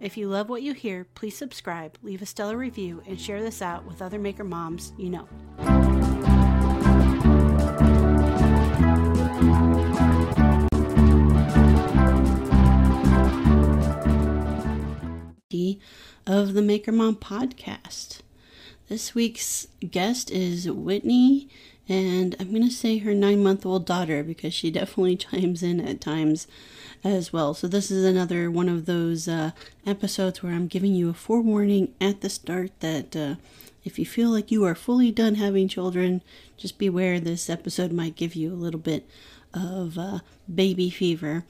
If 0.00 0.16
you 0.16 0.28
love 0.28 0.48
what 0.48 0.62
you 0.62 0.74
hear, 0.74 1.06
please 1.14 1.36
subscribe, 1.36 1.98
leave 2.02 2.22
a 2.22 2.26
stellar 2.26 2.56
review, 2.56 3.02
and 3.06 3.20
share 3.20 3.42
this 3.42 3.60
out 3.60 3.84
with 3.84 4.00
other 4.00 4.18
maker 4.18 4.44
moms 4.44 4.92
you 4.96 5.10
know. 5.10 5.28
Of 16.26 16.52
the 16.52 16.60
Maker 16.60 16.92
Mom 16.92 17.16
podcast. 17.16 18.20
This 18.88 19.14
week's 19.14 19.66
guest 19.90 20.30
is 20.30 20.70
Whitney, 20.70 21.48
and 21.88 22.36
I'm 22.38 22.50
going 22.50 22.68
to 22.68 22.70
say 22.70 22.98
her 22.98 23.14
nine 23.14 23.42
month 23.42 23.64
old 23.64 23.86
daughter 23.86 24.22
because 24.22 24.52
she 24.52 24.70
definitely 24.70 25.16
chimes 25.16 25.62
in 25.62 25.80
at 25.80 26.00
times 26.00 26.46
as 27.02 27.32
well. 27.32 27.54
So, 27.54 27.66
this 27.66 27.90
is 27.90 28.04
another 28.04 28.50
one 28.50 28.68
of 28.68 28.86
those 28.86 29.28
uh, 29.28 29.52
episodes 29.86 30.42
where 30.42 30.52
I'm 30.52 30.66
giving 30.66 30.94
you 30.94 31.10
a 31.10 31.14
forewarning 31.14 31.94
at 32.00 32.20
the 32.20 32.28
start 32.28 32.72
that 32.80 33.16
uh, 33.16 33.34
if 33.84 33.98
you 33.98 34.04
feel 34.04 34.30
like 34.30 34.50
you 34.50 34.64
are 34.64 34.74
fully 34.74 35.10
done 35.10 35.36
having 35.36 35.68
children, 35.68 36.22
just 36.56 36.78
beware 36.78 37.20
this 37.20 37.48
episode 37.48 37.92
might 37.92 38.16
give 38.16 38.34
you 38.34 38.52
a 38.52 38.54
little 38.54 38.80
bit 38.80 39.08
of 39.54 39.96
uh, 39.96 40.18
baby 40.52 40.90
fever. 40.90 41.44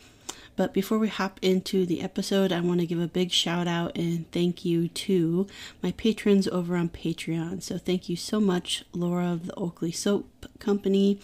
But 0.58 0.74
before 0.74 0.98
we 0.98 1.06
hop 1.06 1.38
into 1.40 1.86
the 1.86 2.00
episode, 2.00 2.50
I 2.50 2.60
want 2.60 2.80
to 2.80 2.86
give 2.86 2.98
a 2.98 3.06
big 3.06 3.30
shout 3.30 3.68
out 3.68 3.96
and 3.96 4.28
thank 4.32 4.64
you 4.64 4.88
to 4.88 5.46
my 5.84 5.92
patrons 5.92 6.48
over 6.48 6.74
on 6.74 6.88
Patreon. 6.88 7.62
So 7.62 7.78
thank 7.78 8.08
you 8.08 8.16
so 8.16 8.40
much, 8.40 8.84
Laura 8.92 9.28
of 9.28 9.46
the 9.46 9.54
Oakley 9.54 9.92
Soap 9.92 10.46
Company, 10.58 11.20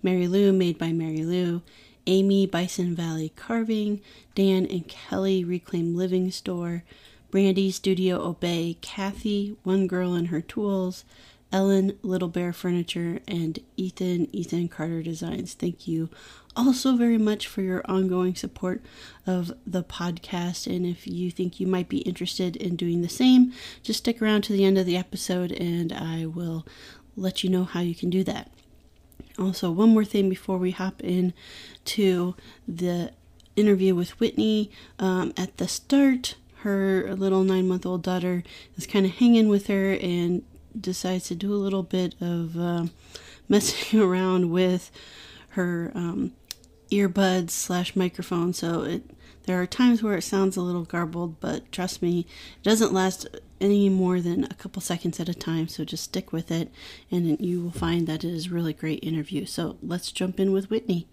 Mary 0.00 0.28
Lou, 0.28 0.52
made 0.52 0.78
by 0.78 0.92
Mary 0.92 1.24
Lou, 1.24 1.62
Amy, 2.06 2.46
Bison 2.46 2.94
Valley 2.94 3.32
Carving, 3.34 4.00
Dan 4.36 4.64
and 4.64 4.86
Kelly, 4.86 5.42
Reclaim 5.42 5.96
Living 5.96 6.30
Store, 6.30 6.84
Brandy, 7.32 7.72
Studio 7.72 8.24
Obey, 8.24 8.76
Kathy, 8.80 9.56
One 9.64 9.88
Girl 9.88 10.14
and 10.14 10.28
Her 10.28 10.40
Tools, 10.40 11.04
Ellen, 11.50 11.98
Little 12.02 12.28
Bear 12.28 12.52
Furniture, 12.52 13.18
and 13.26 13.58
Ethan, 13.76 14.28
Ethan 14.32 14.68
Carter 14.68 15.02
Designs. 15.02 15.54
Thank 15.54 15.88
you 15.88 16.10
also 16.58 16.96
very 16.96 17.18
much 17.18 17.46
for 17.46 17.62
your 17.62 17.82
ongoing 17.88 18.34
support 18.34 18.82
of 19.26 19.52
the 19.66 19.84
podcast. 19.84 20.66
And 20.66 20.84
if 20.84 21.06
you 21.06 21.30
think 21.30 21.60
you 21.60 21.66
might 21.66 21.88
be 21.88 21.98
interested 21.98 22.56
in 22.56 22.74
doing 22.74 23.00
the 23.02 23.08
same, 23.08 23.52
just 23.82 24.00
stick 24.00 24.20
around 24.20 24.42
to 24.42 24.52
the 24.52 24.64
end 24.64 24.76
of 24.76 24.84
the 24.84 24.96
episode 24.96 25.52
and 25.52 25.92
I 25.92 26.26
will 26.26 26.66
let 27.16 27.44
you 27.44 27.50
know 27.50 27.64
how 27.64 27.80
you 27.80 27.94
can 27.94 28.10
do 28.10 28.24
that. 28.24 28.50
Also, 29.38 29.70
one 29.70 29.90
more 29.90 30.04
thing 30.04 30.28
before 30.28 30.58
we 30.58 30.72
hop 30.72 31.00
in 31.02 31.32
to 31.84 32.34
the 32.66 33.12
interview 33.54 33.94
with 33.94 34.18
Whitney. 34.18 34.70
Um, 34.98 35.32
at 35.36 35.58
the 35.58 35.68
start, 35.68 36.34
her 36.62 37.14
little 37.14 37.44
nine 37.44 37.68
month 37.68 37.86
old 37.86 38.02
daughter 38.02 38.42
is 38.76 38.86
kind 38.86 39.06
of 39.06 39.12
hanging 39.12 39.48
with 39.48 39.68
her 39.68 39.92
and 39.92 40.42
decides 40.78 41.28
to 41.28 41.36
do 41.36 41.52
a 41.52 41.56
little 41.56 41.84
bit 41.84 42.16
of 42.20 42.58
uh, 42.58 42.86
messing 43.48 44.00
around 44.00 44.50
with 44.50 44.90
her 45.50 45.92
um, 45.94 46.32
earbuds 46.90 47.50
slash 47.50 47.94
microphone. 47.96 48.52
So 48.52 48.82
it 48.82 49.02
there 49.48 49.60
are 49.60 49.66
times 49.66 50.02
where 50.02 50.16
it 50.18 50.22
sounds 50.22 50.58
a 50.58 50.60
little 50.60 50.84
garbled, 50.84 51.40
but 51.40 51.72
trust 51.72 52.02
me, 52.02 52.26
it 52.58 52.62
doesn't 52.62 52.92
last 52.92 53.26
any 53.62 53.88
more 53.88 54.20
than 54.20 54.44
a 54.44 54.54
couple 54.54 54.82
seconds 54.82 55.18
at 55.20 55.28
a 55.28 55.34
time. 55.34 55.68
So 55.68 55.84
just 55.84 56.04
stick 56.04 56.32
with 56.34 56.50
it, 56.50 56.70
and 57.10 57.40
you 57.40 57.62
will 57.62 57.70
find 57.70 58.06
that 58.06 58.24
it 58.24 58.30
is 58.30 58.48
a 58.48 58.50
really 58.50 58.74
great 58.74 59.02
interview. 59.02 59.46
So 59.46 59.78
let's 59.82 60.12
jump 60.12 60.38
in 60.38 60.52
with 60.52 60.68
Whitney. 60.68 61.08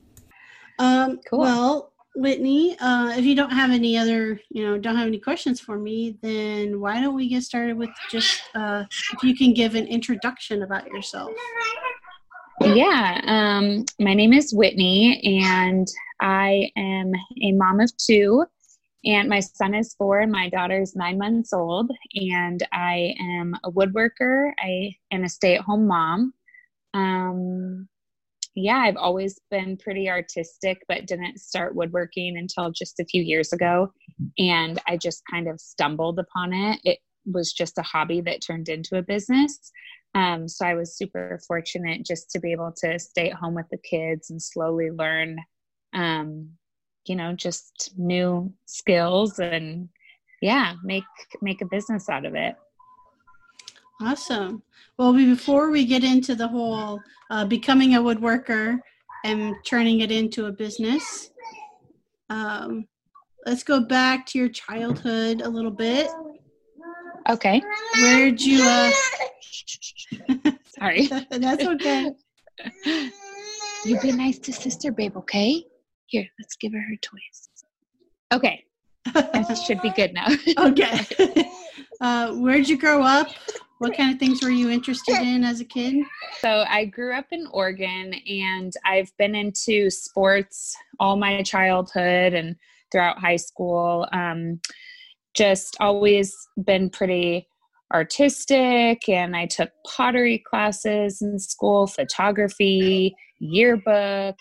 Um, 0.80 1.22
cool. 1.30 1.40
Well, 1.40 1.94
Whitney, 2.16 2.78
uh, 2.80 3.14
if 3.18 3.24
you 3.24 3.36
don't 3.36 3.52
have 3.52 3.72
any 3.72 3.98
other, 3.98 4.40
you 4.50 4.66
know, 4.66 4.78
don't 4.78 4.98
have 4.98 5.08
any 5.08 5.20
questions 5.20 5.62
for 5.62 5.78
me, 5.78 6.18
then 6.22 6.82
why 6.82 7.02
don't 7.02 7.16
we 7.16 7.30
get 7.30 7.44
started 7.44 7.78
with 7.78 7.90
just 8.10 8.42
uh, 8.54 8.84
if 9.14 9.24
you 9.24 9.36
can 9.36 9.54
give 9.54 9.76
an 9.76 9.88
introduction 9.88 10.64
about 10.64 10.88
yourself. 10.88 11.32
Yeah, 12.64 13.22
um, 13.26 13.86
my 14.00 14.14
name 14.14 14.34
is 14.34 14.54
Whitney, 14.54 15.42
and 15.42 15.88
I 16.22 16.72
am 16.78 17.12
a 17.44 17.52
mom 17.52 17.80
of 17.80 17.92
two. 17.98 18.46
And 19.04 19.30
my 19.30 19.40
son 19.40 19.76
is 19.76 19.94
four, 19.94 20.20
and 20.22 20.32
my 20.32 20.50
daughter 20.50 20.82
is 20.82 20.96
nine 20.96 21.18
months 21.20 21.54
old. 21.54 21.92
And 22.16 22.66
I 22.74 23.14
am 23.20 23.56
a 23.64 23.72
woodworker. 23.72 24.52
I 24.58 24.96
am 25.12 25.24
a 25.24 25.30
stay-at-home 25.30 25.86
mom. 25.86 26.34
Um, 26.94 27.88
yeah, 28.56 28.78
I've 28.78 28.98
always 28.98 29.40
been 29.52 29.78
pretty 29.78 30.10
artistic, 30.10 30.82
but 30.88 31.06
didn't 31.06 31.40
start 31.40 31.76
woodworking 31.76 32.38
until 32.38 32.72
just 32.72 33.00
a 33.00 33.06
few 33.06 33.22
years 33.22 33.54
ago. 33.54 33.92
And 34.40 34.82
I 34.88 34.98
just 34.98 35.22
kind 35.30 35.48
of 35.48 35.60
stumbled 35.60 36.18
upon 36.18 36.54
it. 36.54 36.80
It 36.84 37.00
was 37.26 37.52
just 37.52 37.78
a 37.78 37.84
hobby 37.84 38.22
that 38.22 38.42
turned 38.42 38.70
into 38.70 38.98
a 38.98 39.04
business. 39.04 39.72
Um, 40.16 40.48
so 40.48 40.66
I 40.66 40.74
was 40.76 40.98
super 40.98 41.40
fortunate 41.46 42.06
just 42.06 42.32
to 42.32 42.40
be 42.40 42.54
able 42.54 42.72
to 42.78 42.98
stay 42.98 43.30
at 43.30 43.36
home 43.36 43.54
with 43.54 43.68
the 43.70 43.78
kids 43.78 44.30
and 44.30 44.42
slowly 44.42 44.90
learn, 44.90 45.38
um, 45.94 46.50
you 47.06 47.18
know, 47.18 47.34
just 47.34 47.94
new 47.98 48.52
skills 48.66 49.40
and 49.40 49.90
yeah, 50.42 50.76
make 50.84 51.04
make 51.42 51.62
a 51.62 51.66
business 51.66 52.08
out 52.10 52.26
of 52.26 52.34
it. 52.34 52.56
Awesome. 54.02 54.64
Well, 54.98 55.14
before 55.14 55.70
we 55.70 55.86
get 55.86 56.04
into 56.04 56.34
the 56.36 56.48
whole 56.48 57.02
uh, 57.30 57.46
becoming 57.46 57.96
a 57.96 58.02
woodworker 58.02 58.80
and 59.26 59.56
turning 59.66 60.00
it 60.00 60.12
into 60.12 60.46
a 60.46 60.52
business, 60.52 61.32
um, 62.30 62.88
let's 63.46 63.64
go 63.64 63.82
back 63.82 64.26
to 64.28 64.40
your 64.40 64.50
childhood 64.50 65.42
a 65.42 65.50
little 65.50 65.72
bit. 65.72 66.10
Okay. 67.30 67.62
Where'd 67.96 68.42
you? 68.42 68.64
Uh... 68.64 68.92
Sorry. 70.78 71.08
That's 71.32 71.66
okay. 71.66 72.12
You 73.86 74.00
be 74.00 74.12
nice 74.12 74.40
to 74.40 74.54
sister, 74.54 74.92
babe. 74.92 75.18
Okay. 75.18 75.64
Here, 76.08 76.28
let's 76.40 76.56
give 76.56 76.74
her 76.74 76.82
her 76.82 76.96
toys. 77.02 77.50
Okay. 78.32 78.64
This 79.48 79.64
should 79.66 79.82
be 79.82 79.92
good 79.92 80.14
now. 80.14 80.28
okay. 80.58 81.06
Uh, 82.02 82.34
where'd 82.34 82.68
you 82.68 82.78
grow 82.78 83.04
up? 83.04 83.28
What 83.80 83.96
kind 83.96 84.14
of 84.14 84.20
things 84.20 84.42
were 84.42 84.50
you 84.50 84.70
interested 84.70 85.18
in 85.18 85.44
as 85.44 85.60
a 85.60 85.66
kid? 85.66 86.04
So 86.40 86.66
I 86.68 86.86
grew 86.86 87.14
up 87.14 87.26
in 87.32 87.48
Oregon, 87.52 88.14
and 88.28 88.74
I've 88.86 89.16
been 89.18 89.36
into 89.36 89.90
sports 89.90 90.76
all 91.00 91.18
my 91.18 91.44
childhood 91.44 92.34
and 92.34 92.56
throughout 92.92 93.20
high 93.20 93.36
school. 93.36 94.08
Um, 94.12 94.62
just 95.36 95.76
always 95.80 96.36
been 96.64 96.90
pretty 96.90 97.48
artistic 97.94 99.08
and 99.08 99.36
I 99.36 99.46
took 99.46 99.70
pottery 99.86 100.44
classes 100.50 101.22
in 101.22 101.40
school, 101.40 101.88
photography, 101.88 103.16
yearbook. 103.40 104.36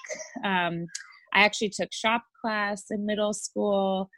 Um, 0.44 0.86
I 1.32 1.40
actually 1.40 1.70
took 1.70 1.92
shop 1.92 2.24
class 2.40 2.84
in 2.90 3.06
middle 3.06 3.32
school. 3.32 4.08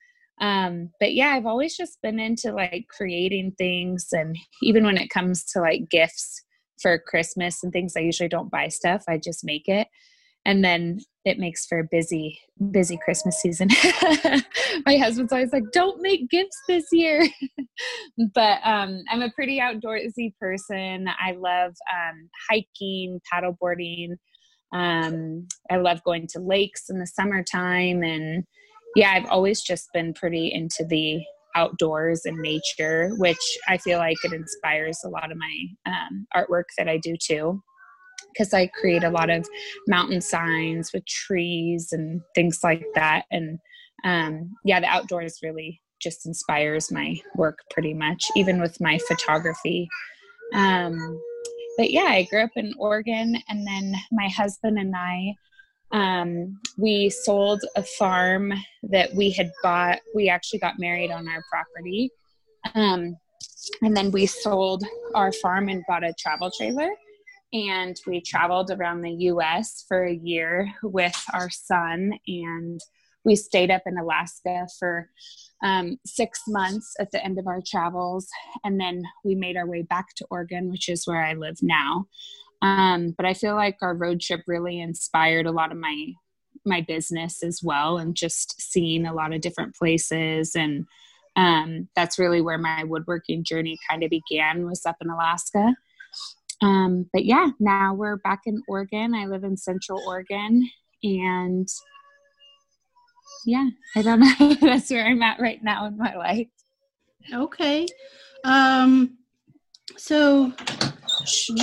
Um, 0.40 0.90
but 1.00 1.14
yeah, 1.14 1.30
I've 1.30 1.46
always 1.46 1.76
just 1.76 2.00
been 2.02 2.20
into 2.20 2.52
like 2.52 2.86
creating 2.88 3.52
things. 3.56 4.08
And 4.12 4.36
even 4.62 4.84
when 4.84 4.98
it 4.98 5.10
comes 5.10 5.44
to 5.52 5.60
like 5.60 5.88
gifts 5.90 6.42
for 6.80 6.98
Christmas 6.98 7.62
and 7.62 7.72
things, 7.72 7.94
I 7.96 8.00
usually 8.00 8.28
don't 8.28 8.50
buy 8.50 8.68
stuff, 8.68 9.04
I 9.08 9.18
just 9.18 9.44
make 9.44 9.66
it 9.66 9.88
and 10.46 10.64
then 10.64 11.00
it 11.24 11.38
makes 11.38 11.66
for 11.66 11.80
a 11.80 11.88
busy 11.90 12.38
busy 12.70 12.98
christmas 13.04 13.38
season. 13.42 13.68
My 14.86 14.96
husband's 14.96 15.32
always 15.32 15.52
like 15.52 15.64
don't 15.72 16.00
make 16.00 16.30
gifts 16.30 16.58
this 16.68 16.86
year. 16.92 17.28
But 18.34 18.60
um, 18.64 19.02
i'm 19.10 19.20
a 19.20 19.30
pretty 19.32 19.60
outdoorsy 19.60 20.32
person. 20.40 21.08
I 21.08 21.32
love 21.32 21.74
um, 21.92 22.30
hiking 22.48 23.20
paddleboarding 23.30 24.12
um, 24.72 25.46
i 25.70 25.76
love 25.76 26.02
going 26.04 26.26
to 26.28 26.40
lakes 26.40 26.84
in 26.88 26.98
the 26.98 27.06
summertime. 27.06 28.02
And 28.02 28.44
yeah 28.94 29.10
i've 29.10 29.26
always 29.26 29.60
just 29.60 29.88
been 29.92 30.14
pretty 30.14 30.50
into 30.52 30.84
the 30.88 31.20
outdoors 31.54 32.22
and 32.24 32.38
nature 32.38 33.10
which 33.18 33.58
i 33.68 33.76
feel 33.78 33.98
like 33.98 34.16
it 34.24 34.32
inspires 34.32 34.98
a 35.04 35.08
lot 35.08 35.30
of 35.30 35.38
my 35.38 35.66
um, 35.86 36.26
artwork 36.36 36.64
that 36.76 36.88
i 36.88 36.96
do 36.98 37.16
too 37.22 37.62
because 38.36 38.52
I 38.52 38.66
create 38.66 39.04
a 39.04 39.10
lot 39.10 39.30
of 39.30 39.48
mountain 39.86 40.20
signs 40.20 40.92
with 40.92 41.06
trees 41.06 41.92
and 41.92 42.20
things 42.34 42.60
like 42.62 42.84
that. 42.94 43.24
And 43.30 43.58
um, 44.04 44.54
yeah, 44.64 44.80
the 44.80 44.86
outdoors 44.86 45.38
really 45.42 45.80
just 46.00 46.26
inspires 46.26 46.92
my 46.92 47.18
work 47.36 47.58
pretty 47.70 47.94
much, 47.94 48.26
even 48.36 48.60
with 48.60 48.80
my 48.80 48.98
photography. 49.08 49.88
Um, 50.52 51.20
but 51.78 51.90
yeah, 51.90 52.04
I 52.04 52.24
grew 52.30 52.42
up 52.42 52.50
in 52.56 52.72
Oregon, 52.78 53.36
and 53.48 53.66
then 53.66 53.94
my 54.12 54.28
husband 54.28 54.78
and 54.78 54.94
I, 54.96 55.34
um, 55.92 56.58
we 56.78 57.10
sold 57.10 57.62
a 57.76 57.82
farm 57.82 58.52
that 58.84 59.14
we 59.14 59.30
had 59.30 59.50
bought. 59.62 60.00
We 60.14 60.28
actually 60.28 60.58
got 60.58 60.78
married 60.78 61.10
on 61.10 61.28
our 61.28 61.42
property. 61.50 62.10
Um, 62.74 63.16
and 63.82 63.96
then 63.96 64.10
we 64.10 64.26
sold 64.26 64.84
our 65.14 65.32
farm 65.32 65.68
and 65.68 65.84
bought 65.88 66.04
a 66.04 66.14
travel 66.18 66.50
trailer 66.50 66.90
and 67.52 67.96
we 68.06 68.20
traveled 68.20 68.70
around 68.70 69.02
the 69.02 69.16
US 69.30 69.84
for 69.88 70.04
a 70.04 70.14
year 70.14 70.70
with 70.82 71.16
our 71.32 71.50
son 71.50 72.12
and 72.26 72.80
we 73.26 73.34
stayed 73.34 73.70
up 73.72 73.82
in 73.86 73.98
Alaska 73.98 74.68
for 74.78 75.10
um, 75.62 75.98
six 76.06 76.42
months 76.46 76.94
at 77.00 77.10
the 77.10 77.22
end 77.22 77.38
of 77.38 77.46
our 77.46 77.60
travels, 77.66 78.28
and 78.62 78.80
then 78.80 79.02
we 79.24 79.34
made 79.34 79.56
our 79.56 79.66
way 79.66 79.82
back 79.82 80.14
to 80.16 80.26
Oregon, 80.30 80.70
which 80.70 80.88
is 80.88 81.06
where 81.06 81.24
I 81.24 81.34
live 81.34 81.56
now. 81.60 82.06
Um, 82.62 83.14
but 83.16 83.26
I 83.26 83.34
feel 83.34 83.54
like 83.54 83.78
our 83.82 83.94
road 83.94 84.20
trip 84.20 84.42
really 84.46 84.80
inspired 84.80 85.46
a 85.46 85.52
lot 85.52 85.72
of 85.72 85.78
my 85.78 86.12
my 86.64 86.80
business 86.80 87.42
as 87.42 87.60
well, 87.62 87.98
and 87.98 88.14
just 88.14 88.60
seeing 88.60 89.06
a 89.06 89.14
lot 89.14 89.32
of 89.32 89.40
different 89.40 89.74
places, 89.74 90.54
and 90.54 90.86
um, 91.36 91.88
that's 91.96 92.18
really 92.18 92.40
where 92.40 92.58
my 92.58 92.84
woodworking 92.84 93.44
journey 93.44 93.78
kind 93.88 94.04
of 94.04 94.10
began. 94.10 94.66
Was 94.66 94.86
up 94.86 94.96
in 95.00 95.10
Alaska. 95.10 95.74
Um, 96.62 97.08
but 97.12 97.24
yeah, 97.24 97.50
now 97.60 97.94
we're 97.94 98.16
back 98.16 98.40
in 98.46 98.62
Oregon. 98.68 99.14
I 99.14 99.26
live 99.26 99.44
in 99.44 99.56
Central 99.56 100.00
Oregon, 100.06 100.68
and 101.02 101.68
yeah, 103.44 103.68
I 103.94 104.02
don't 104.02 104.20
know. 104.40 104.54
That's 104.60 104.90
where 104.90 105.06
I'm 105.06 105.22
at 105.22 105.40
right 105.40 105.62
now 105.62 105.86
in 105.86 105.96
my 105.96 106.14
life. 106.16 106.48
Okay. 107.32 107.86
Um, 108.44 109.18
so 109.96 110.52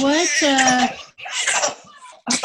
what, 0.02 0.44
uh, 0.44 0.88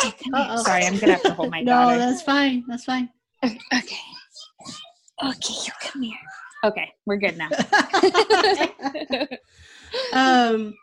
okay, 0.06 0.56
sorry, 0.62 0.84
I'm 0.84 0.98
gonna 0.98 1.12
have 1.12 1.22
to 1.22 1.34
hold 1.34 1.50
my 1.50 1.62
daughter. 1.64 1.98
No, 1.98 1.98
that's 1.98 2.22
fine. 2.22 2.64
That's 2.68 2.84
fine. 2.84 3.10
Okay. 3.44 3.96
Okay, 5.24 5.54
you 5.66 5.72
come 5.80 6.02
here. 6.02 6.16
Okay, 6.64 6.88
we're 7.06 7.16
good 7.16 7.36
now. 7.38 7.48
um, 10.12 10.74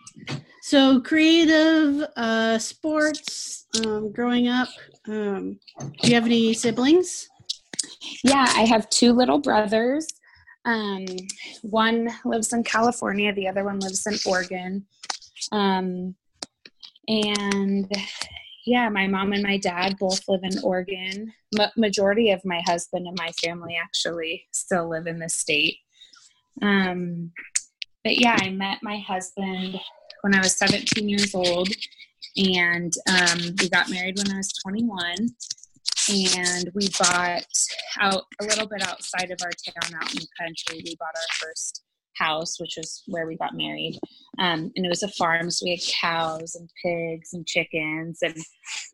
so 0.66 1.00
creative, 1.00 2.08
uh, 2.16 2.58
sports, 2.58 3.68
um, 3.86 4.12
growing 4.12 4.48
up. 4.48 4.68
Um, 5.08 5.60
do 6.02 6.08
you 6.08 6.16
have 6.16 6.26
any 6.26 6.56
siblings? 6.56 7.30
Yeah, 8.24 8.48
I 8.48 8.66
have 8.66 8.90
two 8.90 9.14
little 9.14 9.38
brothers. 9.38 10.08
Um, 10.66 11.06
one 11.62 12.10
lives 12.26 12.52
in 12.52 12.64
California, 12.64 13.32
the 13.32 13.48
other 13.48 13.64
one 13.64 13.78
lives 13.78 14.08
in 14.08 14.18
Oregon. 14.26 14.88
Um, 15.52 16.16
and 17.08 17.92
yeah, 18.66 18.90
my 18.90 19.06
mom 19.06 19.34
and 19.34 19.44
my 19.44 19.60
dad 19.60 19.98
both 20.00 20.28
live 20.28 20.42
in 20.42 20.58
Oregon. 20.64 21.32
Ma- 21.56 21.70
majority 21.78 22.32
of 22.32 22.44
my 22.44 22.64
husband 22.66 23.06
and 23.06 23.18
my 23.20 23.32
family 23.34 23.78
actually 23.80 24.48
still 24.52 24.90
live 24.90 25.06
in 25.06 25.20
the 25.20 25.30
state. 25.30 25.78
Um, 26.64 27.34
but 28.04 28.20
yeah, 28.20 28.36
I 28.42 28.50
met 28.50 28.80
my 28.82 28.98
husband 28.98 29.80
when 30.26 30.34
I 30.34 30.40
was 30.40 30.58
17 30.58 31.08
years 31.08 31.36
old, 31.36 31.70
and 32.36 32.92
um, 33.08 33.40
we 33.62 33.70
got 33.70 33.92
married 33.92 34.18
when 34.18 34.32
I 34.34 34.38
was 34.38 34.52
21 34.54 35.30
and 36.10 36.72
we 36.74 36.90
bought 36.98 37.46
out 38.00 38.24
a 38.42 38.46
little 38.46 38.66
bit 38.66 38.82
outside 38.88 39.30
of 39.30 39.38
our 39.44 39.52
town 39.52 40.02
out 40.02 40.12
in 40.14 40.22
the 40.22 40.28
country 40.40 40.82
we 40.84 40.96
bought 41.00 41.16
our 41.16 41.48
first 41.48 41.84
house 42.18 42.60
which 42.60 42.76
was 42.78 43.04
where 43.08 43.28
we 43.28 43.38
got 43.38 43.56
married. 43.56 44.00
Um, 44.40 44.72
and 44.76 44.86
it 44.86 44.90
was 44.90 45.04
a 45.04 45.08
farm 45.10 45.50
so 45.50 45.66
we 45.66 45.72
had 45.72 45.94
cows 46.02 46.56
and 46.56 46.70
pigs 46.84 47.34
and 47.34 47.46
chickens. 47.46 48.20
And 48.22 48.36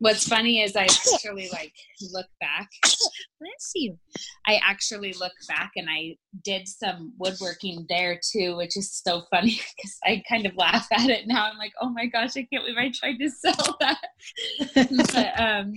what's 0.00 0.28
funny 0.28 0.62
is 0.62 0.76
i 0.76 0.84
actually 0.84 1.48
like 1.52 1.72
look 2.12 2.26
back. 2.40 2.68
Bless 2.82 3.72
you. 3.74 3.98
I 4.46 4.60
actually 4.64 5.12
look 5.14 5.32
back 5.48 5.72
and 5.76 5.88
i 5.90 6.16
did 6.44 6.68
some 6.68 7.12
woodworking 7.18 7.86
there 7.88 8.20
too 8.32 8.56
which 8.56 8.76
is 8.76 8.92
so 8.92 9.22
funny 9.30 9.60
because 9.76 9.98
i 10.04 10.22
kind 10.28 10.46
of 10.46 10.56
laugh 10.56 10.86
at 10.92 11.10
it 11.10 11.26
now. 11.26 11.50
I'm 11.50 11.58
like 11.58 11.72
oh 11.80 11.90
my 11.90 12.06
gosh 12.06 12.36
i 12.36 12.46
can't 12.52 12.64
believe 12.64 12.78
i 12.78 12.90
tried 12.90 13.18
to 13.18 13.30
sell 13.30 13.76
that. 13.80 13.98
But 15.12 15.40
um 15.40 15.74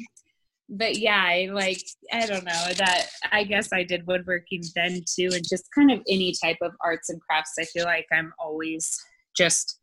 but 0.78 0.98
yeah, 0.98 1.24
I 1.24 1.50
like 1.52 1.82
I 2.12 2.26
don't 2.26 2.46
know 2.46 2.74
that 2.78 3.08
I 3.32 3.44
guess 3.44 3.72
I 3.72 3.84
did 3.84 4.08
woodworking 4.08 4.64
then 4.76 5.02
too, 5.06 5.30
and 5.34 5.44
just 5.48 5.66
kind 5.74 5.92
of 5.92 6.02
any 6.08 6.34
type 6.44 6.58
of 6.62 6.74
arts 6.84 7.10
and 7.10 7.22
crafts. 7.22 7.54
I 7.60 7.66
feel 7.66 7.86
like 7.86 8.08
I'm 8.12 8.34
always 8.40 8.98
just 9.36 9.80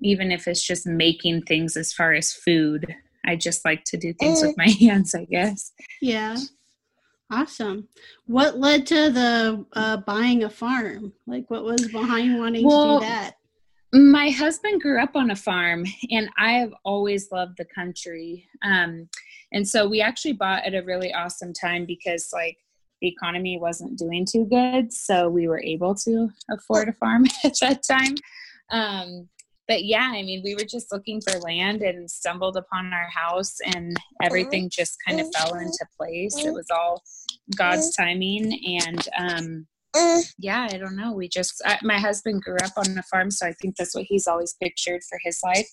even 0.00 0.32
if 0.32 0.48
it's 0.48 0.62
just 0.62 0.86
making 0.86 1.42
things 1.42 1.76
as 1.76 1.92
far 1.92 2.12
as 2.12 2.32
food. 2.32 2.94
I 3.24 3.36
just 3.36 3.64
like 3.64 3.84
to 3.84 3.96
do 3.96 4.12
things 4.14 4.42
with 4.42 4.56
my 4.56 4.68
hands, 4.80 5.14
I 5.14 5.24
guess. 5.24 5.72
Yeah. 6.00 6.36
Awesome. 7.30 7.88
What 8.26 8.58
led 8.58 8.86
to 8.88 9.10
the 9.10 9.64
uh, 9.72 9.98
buying 9.98 10.44
a 10.44 10.50
farm? 10.50 11.12
Like, 11.26 11.50
what 11.50 11.64
was 11.64 11.88
behind 11.88 12.38
wanting 12.38 12.66
well, 12.66 13.00
to 13.00 13.06
do 13.06 13.10
that? 13.10 13.36
My 13.94 14.30
husband 14.30 14.82
grew 14.82 15.00
up 15.02 15.16
on 15.16 15.30
a 15.30 15.36
farm, 15.36 15.86
and 16.10 16.28
I 16.36 16.52
have 16.52 16.74
always 16.84 17.30
loved 17.30 17.56
the 17.56 17.64
country. 17.64 18.48
Um, 18.62 19.08
and 19.52 19.68
so 19.68 19.86
we 19.88 20.00
actually 20.00 20.32
bought 20.32 20.64
at 20.64 20.74
a 20.74 20.82
really 20.82 21.12
awesome 21.12 21.52
time 21.52 21.84
because, 21.86 22.30
like, 22.32 22.58
the 23.00 23.08
economy 23.08 23.58
wasn't 23.58 23.98
doing 23.98 24.24
too 24.24 24.46
good. 24.46 24.92
So 24.92 25.28
we 25.28 25.48
were 25.48 25.60
able 25.60 25.94
to 25.96 26.30
afford 26.50 26.88
a 26.88 26.92
farm 26.92 27.26
at 27.44 27.58
that 27.60 27.82
time. 27.82 28.14
Um, 28.70 29.28
but 29.68 29.84
yeah, 29.84 30.10
I 30.12 30.22
mean, 30.22 30.42
we 30.44 30.54
were 30.54 30.64
just 30.64 30.92
looking 30.92 31.20
for 31.20 31.38
land 31.38 31.82
and 31.82 32.10
stumbled 32.10 32.56
upon 32.56 32.92
our 32.92 33.08
house, 33.08 33.56
and 33.64 33.96
everything 34.22 34.70
just 34.70 34.96
kind 35.06 35.20
of 35.20 35.26
fell 35.34 35.54
into 35.54 35.86
place. 35.96 36.36
It 36.36 36.52
was 36.52 36.66
all 36.70 37.02
God's 37.56 37.94
timing. 37.94 38.58
And 38.82 39.08
um, 39.18 39.66
yeah, 40.38 40.68
I 40.70 40.78
don't 40.78 40.96
know. 40.96 41.12
We 41.12 41.28
just, 41.28 41.62
I, 41.64 41.78
my 41.82 41.98
husband 41.98 42.42
grew 42.42 42.56
up 42.64 42.72
on 42.76 42.98
a 42.98 43.02
farm, 43.04 43.30
so 43.30 43.46
I 43.46 43.52
think 43.52 43.76
that's 43.76 43.94
what 43.94 44.04
he's 44.04 44.26
always 44.26 44.54
pictured 44.60 45.02
for 45.08 45.18
his 45.22 45.40
life. 45.44 45.68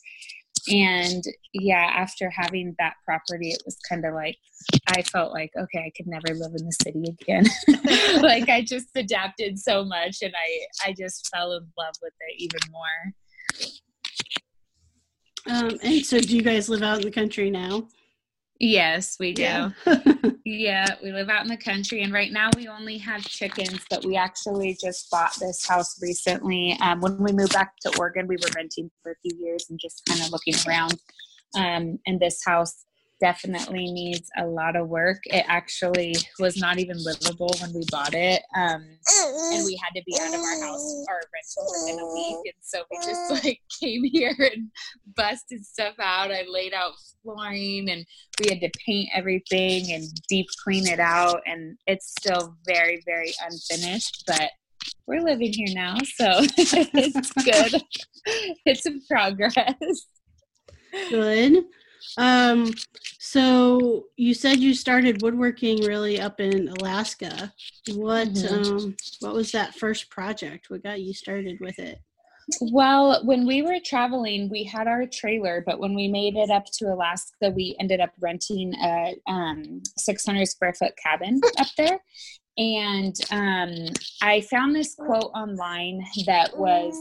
And 0.69 1.24
yeah, 1.54 1.92
after 1.95 2.30
having 2.30 2.75
that 2.80 2.94
property, 3.06 3.50
it 3.51 3.62
was 3.66 3.77
kind 3.88 4.06
of 4.06 4.13
like 4.13 4.38
I 4.88 5.01
felt 5.01 5.33
like, 5.33 5.51
okay, 5.57 5.80
I 5.80 5.92
could 5.95 6.07
never 6.07 6.38
live 6.38 6.51
in 6.56 6.66
the 6.66 6.75
city 6.83 7.16
again. 7.21 7.45
like 8.21 8.50
I 8.50 8.62
just 8.62 8.89
adapted 8.95 9.57
so 9.57 9.83
much 9.83 10.18
and 10.21 10.33
I 10.36 10.89
I 10.89 10.94
just 10.94 11.30
fell 11.33 11.54
in 11.54 11.68
love 11.77 11.95
with 12.01 12.13
it 12.19 12.36
even 12.38 12.60
more. 12.71 13.13
Um, 15.47 15.80
and 15.81 16.06
so 16.06 16.19
do 16.19 16.35
you 16.35 16.44
guys 16.44 16.69
live 16.69 16.83
out 16.83 16.97
in 16.97 17.04
the 17.04 17.11
country 17.11 17.49
now? 17.49 17.88
Yes, 18.59 19.16
we 19.19 19.31
do. 19.31 19.44
Yeah. 19.44 19.69
yeah, 20.45 20.85
we 21.01 21.13
live 21.13 21.30
out 21.30 21.44
in 21.44 21.47
the 21.47 21.57
country, 21.57 22.01
and 22.01 22.11
right 22.11 22.31
now 22.31 22.49
we 22.57 22.68
only 22.68 22.97
have 22.97 23.21
chickens. 23.21 23.80
But 23.89 24.04
we 24.04 24.18
actually 24.18 24.78
just 24.81 25.09
bought 25.09 25.33
this 25.39 25.66
house 25.66 26.01
recently. 26.01 26.78
Um, 26.81 26.99
when 26.99 27.18
we 27.23 27.31
moved 27.31 27.54
back 27.54 27.73
to 27.83 27.97
Oregon, 27.97 28.28
we 28.28 28.35
were 28.35 28.49
renting 28.56 28.92
for 29.01 29.13
a 29.13 29.16
few 29.23 29.37
years 29.39 29.68
and 29.69 29.80
just 29.80 30.06
kind 30.06 30.21
of 30.21 30.31
looking 30.31 30.56
around. 30.68 30.99
Um, 31.56 31.99
and 32.06 32.19
this 32.19 32.42
house 32.45 32.85
definitely 33.19 33.92
needs 33.92 34.30
a 34.38 34.45
lot 34.45 34.76
of 34.76 34.88
work. 34.88 35.19
It 35.26 35.45
actually 35.47 36.16
was 36.40 36.57
not 36.57 36.80
even 36.80 36.97
livable 37.04 37.54
when 37.61 37.73
we 37.73 37.83
bought 37.92 38.14
it. 38.14 38.42
Um, 38.56 38.83
and 39.52 39.66
we 39.66 39.80
had 39.81 39.94
to 39.95 40.04
be 40.06 40.16
out 40.19 40.33
of 40.33 40.40
our 40.40 40.61
house, 40.61 41.06
our 41.09 41.21
rental 41.33 41.73
within 41.81 41.99
a 41.99 42.14
week. 42.14 42.38
And 42.45 42.61
so 42.61 42.83
we 42.90 42.97
just 42.97 43.31
like 43.44 43.59
came 43.81 44.04
here 44.04 44.35
and 44.38 44.69
busted 45.16 45.66
stuff 45.66 45.95
out. 45.99 46.31
I 46.31 46.45
laid 46.49 46.73
out 46.73 46.94
flooring 47.21 47.90
and 47.90 48.06
we 48.40 48.49
had 48.49 48.61
to 48.61 48.71
paint 48.85 49.09
everything 49.14 49.92
and 49.92 50.06
deep 50.28 50.47
clean 50.64 50.88
it 50.88 50.99
out. 50.99 51.42
And 51.45 51.78
it's 51.88 52.14
still 52.19 52.56
very, 52.66 53.02
very 53.06 53.33
unfinished, 53.42 54.23
but 54.28 54.52
we're 55.07 55.21
living 55.21 55.52
here 55.54 55.73
now. 55.73 55.97
So 56.16 56.26
it's 56.57 57.31
good. 57.33 57.81
it's 58.66 58.85
a 58.85 58.92
progress. 59.09 60.06
Good. 61.09 61.66
Um, 62.18 62.74
so 63.20 64.06
you 64.16 64.34
said 64.34 64.60
you 64.60 64.74
started 64.74 65.22
woodworking 65.22 65.84
really 65.84 66.20
up 66.20 66.40
in 66.40 66.70
Alaska. 66.70 67.54
What 67.94 68.30
mm-hmm. 68.30 68.76
um, 68.76 68.96
what 69.20 69.34
was 69.34 69.52
that 69.52 69.76
first 69.76 70.10
project? 70.10 70.70
What 70.70 70.84
got 70.84 71.02
you 71.02 71.14
started 71.14 71.60
with 71.60 71.80
it? 71.80 72.00
Well, 72.62 73.24
when 73.26 73.46
we 73.46 73.62
were 73.62 73.78
traveling, 73.84 74.50
we 74.50 74.64
had 74.64 74.88
our 74.88 75.06
trailer, 75.06 75.64
but 75.66 75.80
when 75.80 75.94
we 75.94 76.08
made 76.08 76.36
it 76.36 76.50
up 76.50 76.66
to 76.78 76.86
Alaska, 76.86 77.52
we 77.56 77.76
ended 77.80 78.00
up 78.00 78.12
renting 78.20 78.74
a 78.74 79.16
um, 79.28 79.82
600 79.98 80.48
square 80.48 80.74
foot 80.74 80.94
cabin 81.02 81.40
up 81.60 81.68
there. 81.78 82.00
And 82.58 83.16
um, 83.32 83.94
I 84.22 84.42
found 84.42 84.76
this 84.76 84.96
quote 84.96 85.32
online 85.34 86.04
that 86.26 86.58
was 86.58 86.96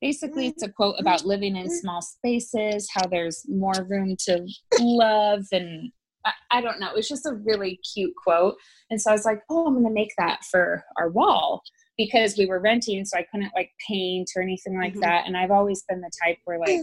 basically 0.00 0.46
it's 0.48 0.62
a 0.62 0.68
quote 0.68 0.96
about 0.98 1.24
living 1.24 1.56
in 1.56 1.70
small 1.70 2.02
spaces 2.02 2.88
how 2.94 3.06
there's 3.06 3.44
more 3.48 3.86
room 3.88 4.16
to 4.18 4.46
love 4.78 5.44
and 5.52 5.92
I, 6.24 6.32
I, 6.50 6.60
don't 6.60 6.80
know 6.80 6.94
it's 6.94 7.08
just 7.08 7.26
a 7.26 7.34
really 7.34 7.80
cute 7.94 8.14
quote 8.22 8.56
and 8.90 9.00
so 9.00 9.10
i 9.10 9.14
was 9.14 9.24
like 9.24 9.40
oh 9.50 9.66
i'm 9.66 9.74
gonna 9.74 9.90
make 9.90 10.12
that 10.18 10.44
for 10.50 10.84
our 10.98 11.10
wall 11.10 11.62
because 11.96 12.36
we 12.36 12.46
were 12.46 12.60
renting 12.60 13.04
so 13.04 13.18
i 13.18 13.26
couldn't 13.30 13.52
like 13.54 13.70
paint 13.88 14.30
or 14.36 14.42
anything 14.42 14.78
like 14.78 14.92
mm-hmm. 14.92 15.00
that 15.00 15.26
and 15.26 15.36
i've 15.36 15.50
always 15.50 15.82
been 15.88 16.00
the 16.00 16.10
type 16.24 16.38
where 16.44 16.58
like 16.58 16.80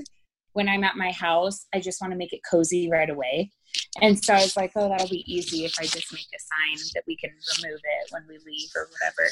when 0.57 0.67
I'm 0.67 0.83
at 0.83 0.95
my 0.95 1.11
house, 1.11 1.67
I 1.71 1.79
just 1.79 2.01
want 2.01 2.13
to 2.13 2.17
make 2.17 2.33
it 2.33 2.41
cozy 2.49 2.89
right 2.89 3.11
away. 3.11 3.51
And 4.01 4.17
so 4.17 4.33
I 4.33 4.41
was 4.41 4.57
like, 4.57 4.71
oh, 4.75 4.89
that'll 4.89 5.07
be 5.07 5.23
easy 5.31 5.65
if 5.65 5.73
I 5.79 5.83
just 5.83 6.11
make 6.11 6.25
a 6.35 6.39
sign 6.39 6.89
that 6.95 7.03
we 7.05 7.15
can 7.15 7.29
remove 7.29 7.79
it 7.79 8.11
when 8.11 8.23
we 8.27 8.39
leave 8.43 8.69
or 8.75 8.89
whatever. 8.89 9.29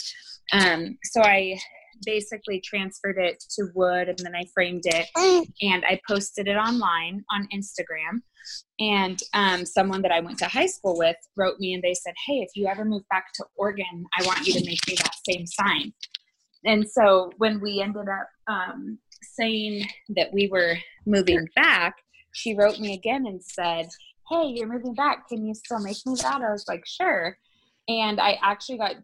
Um, 0.54 1.00
so 1.04 1.22
I 1.24 1.58
basically 2.06 2.62
transferred 2.62 3.18
it 3.18 3.44
to 3.52 3.68
wood 3.74 4.10
and 4.10 4.18
then 4.20 4.36
I 4.36 4.46
framed 4.54 4.84
it 4.86 5.08
and 5.62 5.86
I 5.86 6.00
posted 6.08 6.48
it 6.48 6.56
online 6.56 7.24
on 7.32 7.48
Instagram. 7.54 8.22
And 8.80 9.20
um, 9.34 9.66
someone 9.66 10.02
that 10.02 10.12
I 10.12 10.20
went 10.20 10.38
to 10.40 10.46
high 10.46 10.66
school 10.68 10.98
with 10.98 11.16
wrote 11.36 11.60
me 11.60 11.74
and 11.74 11.84
they 11.84 11.94
said, 11.94 12.14
Hey, 12.28 12.40
if 12.40 12.50
you 12.56 12.68
ever 12.68 12.86
move 12.86 13.04
back 13.10 13.26
to 13.36 13.46
Oregon, 13.56 14.06
I 14.18 14.26
want 14.26 14.46
you 14.46 14.54
to 14.54 14.66
make 14.66 14.86
me 14.88 14.96
that 14.96 15.14
same 15.28 15.46
sign. 15.48 15.94
And 16.66 16.88
so 16.88 17.32
when 17.38 17.62
we 17.62 17.82
ended 17.82 18.08
up 18.10 18.28
um, 18.48 19.00
saying 19.22 19.88
that 20.16 20.34
we 20.34 20.48
were 20.48 20.76
moving 21.06 21.48
back, 21.56 21.96
she 22.34 22.56
wrote 22.56 22.80
me 22.80 22.94
again 22.94 23.26
and 23.28 23.44
said, 23.44 23.88
Hey, 24.30 24.48
you're 24.48 24.72
moving 24.72 24.96
back. 24.96 25.30
Can 25.30 25.46
you 25.46 25.54
still 25.54 25.80
make 25.80 25.98
me 26.06 26.16
that? 26.22 26.42
I 26.42 26.52
was 26.52 26.66
like, 26.68 26.86
Sure. 26.86 27.38
And 27.88 28.20
I 28.20 28.38
actually 28.42 28.80
got 28.80 28.96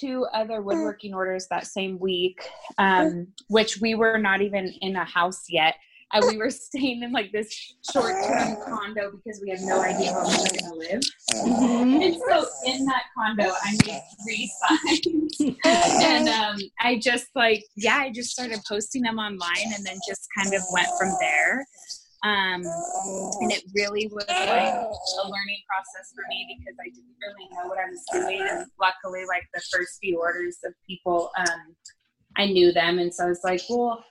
two 0.00 0.26
other 0.34 0.62
woodworking 0.62 1.14
orders 1.14 1.46
that 1.48 1.66
same 1.66 1.98
week, 1.98 2.40
um, 2.78 3.28
which 3.48 3.80
we 3.80 3.94
were 3.94 4.18
not 4.18 4.42
even 4.42 4.72
in 4.80 4.96
a 4.96 5.04
house 5.04 5.44
yet. 5.48 5.74
And 6.12 6.24
we 6.26 6.38
were 6.38 6.50
staying 6.68 7.02
in 7.02 7.12
like 7.12 7.32
this 7.32 7.74
short 7.92 8.14
term 8.24 8.56
condo 8.64 9.12
because 9.12 9.40
we 9.42 9.50
had 9.50 9.60
no 9.60 9.80
idea 9.82 10.12
where 10.12 10.24
we 10.24 10.32
were 10.32 10.48
going 10.48 10.70
to 10.70 10.74
live. 10.74 11.02
Mm-hmm. 11.34 12.02
And 12.02 12.16
so 12.28 12.46
in 12.66 12.84
that 12.86 13.02
condo, 13.16 13.52
I 13.62 13.76
made 13.86 14.02
three 14.24 14.50
signs. 14.66 15.56
and 15.64 16.28
um, 16.28 16.56
I 16.80 16.98
just 16.98 17.26
like, 17.34 17.64
yeah, 17.76 17.98
I 17.98 18.10
just 18.10 18.30
started 18.30 18.60
posting 18.66 19.02
them 19.02 19.18
online 19.18 19.72
and 19.74 19.84
then 19.84 19.98
just 20.08 20.26
kind 20.36 20.54
of 20.54 20.62
went 20.72 20.88
from 20.98 21.12
there. 21.20 21.66
Um, 22.24 22.62
and 23.40 23.52
it 23.52 23.62
really 23.74 24.08
was 24.08 24.24
like 24.28 24.38
a 24.38 25.28
learning 25.28 25.62
process 25.68 26.12
for 26.14 26.24
me 26.28 26.58
because 26.58 26.76
I 26.80 26.88
didn't 26.88 27.14
really 27.22 27.48
know 27.52 27.68
what 27.68 27.78
I 27.78 27.88
was 27.88 28.04
doing. 28.12 28.40
And 28.48 28.66
luckily, 28.80 29.24
like 29.28 29.44
the 29.54 29.62
first 29.72 29.98
few 30.02 30.18
orders 30.18 30.58
of 30.64 30.74
people, 30.86 31.30
um, 31.38 31.76
I 32.36 32.46
knew 32.46 32.72
them. 32.72 32.98
And 32.98 33.14
so 33.14 33.26
I 33.26 33.28
was 33.28 33.42
like, 33.44 33.62
well, 33.70 34.04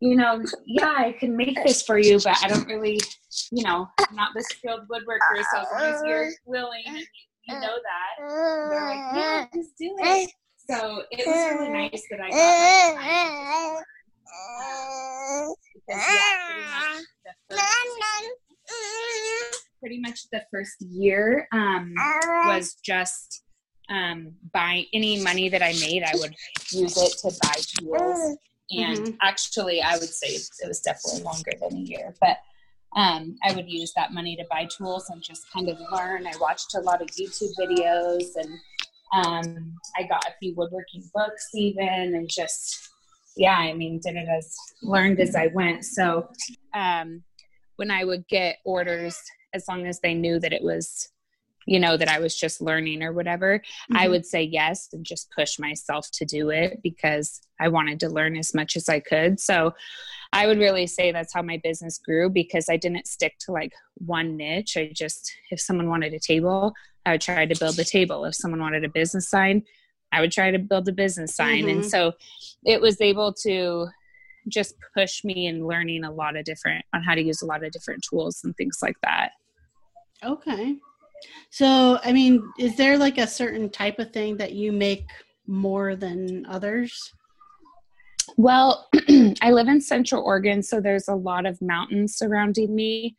you 0.00 0.16
know, 0.16 0.44
yeah, 0.66 0.94
I 0.98 1.12
can 1.12 1.34
make 1.34 1.56
this 1.64 1.82
for 1.82 1.98
you, 1.98 2.20
but 2.22 2.36
I 2.42 2.48
don't 2.48 2.66
really, 2.66 3.00
you 3.50 3.62
know, 3.64 3.88
I'm 4.06 4.16
not 4.16 4.34
the 4.34 4.42
skilled 4.42 4.82
woodworker. 4.88 5.42
So 5.52 5.60
as 5.60 5.66
long 5.72 5.94
as 5.94 6.02
you're 6.04 6.30
willing 6.44 6.82
and 6.86 6.98
you, 6.98 7.06
you 7.48 7.54
know 7.54 7.60
that, 7.60 8.18
they're 8.18 8.86
like, 8.86 9.16
yeah, 9.16 9.46
just 9.54 9.78
do 9.78 9.96
it. 9.98 10.30
So 10.68 11.04
it 11.10 11.26
was 11.26 11.58
really 11.58 11.72
nice 11.72 12.02
that 12.10 12.20
I 12.20 12.28
got 12.28 12.36
that 12.36 13.84
time 13.84 13.84
because 15.86 16.02
yeah, 16.02 17.30
pretty 17.48 17.60
much, 18.00 18.24
first, 18.68 19.64
pretty 19.80 20.00
much 20.00 20.30
the 20.30 20.42
first 20.50 20.80
year 20.80 21.48
um, 21.52 21.94
was 22.46 22.76
just 22.84 23.42
um, 23.88 24.32
buy 24.52 24.84
any 24.92 25.22
money 25.22 25.48
that 25.48 25.62
I 25.62 25.72
made, 25.80 26.02
I 26.02 26.12
would 26.14 26.34
use 26.70 26.96
it 26.96 27.18
to 27.22 27.38
buy 27.42 27.54
tools. 27.78 28.38
And 28.70 28.98
mm-hmm. 28.98 29.14
actually, 29.22 29.80
I 29.80 29.96
would 29.96 30.08
say 30.08 30.28
it 30.28 30.66
was 30.66 30.80
definitely 30.80 31.22
longer 31.22 31.52
than 31.60 31.78
a 31.78 31.80
year, 31.80 32.14
but 32.20 32.38
um, 32.96 33.36
I 33.44 33.52
would 33.54 33.70
use 33.70 33.92
that 33.94 34.12
money 34.12 34.36
to 34.36 34.44
buy 34.50 34.66
tools 34.76 35.08
and 35.10 35.22
just 35.22 35.50
kind 35.52 35.68
of 35.68 35.78
learn. 35.92 36.26
I 36.26 36.32
watched 36.40 36.74
a 36.74 36.80
lot 36.80 37.02
of 37.02 37.08
YouTube 37.08 37.52
videos 37.60 38.24
and 38.36 38.58
um, 39.12 39.74
I 39.96 40.02
got 40.04 40.24
a 40.24 40.32
few 40.40 40.54
woodworking 40.56 41.08
books 41.14 41.48
even 41.54 41.86
and 41.86 42.28
just 42.28 42.90
yeah, 43.36 43.56
I 43.58 43.74
mean, 43.74 44.00
did 44.02 44.16
it 44.16 44.28
as 44.28 44.54
learned 44.82 45.20
as 45.20 45.34
I 45.34 45.48
went. 45.48 45.84
So 45.84 46.28
um, 46.74 47.22
when 47.76 47.90
I 47.90 48.04
would 48.04 48.26
get 48.28 48.58
orders, 48.64 49.18
as 49.52 49.68
long 49.68 49.86
as 49.86 50.00
they 50.00 50.14
knew 50.14 50.38
that 50.40 50.52
it 50.52 50.62
was, 50.62 51.10
you 51.66 51.78
know, 51.78 51.96
that 51.96 52.08
I 52.08 52.18
was 52.18 52.36
just 52.36 52.60
learning 52.60 53.02
or 53.02 53.12
whatever, 53.12 53.58
mm-hmm. 53.58 53.96
I 53.96 54.08
would 54.08 54.24
say 54.24 54.42
yes 54.42 54.88
and 54.92 55.04
just 55.04 55.30
push 55.36 55.58
myself 55.58 56.08
to 56.14 56.24
do 56.24 56.50
it 56.50 56.80
because 56.82 57.40
I 57.60 57.68
wanted 57.68 58.00
to 58.00 58.08
learn 58.08 58.36
as 58.36 58.54
much 58.54 58.76
as 58.76 58.88
I 58.88 59.00
could. 59.00 59.40
So 59.40 59.74
I 60.32 60.46
would 60.46 60.58
really 60.58 60.86
say 60.86 61.12
that's 61.12 61.34
how 61.34 61.42
my 61.42 61.60
business 61.62 61.98
grew 61.98 62.30
because 62.30 62.68
I 62.68 62.76
didn't 62.76 63.06
stick 63.06 63.34
to 63.40 63.52
like 63.52 63.72
one 63.94 64.36
niche. 64.36 64.76
I 64.76 64.90
just, 64.92 65.32
if 65.50 65.60
someone 65.60 65.88
wanted 65.88 66.14
a 66.14 66.20
table, 66.20 66.72
I 67.04 67.12
would 67.12 67.20
try 67.20 67.46
to 67.46 67.58
build 67.58 67.78
a 67.78 67.84
table. 67.84 68.24
If 68.24 68.34
someone 68.34 68.60
wanted 68.60 68.84
a 68.84 68.88
business 68.88 69.28
sign, 69.28 69.62
I 70.12 70.20
would 70.20 70.32
try 70.32 70.50
to 70.50 70.58
build 70.58 70.88
a 70.88 70.92
business 70.92 71.34
sign. 71.34 71.64
Mm-hmm. 71.64 71.68
And 71.68 71.86
so 71.86 72.12
it 72.64 72.80
was 72.80 73.00
able 73.00 73.32
to 73.42 73.88
just 74.48 74.74
push 74.96 75.24
me 75.24 75.46
in 75.46 75.66
learning 75.66 76.04
a 76.04 76.12
lot 76.12 76.36
of 76.36 76.44
different 76.44 76.84
on 76.94 77.02
how 77.02 77.14
to 77.14 77.22
use 77.22 77.42
a 77.42 77.46
lot 77.46 77.64
of 77.64 77.72
different 77.72 78.04
tools 78.08 78.40
and 78.44 78.56
things 78.56 78.78
like 78.82 78.96
that. 79.02 79.30
Okay. 80.24 80.76
So, 81.50 81.98
I 82.04 82.12
mean, 82.12 82.42
is 82.58 82.76
there 82.76 82.98
like 82.98 83.18
a 83.18 83.26
certain 83.26 83.70
type 83.70 83.98
of 83.98 84.12
thing 84.12 84.36
that 84.36 84.52
you 84.52 84.72
make 84.72 85.06
more 85.46 85.96
than 85.96 86.46
others? 86.46 87.12
Well, 88.36 88.88
I 89.40 89.50
live 89.52 89.68
in 89.68 89.80
Central 89.80 90.22
Oregon, 90.22 90.62
so 90.62 90.80
there's 90.80 91.08
a 91.08 91.14
lot 91.14 91.46
of 91.46 91.62
mountains 91.62 92.16
surrounding 92.16 92.74
me. 92.74 93.16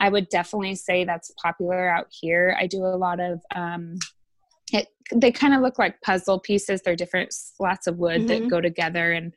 I 0.00 0.08
would 0.08 0.28
definitely 0.28 0.74
say 0.74 1.04
that's 1.04 1.32
popular 1.42 1.88
out 1.88 2.08
here. 2.10 2.56
I 2.58 2.66
do 2.66 2.84
a 2.84 2.96
lot 2.96 3.20
of 3.20 3.40
um, 3.54 3.98
it, 4.74 4.88
they 5.12 5.30
kind 5.30 5.54
of 5.54 5.60
look 5.60 5.78
like 5.78 6.00
puzzle 6.02 6.40
pieces. 6.40 6.82
They're 6.82 6.96
different 6.96 7.32
slats 7.32 7.86
of 7.86 7.98
wood 7.98 8.22
mm-hmm. 8.22 8.26
that 8.26 8.50
go 8.50 8.60
together, 8.60 9.12
and 9.12 9.32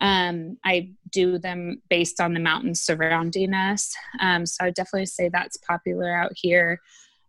um, 0.00 0.56
I 0.64 0.92
do 1.10 1.38
them 1.38 1.82
based 1.90 2.20
on 2.20 2.34
the 2.34 2.40
mountains 2.40 2.80
surrounding 2.80 3.52
us. 3.52 3.94
Um, 4.20 4.46
so 4.46 4.64
I 4.64 4.70
definitely 4.70 5.06
say 5.06 5.28
that's 5.28 5.58
popular 5.58 6.14
out 6.14 6.32
here. 6.34 6.80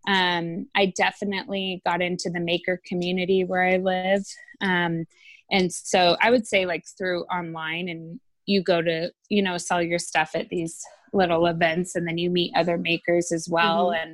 Um, 0.08 0.68
I 0.76 0.94
definitely 0.98 1.82
got 1.86 2.02
into 2.02 2.30
the 2.30 2.40
maker 2.40 2.82
community 2.88 3.44
where 3.44 3.64
I 3.64 3.78
live, 3.78 4.24
um, 4.62 5.06
and 5.52 5.72
so 5.74 6.16
I 6.22 6.32
would 6.32 6.48
say 6.48 6.66
like 6.66 6.86
through 6.98 7.24
online, 7.24 7.90
and 7.90 8.20
you 8.46 8.64
go 8.64 8.82
to 8.82 9.12
you 9.30 9.42
know 9.42 9.58
sell 9.58 9.82
your 9.82 10.00
stuff 10.00 10.32
at 10.36 10.50
these 10.50 10.80
little 11.12 11.48
events, 11.48 11.96
and 11.96 12.08
then 12.08 12.18
you 12.18 12.30
meet 12.30 12.54
other 12.56 12.78
makers 12.78 13.32
as 13.34 13.50
well, 13.50 13.88
mm-hmm. 13.88 14.12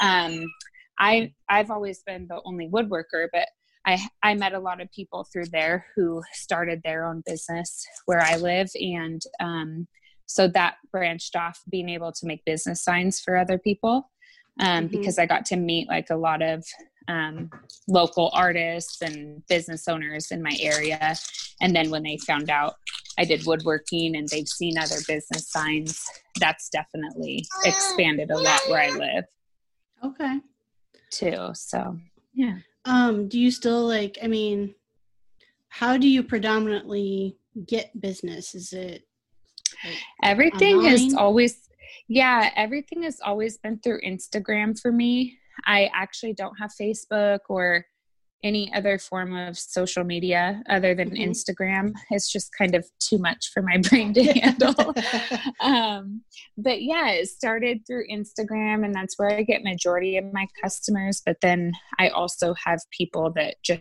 and 0.00 0.40
um, 0.42 0.46
I 0.98 1.32
I've 1.48 1.70
always 1.70 2.02
been 2.02 2.26
the 2.28 2.40
only 2.44 2.68
woodworker, 2.68 3.28
but 3.32 3.48
I 3.86 3.98
I 4.22 4.34
met 4.34 4.54
a 4.54 4.58
lot 4.58 4.80
of 4.80 4.90
people 4.92 5.26
through 5.32 5.46
there 5.52 5.86
who 5.94 6.22
started 6.32 6.80
their 6.82 7.06
own 7.06 7.22
business 7.26 7.84
where 8.06 8.20
I 8.20 8.36
live, 8.36 8.70
and 8.74 9.22
um, 9.40 9.86
so 10.26 10.48
that 10.48 10.76
branched 10.90 11.36
off 11.36 11.60
being 11.70 11.88
able 11.88 12.12
to 12.12 12.26
make 12.26 12.44
business 12.44 12.82
signs 12.82 13.20
for 13.20 13.36
other 13.36 13.58
people 13.58 14.10
um, 14.60 14.68
mm-hmm. 14.68 14.86
because 14.86 15.18
I 15.18 15.26
got 15.26 15.44
to 15.46 15.56
meet 15.56 15.88
like 15.88 16.10
a 16.10 16.16
lot 16.16 16.40
of 16.40 16.64
um, 17.08 17.50
local 17.86 18.30
artists 18.32 19.02
and 19.02 19.46
business 19.48 19.86
owners 19.88 20.30
in 20.30 20.42
my 20.42 20.56
area, 20.60 21.16
and 21.60 21.74
then 21.74 21.90
when 21.90 22.02
they 22.02 22.18
found 22.18 22.50
out 22.50 22.74
I 23.18 23.24
did 23.24 23.46
woodworking 23.46 24.16
and 24.16 24.28
they've 24.28 24.48
seen 24.48 24.78
other 24.78 24.96
business 25.06 25.50
signs, 25.50 26.04
that's 26.40 26.68
definitely 26.70 27.44
expanded 27.64 28.30
a 28.30 28.38
lot 28.38 28.60
where 28.68 28.82
I 28.82 28.90
live. 28.90 29.24
Okay 30.04 30.40
too. 31.14 31.50
So 31.54 31.98
yeah. 32.34 32.58
Um, 32.84 33.28
do 33.28 33.38
you 33.38 33.50
still 33.50 33.86
like 33.86 34.18
I 34.22 34.26
mean, 34.26 34.74
how 35.68 35.96
do 35.96 36.08
you 36.08 36.22
predominantly 36.22 37.36
get 37.66 37.98
business? 38.00 38.54
Is 38.54 38.72
it 38.72 39.02
like 39.84 39.96
everything 40.22 40.76
online? 40.76 40.90
has 40.90 41.14
always 41.14 41.68
yeah, 42.08 42.50
everything 42.56 43.02
has 43.04 43.20
always 43.24 43.58
been 43.58 43.78
through 43.78 44.00
Instagram 44.02 44.78
for 44.78 44.92
me. 44.92 45.38
I 45.66 45.90
actually 45.94 46.34
don't 46.34 46.58
have 46.58 46.72
Facebook 46.78 47.40
or 47.48 47.86
any 48.42 48.72
other 48.74 48.98
form 48.98 49.34
of 49.34 49.58
social 49.58 50.04
media 50.04 50.62
other 50.68 50.94
than 50.94 51.10
mm-hmm. 51.10 51.30
Instagram. 51.30 51.92
It's 52.10 52.30
just 52.30 52.50
kind 52.56 52.74
of 52.74 52.86
too 53.00 53.18
much 53.18 53.50
for 53.52 53.62
my 53.62 53.78
brain 53.88 54.12
to 54.14 54.24
handle. 54.24 54.94
um, 55.60 56.22
but 56.58 56.82
yeah, 56.82 57.10
it 57.10 57.28
started 57.28 57.86
through 57.86 58.06
Instagram, 58.08 58.84
and 58.84 58.94
that's 58.94 59.18
where 59.18 59.32
I 59.32 59.42
get 59.42 59.64
majority 59.64 60.18
of 60.18 60.32
my 60.32 60.46
customers. 60.62 61.22
But 61.24 61.38
then 61.40 61.72
I 61.98 62.08
also 62.08 62.54
have 62.64 62.80
people 62.90 63.32
that 63.36 63.56
just 63.64 63.80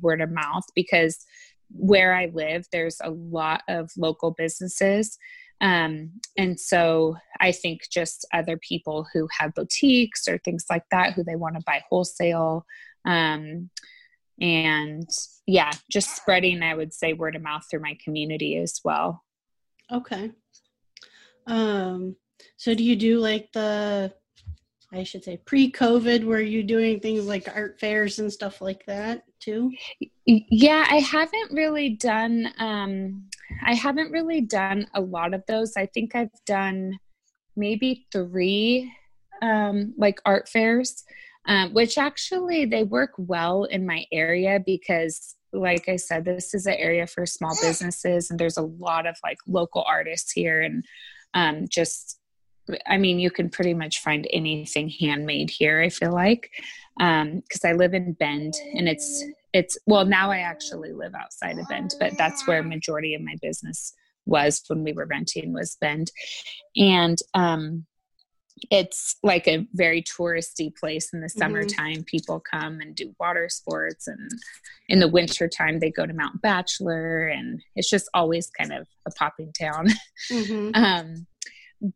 word 0.00 0.20
of 0.20 0.30
mouth 0.30 0.64
because 0.74 1.24
where 1.70 2.14
I 2.14 2.30
live, 2.32 2.66
there's 2.72 2.98
a 3.02 3.10
lot 3.10 3.62
of 3.68 3.90
local 3.96 4.32
businesses. 4.32 5.18
Um, 5.60 6.12
and 6.38 6.58
so 6.58 7.16
I 7.38 7.52
think 7.52 7.82
just 7.90 8.26
other 8.32 8.56
people 8.56 9.06
who 9.12 9.28
have 9.38 9.54
boutiques 9.54 10.26
or 10.26 10.38
things 10.38 10.64
like 10.70 10.84
that, 10.90 11.12
who 11.12 11.22
they 11.22 11.36
want 11.36 11.56
to 11.56 11.62
buy 11.66 11.82
wholesale, 11.88 12.64
um, 13.04 13.70
and 14.40 15.08
yeah, 15.46 15.70
just 15.90 16.16
spreading, 16.16 16.62
I 16.62 16.74
would 16.74 16.94
say, 16.94 17.12
word 17.12 17.36
of 17.36 17.42
mouth 17.42 17.64
through 17.70 17.80
my 17.80 17.96
community 18.02 18.56
as 18.56 18.80
well. 18.84 19.22
Okay. 19.92 20.30
Um, 21.46 22.16
so 22.56 22.74
do 22.74 22.84
you 22.84 22.96
do 22.96 23.18
like 23.18 23.52
the, 23.52 24.12
I 24.92 25.02
should 25.02 25.24
say, 25.24 25.36
pre 25.44 25.70
COVID, 25.70 26.24
were 26.24 26.40
you 26.40 26.62
doing 26.62 27.00
things 27.00 27.26
like 27.26 27.48
art 27.54 27.78
fairs 27.80 28.18
and 28.18 28.32
stuff 28.32 28.60
like 28.60 28.86
that 28.86 29.24
too? 29.40 29.72
Yeah, 30.26 30.86
I 30.88 30.96
haven't 30.96 31.52
really 31.52 31.90
done 31.90 32.52
um, 32.58 33.30
I 33.64 33.74
haven't 33.74 34.12
really 34.12 34.40
done 34.40 34.86
a 34.94 35.00
lot 35.00 35.34
of 35.34 35.42
those. 35.46 35.76
I 35.76 35.86
think 35.86 36.14
I've 36.14 36.28
done 36.46 36.98
maybe 37.56 38.06
three 38.12 38.92
um, 39.42 39.94
like 39.96 40.20
art 40.24 40.48
fairs, 40.48 41.04
um, 41.46 41.72
which 41.72 41.98
actually 41.98 42.64
they 42.64 42.84
work 42.84 43.12
well 43.16 43.64
in 43.64 43.86
my 43.86 44.04
area 44.12 44.60
because 44.64 45.36
like 45.52 45.88
I 45.88 45.96
said, 45.96 46.24
this 46.24 46.54
is 46.54 46.66
an 46.66 46.74
area 46.74 47.06
for 47.06 47.26
small 47.26 47.56
businesses, 47.60 48.30
and 48.30 48.38
there's 48.38 48.56
a 48.56 48.62
lot 48.62 49.06
of 49.06 49.16
like 49.24 49.38
local 49.46 49.84
artists 49.88 50.30
here, 50.30 50.60
and 50.60 50.84
um, 51.34 51.66
just 51.68 52.18
I 52.86 52.98
mean, 52.98 53.18
you 53.18 53.30
can 53.30 53.50
pretty 53.50 53.74
much 53.74 54.00
find 54.00 54.26
anything 54.32 54.88
handmade 54.88 55.50
here. 55.50 55.80
I 55.80 55.88
feel 55.88 56.12
like 56.12 56.50
because 56.96 57.64
um, 57.64 57.70
I 57.70 57.72
live 57.72 57.94
in 57.94 58.12
Bend, 58.12 58.54
and 58.74 58.88
it's 58.88 59.24
it's 59.52 59.78
well 59.86 60.04
now 60.04 60.30
I 60.30 60.38
actually 60.38 60.92
live 60.92 61.14
outside 61.14 61.58
of 61.58 61.68
Bend, 61.68 61.94
but 61.98 62.16
that's 62.16 62.46
where 62.46 62.62
majority 62.62 63.14
of 63.14 63.22
my 63.22 63.36
business 63.42 63.92
was 64.26 64.62
when 64.68 64.84
we 64.84 64.92
were 64.92 65.06
renting 65.06 65.52
was 65.52 65.76
Bend, 65.80 66.10
and 66.76 67.18
um, 67.34 67.86
it's 68.70 69.16
like 69.22 69.46
a 69.48 69.66
very 69.74 70.02
touristy 70.02 70.74
place 70.74 71.12
in 71.12 71.20
the 71.20 71.26
mm-hmm. 71.26 71.38
summertime 71.38 71.92
mm-hmm. 71.92 72.02
people 72.02 72.40
come 72.40 72.80
and 72.80 72.94
do 72.94 73.14
water 73.18 73.48
sports 73.48 74.06
and 74.06 74.30
in 74.88 74.98
the 74.98 75.08
wintertime 75.08 75.78
they 75.78 75.90
go 75.90 76.06
to 76.06 76.12
mount 76.12 76.40
bachelor 76.42 77.26
and 77.26 77.62
it's 77.76 77.90
just 77.90 78.08
always 78.14 78.50
kind 78.50 78.72
of 78.72 78.86
a 79.06 79.10
popping 79.12 79.52
town 79.52 79.86
mm-hmm. 80.30 80.70
um, 80.74 81.26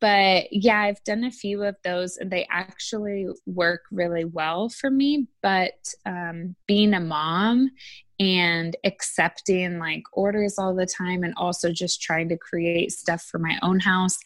but 0.01 0.47
yeah 0.51 0.81
i've 0.81 1.03
done 1.05 1.25
a 1.25 1.31
few 1.31 1.63
of 1.63 1.77
those 1.85 2.17
and 2.17 2.31
they 2.31 2.47
actually 2.51 3.27
work 3.47 3.83
really 3.91 4.25
well 4.25 4.69
for 4.69 4.91
me 4.91 5.27
but 5.43 5.93
um, 6.07 6.55
being 6.67 6.95
a 6.95 7.01
mom 7.01 7.71
and 8.21 8.77
accepting 8.85 9.79
like 9.79 10.03
orders 10.13 10.59
all 10.59 10.75
the 10.75 10.87
time 10.87 11.25
and 11.25 11.35
also 11.37 11.73
just 11.73 12.01
trying 12.01 12.29
to 12.29 12.37
create 12.37 12.93
stuff 12.93 13.23
for 13.23 13.39
my 13.39 13.59
own 13.63 13.81
house 13.81 14.19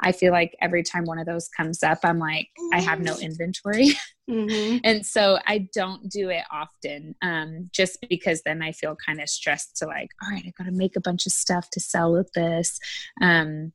i 0.00 0.10
feel 0.10 0.32
like 0.32 0.56
every 0.60 0.82
time 0.82 1.04
one 1.04 1.18
of 1.18 1.26
those 1.26 1.48
comes 1.48 1.82
up 1.82 1.98
i'm 2.02 2.18
like 2.18 2.48
i 2.72 2.80
have 2.80 3.00
no 3.00 3.16
inventory. 3.18 3.90
Mm-hmm. 4.28 4.78
and 4.82 5.06
so 5.06 5.38
i 5.46 5.68
don't 5.72 6.10
do 6.10 6.30
it 6.30 6.42
often 6.50 7.14
um, 7.22 7.70
just 7.72 8.04
because 8.08 8.42
then 8.42 8.60
i 8.60 8.72
feel 8.72 8.96
kind 9.06 9.20
of 9.20 9.28
stressed 9.28 9.76
to 9.76 9.86
like 9.86 10.10
all 10.20 10.28
right 10.28 10.42
i 10.44 10.52
gotta 10.58 10.72
make 10.72 10.96
a 10.96 11.00
bunch 11.00 11.26
of 11.26 11.32
stuff 11.32 11.70
to 11.70 11.78
sell 11.78 12.10
with 12.10 12.32
this. 12.32 12.80
Um, 13.22 13.72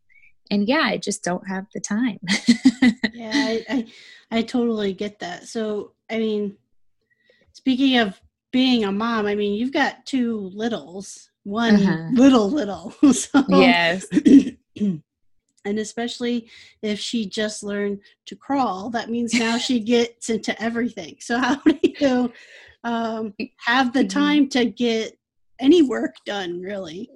and 0.49 0.67
yeah 0.67 0.81
i 0.83 0.97
just 0.97 1.23
don't 1.23 1.47
have 1.47 1.67
the 1.73 1.79
time. 1.79 2.19
Yeah 3.13 3.31
I, 3.33 3.65
I 3.69 3.85
i 4.29 4.41
totally 4.41 4.91
get 4.91 5.19
that. 5.19 5.47
So 5.47 5.93
i 6.09 6.17
mean 6.17 6.57
speaking 7.53 7.97
of 7.99 8.19
being 8.51 8.83
a 8.83 8.91
mom, 8.91 9.25
I 9.25 9.35
mean, 9.35 9.53
you've 9.53 9.73
got 9.73 10.05
two 10.05 10.51
littles, 10.53 11.29
one 11.43 11.75
uh-huh. 11.75 12.09
little 12.13 12.49
little. 12.49 12.91
so, 13.13 13.43
yes. 13.49 14.05
and 15.65 15.79
especially 15.79 16.49
if 16.81 16.99
she 16.99 17.25
just 17.25 17.63
learned 17.63 17.99
to 18.25 18.35
crawl, 18.35 18.89
that 18.91 19.09
means 19.09 19.33
now 19.33 19.57
she 19.57 19.79
gets 19.83 20.29
into 20.29 20.59
everything. 20.61 21.15
So 21.19 21.37
how 21.37 21.55
do 21.55 21.77
you 21.83 22.33
um, 22.83 23.33
have 23.57 23.93
the 23.93 24.01
mm-hmm. 24.01 24.19
time 24.19 24.49
to 24.49 24.65
get 24.65 25.17
any 25.59 25.81
work 25.81 26.15
done, 26.25 26.61
really? 26.61 27.09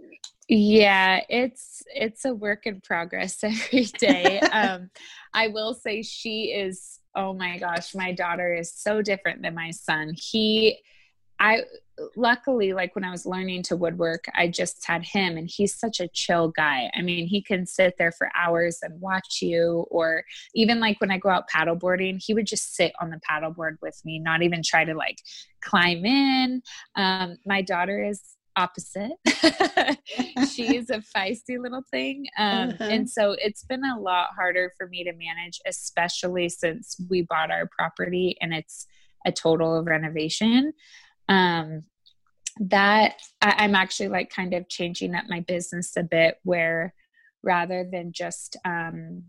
Yeah, 0.48 1.22
it's 1.28 1.82
it's 1.94 2.26
a 2.26 2.34
work 2.34 2.68
in 2.68 2.80
progress 2.82 3.40
every 3.44 3.86
day. 3.86 4.40
um, 4.40 4.92
I 5.34 5.48
will 5.48 5.74
say 5.74 6.04
she 6.04 6.54
is. 6.54 7.00
Oh 7.16 7.34
my 7.34 7.58
gosh, 7.58 7.96
my 7.96 8.12
daughter 8.12 8.54
is 8.54 8.72
so 8.72 9.02
different 9.02 9.42
than 9.42 9.56
my 9.56 9.72
son. 9.72 10.14
He 10.16 10.80
I 11.40 11.64
luckily 12.16 12.74
like 12.74 12.96
when 12.96 13.04
I 13.04 13.12
was 13.12 13.26
learning 13.26 13.64
to 13.64 13.76
woodwork, 13.76 14.26
I 14.34 14.48
just 14.48 14.86
had 14.86 15.04
him 15.04 15.38
and 15.38 15.50
he's 15.50 15.78
such 15.78 16.00
a 16.00 16.08
chill 16.10 16.50
guy. 16.50 16.90
I 16.94 17.02
mean, 17.02 17.28
he 17.28 17.42
can 17.42 17.66
sit 17.66 17.96
there 17.98 18.12
for 18.12 18.30
hours 18.36 18.80
and 18.82 19.00
watch 19.00 19.40
you 19.42 19.86
or 19.90 20.24
even 20.54 20.80
like 20.80 21.00
when 21.00 21.12
I 21.12 21.18
go 21.18 21.30
out 21.30 21.46
paddleboarding, 21.54 22.22
he 22.24 22.34
would 22.34 22.48
just 22.48 22.76
sit 22.76 22.94
on 23.02 23.10
the 23.10 23.20
paddleboard 23.30 23.78
with 23.82 24.00
me, 24.04 24.20
not 24.20 24.42
even 24.44 24.62
try 24.64 24.86
to 24.86 24.94
like 24.94 25.18
climb 25.62 26.06
in. 26.06 26.62
Um, 26.96 27.38
my 27.46 27.62
daughter 27.62 28.04
is 28.04 28.22
opposite. 28.58 29.12
She's 30.50 30.90
a 30.90 31.02
feisty 31.16 31.60
little 31.60 31.84
thing. 31.92 32.26
Um, 32.38 32.70
uh-huh. 32.70 32.84
And 32.86 33.10
so 33.10 33.36
it's 33.38 33.64
been 33.64 33.84
a 33.84 34.00
lot 34.00 34.30
harder 34.36 34.72
for 34.78 34.88
me 34.88 35.04
to 35.04 35.12
manage, 35.12 35.60
especially 35.68 36.50
since 36.50 36.96
we 37.10 37.24
bought 37.24 37.52
our 37.52 37.70
property 37.78 38.38
and 38.42 38.54
it's 38.54 38.88
a 39.26 39.32
total 39.32 39.84
renovation 39.84 40.72
um, 41.28 41.84
that 42.60 43.22
I, 43.42 43.56
i'm 43.60 43.76
actually 43.76 44.10
like 44.10 44.30
kind 44.30 44.54
of 44.54 44.70
changing 44.70 45.16
up 45.16 45.26
my 45.28 45.42
business 45.42 45.94
a 45.98 46.04
bit 46.04 46.38
where 46.44 46.94
rather 47.44 47.88
than 47.90 48.12
just 48.12 48.58
um, 48.66 49.24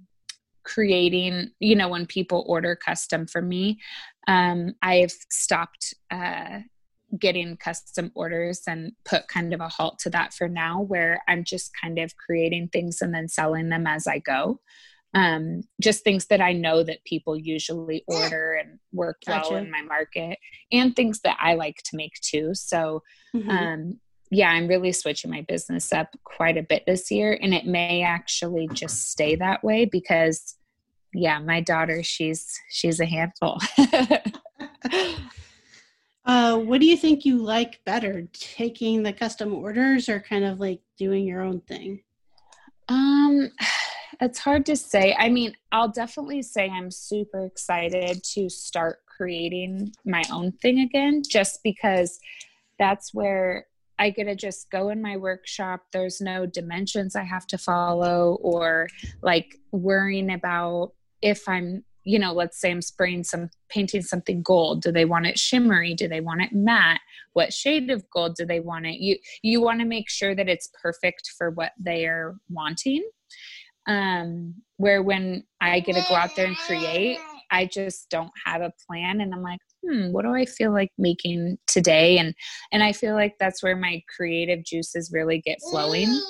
creating 0.65 1.51
you 1.61 1.77
know 1.77 1.89
when 1.89 2.07
people 2.07 2.45
order 2.49 2.77
custom 2.77 3.27
for 3.27 3.43
me 3.43 3.79
um, 4.29 4.75
i've 4.83 5.15
stopped 5.31 5.95
uh, 6.11 6.61
getting 7.19 7.57
custom 7.57 8.11
orders 8.15 8.63
and 8.67 8.93
put 9.05 9.29
kind 9.29 9.55
of 9.55 9.61
a 9.61 9.69
halt 9.69 9.99
to 10.01 10.11
that 10.11 10.33
for 10.33 10.49
now 10.49 10.81
where 10.81 11.21
i'm 11.29 11.45
just 11.45 11.71
kind 11.81 11.99
of 11.99 12.17
creating 12.17 12.69
things 12.69 13.01
and 13.01 13.15
then 13.15 13.29
selling 13.29 13.69
them 13.69 13.87
as 13.87 14.07
i 14.07 14.19
go 14.19 14.61
um, 15.17 15.63
just 15.81 16.05
things 16.05 16.27
that 16.27 16.43
I 16.43 16.53
know 16.53 16.83
that 16.83 17.03
people 17.07 17.39
usually 17.39 18.05
order 18.07 18.53
and 18.53 18.79
work 18.93 19.23
gotcha. 19.27 19.49
well 19.51 19.63
in 19.63 19.71
my 19.71 19.81
market, 19.81 20.39
and 20.71 20.95
things 20.95 21.21
that 21.25 21.39
I 21.41 21.55
like 21.55 21.79
to 21.87 21.97
make 21.97 22.13
too. 22.21 22.55
So, 22.55 23.03
mm-hmm. 23.35 23.49
um, 23.49 23.99
yeah, 24.31 24.51
I'm 24.51 24.69
really 24.69 24.93
switching 24.93 25.31
my 25.31 25.41
business 25.49 25.91
up 25.91 26.15
quite 26.25 26.59
a 26.59 26.63
bit 26.63 26.85
this 26.87 27.11
year, 27.11 27.39
and 27.41 27.55
it 27.55 27.65
may 27.65 28.03
actually 28.03 28.69
just 28.75 29.11
stay 29.11 29.37
that 29.37 29.65
way 29.65 29.87
because, 29.87 30.57
yeah, 31.15 31.39
my 31.39 31.63
daughter, 31.63 32.03
she's 32.03 32.55
she's 32.69 33.01
a 33.01 33.07
handful. 33.07 33.59
uh, 36.27 36.59
what 36.59 36.79
do 36.79 36.87
you 36.87 36.97
think 36.99 37.25
you 37.25 37.39
like 37.39 37.81
better, 37.87 38.29
taking 38.35 39.03
the 39.03 39.15
custom 39.15 39.55
orders 39.55 40.11
or 40.11 40.21
kind 40.21 40.45
of 40.45 40.61
like 40.61 40.83
doing 40.99 41.25
your 41.25 41.41
own 41.41 41.63
thing? 41.63 42.03
Um 42.89 43.51
it's 44.21 44.39
hard 44.39 44.67
to 44.67 44.77
say. 44.77 45.15
I 45.19 45.29
mean, 45.29 45.55
I'll 45.73 45.89
definitely 45.89 46.43
say 46.43 46.69
I'm 46.69 46.91
super 46.91 47.45
excited 47.45 48.23
to 48.35 48.49
start 48.49 48.99
creating 49.07 49.93
my 50.05 50.23
own 50.33 50.53
thing 50.53 50.81
again, 50.81 51.23
just 51.29 51.61
because 51.63 52.19
that's 52.79 53.13
where 53.15 53.67
I 53.99 54.11
get 54.11 54.25
to 54.25 54.37
just 54.37 54.71
go 54.71 54.91
in 54.91 55.01
my 55.01 55.17
workshop. 55.17 55.83
There's 55.93 56.21
no 56.21 56.47
dimensions 56.47 57.17
I 57.17 57.25
have 57.25 57.47
to 57.49 57.59
follow 57.59 58.39
or 58.43 58.89
like 59.23 59.57
worrying 59.73 60.31
about 60.33 60.93
if 61.23 61.49
I'm, 61.49 61.83
you 62.05 62.19
know, 62.19 62.33
let's 62.33 62.61
say 62.61 62.71
I'm 62.71 62.83
spraying 62.83 63.25
some 63.25 63.49
painting 63.71 64.03
something 64.03 64.43
gold. 64.43 64.83
Do 64.83 64.93
they 64.93 65.07
want 65.07 65.27
it 65.27 65.39
shimmery? 65.39 65.95
Do 65.95 66.09
they 66.09 66.21
want 66.21 66.43
it 66.43 66.53
matte? 66.53 67.01
What 67.33 67.53
shade 67.53 67.91
of 67.91 68.09
gold 68.11 68.37
do 68.37 68.45
they 68.45 68.61
want 68.61 68.87
it? 68.87 69.01
You 69.01 69.17
you 69.43 69.61
want 69.61 69.81
to 69.81 69.87
make 69.87 70.09
sure 70.11 70.35
that 70.35 70.49
it's 70.49 70.71
perfect 70.81 71.33
for 71.37 71.51
what 71.51 71.73
they 71.79 72.07
are 72.07 72.37
wanting 72.51 73.03
um, 73.87 74.55
where 74.77 75.03
when 75.03 75.44
I 75.61 75.81
get 75.81 75.94
to 75.94 76.05
go 76.09 76.14
out 76.14 76.37
there 76.37 76.46
and 76.46 76.57
create, 76.57 77.18
I 77.51 77.66
just 77.66 78.11
don't 78.11 78.33
have 78.44 78.61
a 78.61 78.72
plan 78.87 79.20
and 79.20 79.33
I'm 79.33 79.42
like, 79.42 79.61
hmm, 79.85 80.12
what 80.12 80.25
do 80.25 80.35
I 80.35 80.44
feel 80.44 80.72
like 80.72 80.90
making 80.99 81.59
today? 81.66 82.18
And 82.18 82.35
and 82.72 82.83
I 82.83 82.92
feel 82.92 83.14
like 83.14 83.37
that's 83.38 83.62
where 83.62 83.77
my 83.77 84.03
creative 84.14 84.64
juices 84.64 85.11
really 85.12 85.40
get 85.40 85.59
flowing. 85.70 86.20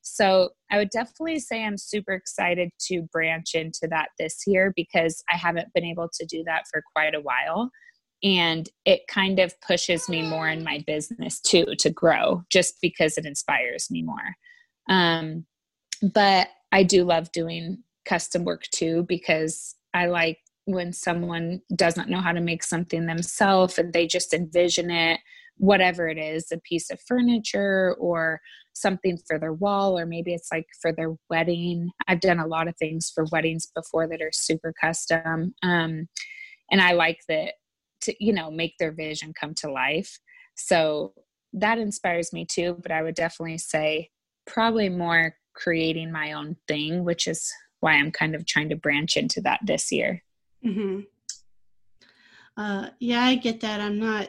So 0.00 0.50
I 0.70 0.78
would 0.78 0.90
definitely 0.90 1.38
say 1.40 1.64
I'm 1.64 1.78
super 1.78 2.12
excited 2.12 2.70
to 2.88 3.02
branch 3.12 3.54
into 3.54 3.86
that 3.90 4.08
this 4.18 4.42
year 4.46 4.72
because 4.74 5.22
I 5.32 5.36
haven't 5.36 5.72
been 5.74 5.84
able 5.84 6.08
to 6.12 6.26
do 6.26 6.42
that 6.44 6.64
for 6.70 6.82
quite 6.94 7.14
a 7.14 7.20
while. 7.20 7.70
And 8.22 8.68
it 8.84 9.02
kind 9.08 9.40
of 9.40 9.58
pushes 9.60 10.08
me 10.08 10.22
more 10.22 10.48
in 10.48 10.62
my 10.62 10.84
business 10.86 11.40
too 11.40 11.66
to 11.78 11.90
grow 11.90 12.42
just 12.50 12.74
because 12.80 13.18
it 13.18 13.26
inspires 13.26 13.88
me 13.90 14.02
more. 14.02 14.36
Um, 14.88 15.44
but 16.14 16.48
I 16.72 16.82
do 16.82 17.04
love 17.04 17.30
doing 17.32 17.84
custom 18.04 18.44
work 18.44 18.64
too 18.72 19.04
because 19.08 19.76
I 19.94 20.06
like 20.06 20.38
when 20.64 20.92
someone 20.92 21.60
doesn't 21.74 22.08
know 22.08 22.20
how 22.20 22.32
to 22.32 22.40
make 22.40 22.62
something 22.62 23.06
themselves 23.06 23.78
and 23.78 23.92
they 23.92 24.06
just 24.06 24.32
envision 24.32 24.90
it, 24.90 25.20
whatever 25.56 26.08
it 26.08 26.18
is, 26.18 26.50
a 26.52 26.58
piece 26.58 26.90
of 26.90 27.00
furniture 27.06 27.94
or 27.98 28.40
something 28.72 29.18
for 29.26 29.38
their 29.38 29.52
wall, 29.52 29.98
or 29.98 30.06
maybe 30.06 30.32
it's 30.32 30.48
like 30.50 30.66
for 30.80 30.92
their 30.92 31.14
wedding. 31.28 31.90
I've 32.08 32.20
done 32.20 32.38
a 32.38 32.46
lot 32.46 32.68
of 32.68 32.76
things 32.76 33.12
for 33.14 33.26
weddings 33.30 33.66
before 33.74 34.08
that 34.08 34.22
are 34.22 34.32
super 34.32 34.72
custom. 34.80 35.54
Um, 35.62 36.08
and 36.70 36.80
I 36.80 36.92
like 36.92 37.18
that 37.28 37.54
to, 38.02 38.14
you 38.18 38.32
know, 38.32 38.50
make 38.50 38.74
their 38.78 38.92
vision 38.92 39.32
come 39.38 39.54
to 39.56 39.70
life. 39.70 40.18
So 40.54 41.12
that 41.52 41.78
inspires 41.78 42.32
me 42.32 42.46
too, 42.50 42.78
but 42.82 42.92
I 42.92 43.02
would 43.02 43.14
definitely 43.14 43.58
say 43.58 44.10
probably 44.46 44.88
more 44.88 45.36
creating 45.54 46.10
my 46.12 46.32
own 46.32 46.56
thing, 46.68 47.04
which 47.04 47.26
is 47.26 47.52
why 47.80 47.92
I'm 47.94 48.10
kind 48.10 48.34
of 48.34 48.46
trying 48.46 48.68
to 48.70 48.76
branch 48.76 49.16
into 49.16 49.40
that 49.42 49.60
this 49.64 49.90
year. 49.92 50.22
Mm-hmm. 50.64 51.00
Uh, 52.56 52.88
yeah, 53.00 53.22
I 53.22 53.34
get 53.34 53.60
that. 53.60 53.80
I'm 53.80 53.98
not. 53.98 54.28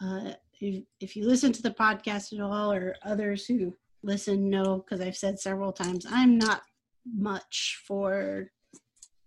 Uh, 0.00 0.32
if, 0.60 0.82
if 1.00 1.16
you 1.16 1.26
listen 1.26 1.52
to 1.52 1.62
the 1.62 1.70
podcast 1.70 2.32
at 2.32 2.40
all, 2.40 2.72
or 2.72 2.96
others 3.02 3.46
who 3.46 3.74
listen, 4.02 4.50
know 4.50 4.78
because 4.78 5.00
I've 5.00 5.16
said 5.16 5.38
several 5.38 5.72
times 5.72 6.06
I'm 6.08 6.38
not 6.38 6.62
much 7.06 7.82
for 7.86 8.50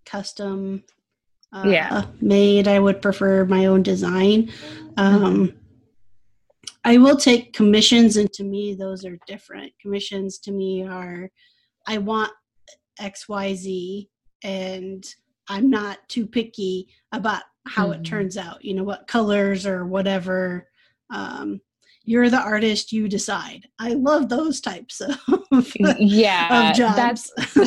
custom 0.06 0.84
uh, 1.54 1.64
Yeah. 1.66 2.06
made. 2.22 2.68
I 2.68 2.80
would 2.80 3.02
prefer 3.02 3.46
my 3.46 3.66
own 3.68 3.84
design. 3.84 4.52
Um, 4.98 5.54
I 6.88 6.98
will 6.98 7.18
take 7.18 7.52
commissions, 7.52 8.16
and 8.16 8.32
to 8.32 8.46
me, 8.46 8.74
those 8.74 9.04
are 9.04 9.20
different. 9.28 9.74
Commissions 9.82 10.40
to 10.40 10.54
me 10.54 10.88
are 10.88 11.30
I 11.86 11.98
want 11.98 12.32
X, 12.98 13.28
Y, 13.28 13.54
Z, 13.56 14.10
and 14.42 15.06
I'm 15.50 15.70
not 15.70 15.98
too 16.08 16.26
picky 16.26 16.88
about 17.12 17.44
how 17.68 17.92
it 17.92 18.00
Mhm. 18.02 18.06
turns 18.06 18.38
out. 18.38 18.64
You 18.64 18.74
know, 18.76 18.86
what 18.86 19.06
colors 19.08 19.66
or 19.66 19.86
whatever. 19.86 20.70
Um, 21.10 21.60
you're 22.06 22.30
the 22.30 22.40
artist, 22.40 22.94
you 22.94 23.10
decide. 23.10 23.68
I 23.80 23.90
love 23.90 24.30
those 24.30 24.62
types 24.62 25.02
of, 25.02 25.20
yeah 26.00 26.70
of 26.70 26.76
jobs. 26.78 27.32
that's 27.36 27.62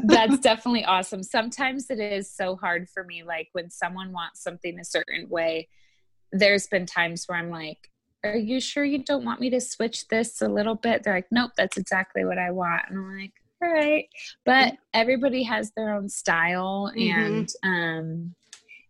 that's 0.04 0.40
definitely 0.40 0.84
awesome 0.84 1.22
sometimes 1.22 1.88
it 1.90 2.00
is 2.00 2.28
so 2.28 2.56
hard 2.56 2.88
for 2.88 3.04
me 3.04 3.22
like 3.22 3.48
when 3.52 3.70
someone 3.70 4.12
wants 4.12 4.42
something 4.42 4.78
a 4.80 4.84
certain 4.84 5.28
way 5.28 5.68
there's 6.32 6.66
been 6.66 6.86
times 6.86 7.24
where 7.26 7.38
i'm 7.38 7.50
like 7.50 7.78
are 8.32 8.36
you 8.36 8.60
sure 8.60 8.84
you 8.84 8.98
don't 9.02 9.24
want 9.24 9.40
me 9.40 9.50
to 9.50 9.60
switch 9.60 10.08
this 10.08 10.40
a 10.42 10.48
little 10.48 10.74
bit? 10.74 11.02
They're 11.02 11.14
like 11.14 11.26
nope 11.30 11.52
that's 11.56 11.76
exactly 11.76 12.24
what 12.24 12.38
i 12.38 12.50
want. 12.50 12.82
And 12.88 12.98
i'm 12.98 13.18
like 13.20 13.32
all 13.62 13.72
right. 13.72 14.06
But 14.44 14.74
everybody 14.92 15.42
has 15.44 15.72
their 15.76 15.94
own 15.94 16.08
style 16.08 16.92
Mhm. 16.96 17.08
and 17.10 17.48
um 17.64 18.34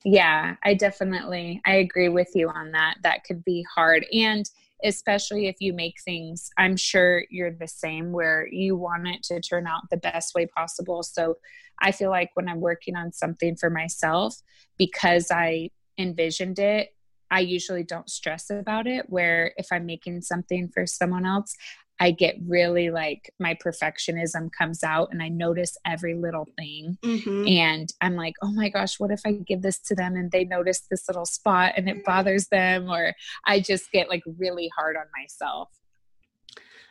yeah 0.04 0.54
i 0.64 0.74
definitely 0.74 1.60
i 1.66 1.74
agree 1.76 2.08
with 2.08 2.30
you 2.34 2.48
on 2.48 2.72
that. 2.72 2.96
That 3.02 3.24
could 3.24 3.44
be 3.44 3.64
hard. 3.74 4.06
And 4.12 4.48
especially 4.84 5.46
if 5.46 5.56
you 5.60 5.72
make 5.72 5.94
things 6.04 6.50
i'm 6.58 6.76
sure 6.76 7.24
you're 7.30 7.50
the 7.50 7.66
same 7.66 8.12
where 8.12 8.46
you 8.52 8.76
want 8.76 9.08
it 9.08 9.22
to 9.22 9.40
turn 9.40 9.66
out 9.66 9.80
the 9.90 9.96
best 9.96 10.34
way 10.34 10.46
possible. 10.46 11.02
So 11.02 11.36
i 11.80 11.90
feel 11.92 12.10
like 12.10 12.30
when 12.34 12.48
i'm 12.48 12.60
working 12.60 12.94
on 12.96 13.10
something 13.12 13.56
for 13.56 13.70
myself 13.70 14.36
because 14.76 15.30
i 15.30 15.70
envisioned 15.98 16.58
it 16.58 16.90
i 17.30 17.40
usually 17.40 17.82
don't 17.82 18.08
stress 18.10 18.50
about 18.50 18.86
it 18.86 19.04
where 19.08 19.52
if 19.56 19.66
i'm 19.72 19.86
making 19.86 20.20
something 20.20 20.68
for 20.72 20.86
someone 20.86 21.26
else 21.26 21.54
i 21.98 22.10
get 22.10 22.36
really 22.46 22.90
like 22.90 23.32
my 23.40 23.54
perfectionism 23.54 24.50
comes 24.56 24.82
out 24.84 25.08
and 25.12 25.22
i 25.22 25.28
notice 25.28 25.76
every 25.86 26.14
little 26.14 26.46
thing 26.58 26.98
Mhm. 27.02 27.48
and 27.50 27.88
I'm 28.00 28.16
like, 28.16 28.34
oh 28.42 28.52
my 28.52 28.68
gosh, 28.68 29.00
what 29.00 29.10
if 29.10 29.20
I 29.26 29.32
give 29.32 29.62
this 29.62 29.78
to 29.88 29.94
them 29.94 30.14
and 30.16 30.30
they 30.30 30.44
notice 30.44 30.80
this 30.90 31.04
little 31.08 31.24
spot 31.24 31.72
and 31.76 31.88
it 31.88 32.04
bothers 32.04 32.46
them? 32.48 32.88
Or 32.90 33.14
I 33.46 33.60
just 33.60 33.90
get 33.90 34.08
like 34.10 34.22
really 34.38 34.70
hard 34.76 34.96
on 34.96 35.06
myself. 35.18 35.70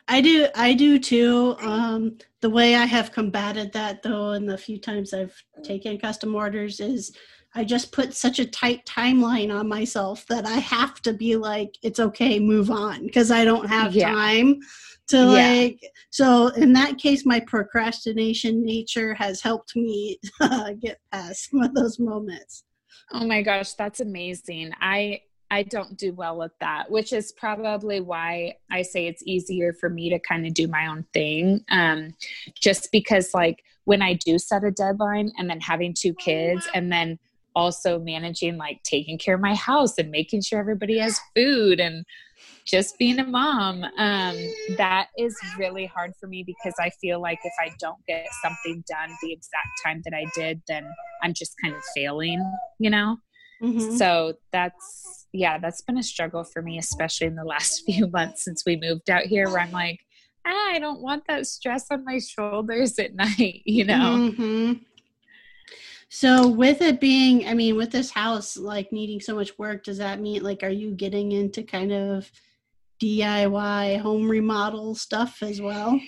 I 0.08 0.20
do 0.20 0.46
I 0.54 0.74
do 0.74 0.98
too. 0.98 1.56
Um, 1.60 2.18
the 2.40 2.50
way 2.50 2.76
I 2.76 2.84
have 2.84 3.12
combated 3.12 3.72
that 3.72 4.02
though 4.02 4.30
and 4.30 4.48
the 4.48 4.58
few 4.58 4.78
times 4.78 5.12
I've 5.12 5.34
taken 5.64 5.98
custom 5.98 6.34
orders 6.34 6.80
is 6.80 7.12
I 7.56 7.64
just 7.64 7.90
put 7.90 8.14
such 8.14 8.38
a 8.38 8.44
tight 8.46 8.84
timeline 8.84 9.52
on 9.52 9.66
myself 9.66 10.26
that 10.26 10.46
I 10.46 10.58
have 10.58 11.00
to 11.02 11.14
be 11.14 11.36
like, 11.36 11.74
it's 11.82 11.98
okay, 11.98 12.38
move 12.38 12.70
on 12.70 13.06
because 13.06 13.30
I 13.30 13.46
don't 13.46 13.66
have 13.66 13.94
Yeah. 13.94 14.10
time 14.12 14.60
to 15.08 15.16
Yeah. 15.16 15.48
like 15.54 15.80
so 16.10 16.48
in 16.48 16.72
that 16.74 16.98
case 16.98 17.24
my 17.24 17.38
procrastination 17.40 18.64
nature 18.64 19.14
has 19.14 19.40
helped 19.40 19.76
me 19.76 20.18
get 20.80 20.98
past 21.12 21.50
some 21.50 21.62
of 21.62 21.74
those 21.74 21.98
moments. 21.98 22.64
Oh 23.12 23.24
my 23.26 23.40
gosh, 23.40 23.72
that's 23.74 24.00
amazing. 24.00 24.72
I 24.80 25.20
I 25.50 25.62
don't 25.62 25.96
do 25.96 26.12
well 26.12 26.36
with 26.36 26.50
that, 26.60 26.90
which 26.90 27.12
is 27.12 27.32
probably 27.32 28.00
why 28.00 28.54
I 28.70 28.82
say 28.82 29.06
it's 29.06 29.22
easier 29.24 29.72
for 29.72 29.88
me 29.88 30.10
to 30.10 30.18
kind 30.18 30.44
of 30.44 30.52
do 30.54 30.66
my 30.66 30.88
own 30.88 31.06
thing. 31.14 31.64
Um, 31.70 32.14
just 32.60 32.90
because 32.90 33.32
like 33.32 33.62
when 33.84 34.02
I 34.02 34.14
do 34.14 34.38
set 34.40 34.64
a 34.64 34.72
deadline 34.72 35.30
and 35.38 35.48
then 35.48 35.60
having 35.60 35.94
two 35.94 36.14
kids 36.14 36.66
and 36.74 36.90
then 36.90 37.16
also 37.56 37.98
managing 37.98 38.56
like 38.58 38.80
taking 38.84 39.18
care 39.18 39.34
of 39.34 39.40
my 39.40 39.54
house 39.54 39.94
and 39.98 40.10
making 40.10 40.42
sure 40.42 40.60
everybody 40.60 40.98
has 40.98 41.18
food 41.34 41.80
and 41.80 42.04
just 42.66 42.98
being 42.98 43.18
a 43.18 43.24
mom 43.24 43.82
um, 43.96 44.36
that 44.76 45.08
is 45.16 45.34
really 45.58 45.86
hard 45.86 46.12
for 46.20 46.26
me 46.28 46.44
because 46.46 46.74
i 46.78 46.90
feel 47.00 47.20
like 47.20 47.38
if 47.44 47.52
i 47.60 47.68
don't 47.80 48.04
get 48.06 48.26
something 48.44 48.84
done 48.88 49.08
the 49.22 49.32
exact 49.32 49.68
time 49.84 50.02
that 50.04 50.12
i 50.14 50.26
did 50.34 50.60
then 50.68 50.84
i'm 51.22 51.32
just 51.32 51.54
kind 51.62 51.74
of 51.74 51.82
failing 51.94 52.40
you 52.78 52.90
know 52.90 53.16
Mhm. 53.62 53.96
so 53.96 54.34
that's 54.52 55.26
yeah 55.32 55.56
that's 55.58 55.80
been 55.80 55.96
a 55.96 56.02
struggle 56.02 56.44
for 56.44 56.60
me 56.60 56.76
especially 56.76 57.26
in 57.26 57.36
the 57.36 57.44
last 57.44 57.82
few 57.86 58.06
months 58.08 58.44
since 58.44 58.64
we 58.66 58.76
moved 58.76 59.08
out 59.08 59.22
here 59.22 59.48
where 59.48 59.60
i'm 59.60 59.72
like 59.72 59.98
ah, 60.46 60.72
i 60.74 60.78
don't 60.78 61.00
want 61.00 61.22
that 61.26 61.46
stress 61.46 61.86
on 61.90 62.04
my 62.04 62.18
shoulders 62.18 62.98
at 62.98 63.14
night 63.24 63.62
you 63.64 63.84
know 63.84 64.18
Mhm. 64.18 64.80
So 66.08 66.48
with 66.48 66.80
it 66.80 67.00
being, 67.00 67.46
I 67.46 67.54
mean, 67.54 67.76
with 67.76 67.90
this 67.90 68.10
house 68.10 68.56
like 68.56 68.92
needing 68.92 69.20
so 69.20 69.34
much 69.34 69.58
work, 69.58 69.84
does 69.84 69.98
that 69.98 70.20
mean 70.20 70.42
like 70.42 70.62
are 70.62 70.68
you 70.68 70.92
getting 70.92 71.32
into 71.32 71.62
kind 71.62 71.92
of 71.92 72.30
DIY 73.02 74.00
home 74.00 74.28
remodel 74.28 74.94
stuff 74.94 75.42
as 75.42 75.60
well? 75.60 76.00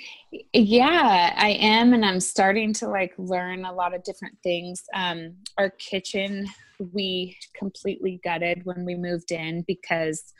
yeah 0.53 1.35
i 1.37 1.51
am 1.61 1.95
and 1.95 2.05
i'm 2.05 2.21
starting 2.21 2.73
to 2.73 2.87
like 2.89 3.15
learn 3.17 3.65
a 3.65 3.73
lot 3.73 3.95
of 3.95 4.03
different 4.05 4.37
things 4.43 4.85
um 4.95 5.35
our 5.57 5.71
kitchen 5.71 6.47
we 6.93 7.37
completely 7.57 8.21
gutted 8.23 8.61
when 8.65 8.85
we 8.85 8.95
moved 8.95 9.33
in 9.33 9.65
because 9.67 10.33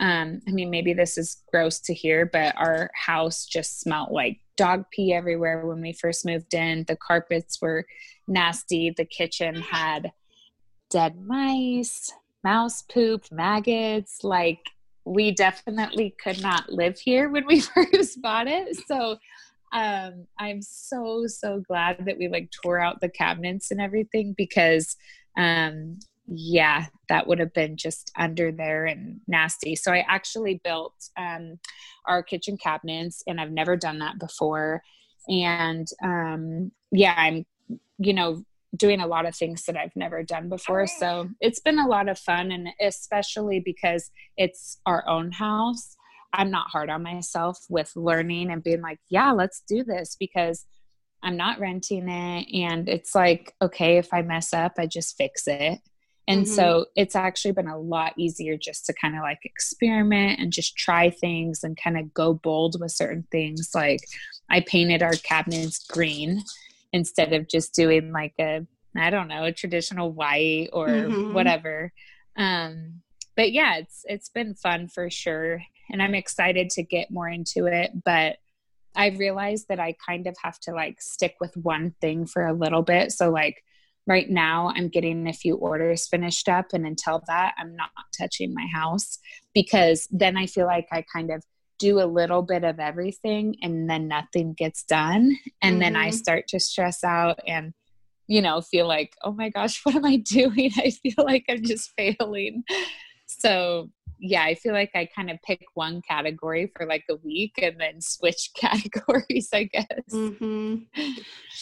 um 0.00 0.40
i 0.46 0.50
mean 0.50 0.70
maybe 0.70 0.92
this 0.92 1.16
is 1.16 1.42
gross 1.50 1.80
to 1.80 1.94
hear 1.94 2.26
but 2.26 2.54
our 2.56 2.90
house 2.94 3.46
just 3.46 3.80
smelled 3.80 4.10
like 4.10 4.40
dog 4.56 4.84
pee 4.90 5.12
everywhere 5.12 5.66
when 5.66 5.80
we 5.80 5.92
first 5.92 6.24
moved 6.24 6.54
in. 6.54 6.84
The 6.88 6.96
carpets 6.96 7.60
were 7.60 7.86
nasty. 8.26 8.90
The 8.90 9.04
kitchen 9.04 9.54
had 9.56 10.12
dead 10.90 11.20
mice 11.20 12.12
mouse 12.42 12.82
poop 12.82 13.24
maggots. 13.30 14.24
Like 14.24 14.60
we 15.04 15.30
definitely 15.30 16.14
could 16.22 16.40
not 16.40 16.72
live 16.72 16.98
here 16.98 17.28
when 17.28 17.46
we 17.46 17.60
first 17.92 18.20
bought 18.20 18.48
it. 18.48 18.76
So 18.86 19.18
um 19.72 20.28
i'm 20.38 20.62
so 20.62 21.26
so 21.26 21.60
glad 21.66 22.04
that 22.06 22.16
we 22.16 22.28
like 22.28 22.48
tore 22.52 22.78
out 22.78 23.00
the 23.00 23.08
cabinets 23.08 23.72
and 23.72 23.80
everything 23.80 24.32
because 24.38 24.94
um 25.36 25.98
yeah 26.28 26.86
that 27.08 27.26
would 27.26 27.38
have 27.38 27.52
been 27.52 27.76
just 27.76 28.10
under 28.16 28.50
there 28.50 28.84
and 28.84 29.20
nasty 29.28 29.76
so 29.76 29.92
i 29.92 30.04
actually 30.08 30.60
built 30.64 30.94
um 31.16 31.58
our 32.06 32.22
kitchen 32.22 32.56
cabinets 32.56 33.22
and 33.26 33.40
i've 33.40 33.52
never 33.52 33.76
done 33.76 33.98
that 33.98 34.18
before 34.18 34.82
and 35.28 35.88
um 36.02 36.70
yeah 36.90 37.14
i'm 37.16 37.44
you 37.98 38.12
know 38.12 38.42
doing 38.76 39.00
a 39.00 39.06
lot 39.06 39.26
of 39.26 39.34
things 39.34 39.64
that 39.64 39.76
I've 39.76 39.94
never 39.96 40.22
done 40.22 40.48
before. 40.48 40.86
So 40.86 41.28
it's 41.40 41.60
been 41.60 41.78
a 41.78 41.86
lot 41.86 42.08
of 42.08 42.18
fun, 42.18 42.50
and 42.50 42.68
especially 42.80 43.60
because 43.60 44.10
it's 44.36 44.80
our 44.86 45.06
own 45.08 45.32
house, 45.32 45.96
I'm 46.32 46.50
not 46.50 46.68
hard 46.68 46.90
on 46.90 47.02
myself 47.02 47.58
with 47.68 47.92
learning 47.96 48.50
and 48.50 48.62
being 48.62 48.82
like, 48.82 48.98
yeah, 49.08 49.32
let's 49.32 49.62
do 49.66 49.82
this 49.84 50.16
because 50.18 50.66
I'm 51.22 51.36
not 51.36 51.58
renting 51.58 52.08
it. 52.08 52.46
And 52.52 52.88
it's 52.88 53.14
like, 53.14 53.54
okay, 53.62 53.96
if 53.96 54.12
I 54.12 54.22
mess 54.22 54.52
up, 54.52 54.72
I 54.78 54.86
just 54.86 55.16
fix 55.16 55.44
it. 55.46 55.80
And 56.28 56.42
Mhm. 56.42 56.46
so 56.48 56.86
it's 56.96 57.14
actually 57.14 57.52
been 57.52 57.68
a 57.68 57.78
lot 57.78 58.14
easier 58.16 58.56
just 58.56 58.84
to 58.86 58.92
kind 58.92 59.14
of 59.16 59.22
like 59.22 59.38
experiment 59.44 60.40
and 60.40 60.52
just 60.52 60.76
try 60.76 61.10
things 61.10 61.62
and 61.62 61.76
kind 61.76 61.96
of 61.98 62.12
go 62.12 62.34
bold 62.34 62.80
with 62.80 62.90
certain 62.92 63.26
things. 63.30 63.70
Like 63.74 64.00
I 64.50 64.60
painted 64.60 65.02
our 65.02 65.12
cabinets 65.12 65.84
green 65.86 66.42
instead 66.92 67.32
of 67.32 67.48
just 67.48 67.74
doing 67.74 68.12
like 68.12 68.34
a 68.40 68.66
I 68.98 69.10
don't 69.10 69.28
know, 69.28 69.44
a 69.44 69.52
traditional 69.52 70.10
white 70.12 70.70
or 70.72 70.88
Mhm. 70.88 71.32
whatever. 71.32 71.92
Um 72.36 73.02
but 73.36 73.52
yeah, 73.52 73.76
it's 73.76 74.04
it's 74.06 74.28
been 74.30 74.54
fun 74.54 74.88
for 74.88 75.08
sure 75.10 75.62
and 75.90 76.02
I'm 76.02 76.14
excited 76.14 76.70
to 76.70 76.82
get 76.82 77.10
more 77.10 77.28
into 77.28 77.66
it, 77.66 77.90
but 78.04 78.38
I 78.96 79.08
realized 79.10 79.68
that 79.68 79.78
I 79.78 79.94
kind 80.04 80.26
of 80.26 80.36
have 80.42 80.58
to 80.60 80.72
like 80.72 81.00
stick 81.00 81.36
with 81.40 81.54
one 81.56 81.94
thing 82.00 82.26
for 82.26 82.46
a 82.46 82.54
little 82.54 82.82
bit. 82.82 83.12
So 83.12 83.30
like 83.30 83.62
right 84.06 84.30
now 84.30 84.72
I'm 84.76 84.88
getting 84.88 85.26
a 85.28 85.32
few 85.32 85.56
orders 85.56 86.06
finished 86.06 86.48
up 86.48 86.66
and 86.72 86.86
until 86.86 87.22
that 87.26 87.54
I'm 87.58 87.74
not 87.74 87.90
touching 88.18 88.54
my 88.54 88.66
house 88.72 89.18
because 89.54 90.06
then 90.10 90.36
I 90.36 90.46
feel 90.46 90.66
like 90.66 90.86
I 90.92 91.04
kind 91.12 91.30
of 91.30 91.42
do 91.78 92.00
a 92.00 92.06
little 92.06 92.42
bit 92.42 92.64
of 92.64 92.80
everything 92.80 93.56
and 93.62 93.88
then 93.90 94.08
nothing 94.08 94.54
gets 94.54 94.82
done 94.84 95.36
and 95.60 95.82
then 95.82 95.94
I 95.96 96.08
Mhm. 96.08 96.14
start 96.14 96.48
to 96.48 96.60
stress 96.60 97.04
out 97.04 97.38
and 97.46 97.74
you 98.28 98.40
know 98.42 98.60
feel 98.60 98.88
like 98.88 99.12
oh 99.24 99.32
my 99.32 99.50
gosh 99.50 99.80
what 99.84 99.94
am 99.94 100.04
I 100.04 100.16
doing 100.16 100.70
I 100.76 100.90
feel 100.90 101.24
like 101.24 101.44
I'm 101.48 101.62
just 101.64 101.92
failing 101.96 102.64
so 103.26 103.90
yeah 104.18 104.42
I 104.42 104.54
feel 104.54 104.72
like 104.72 104.90
I 104.94 105.06
kind 105.06 105.30
of 105.30 105.38
pick 105.42 105.62
one 105.74 106.02
category 106.02 106.72
for 106.76 106.86
like 106.86 107.04
a 107.10 107.16
week 107.16 107.54
and 107.60 107.78
then 107.80 108.00
switch 108.00 108.50
categories 108.56 109.48
I 109.52 109.64
guess 109.64 109.86
hmm 110.10 110.76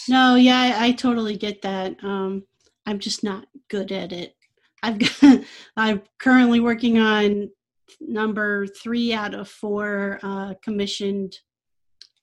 No, 0.08 0.34
yeah, 0.36 0.76
I, 0.78 0.86
I 0.86 0.92
totally 0.92 1.36
get 1.36 1.62
that. 1.62 1.96
Um, 2.02 2.44
I'm 2.86 2.98
just 2.98 3.24
not 3.24 3.46
good 3.70 3.92
at 3.92 4.12
it. 4.12 4.34
I've 4.82 4.98
got, 4.98 5.40
I'm 5.76 6.02
currently 6.18 6.60
working 6.60 6.98
on 6.98 7.50
number 8.00 8.66
three 8.66 9.12
out 9.12 9.34
of 9.34 9.48
four 9.48 10.18
uh, 10.22 10.54
commissioned 10.62 11.36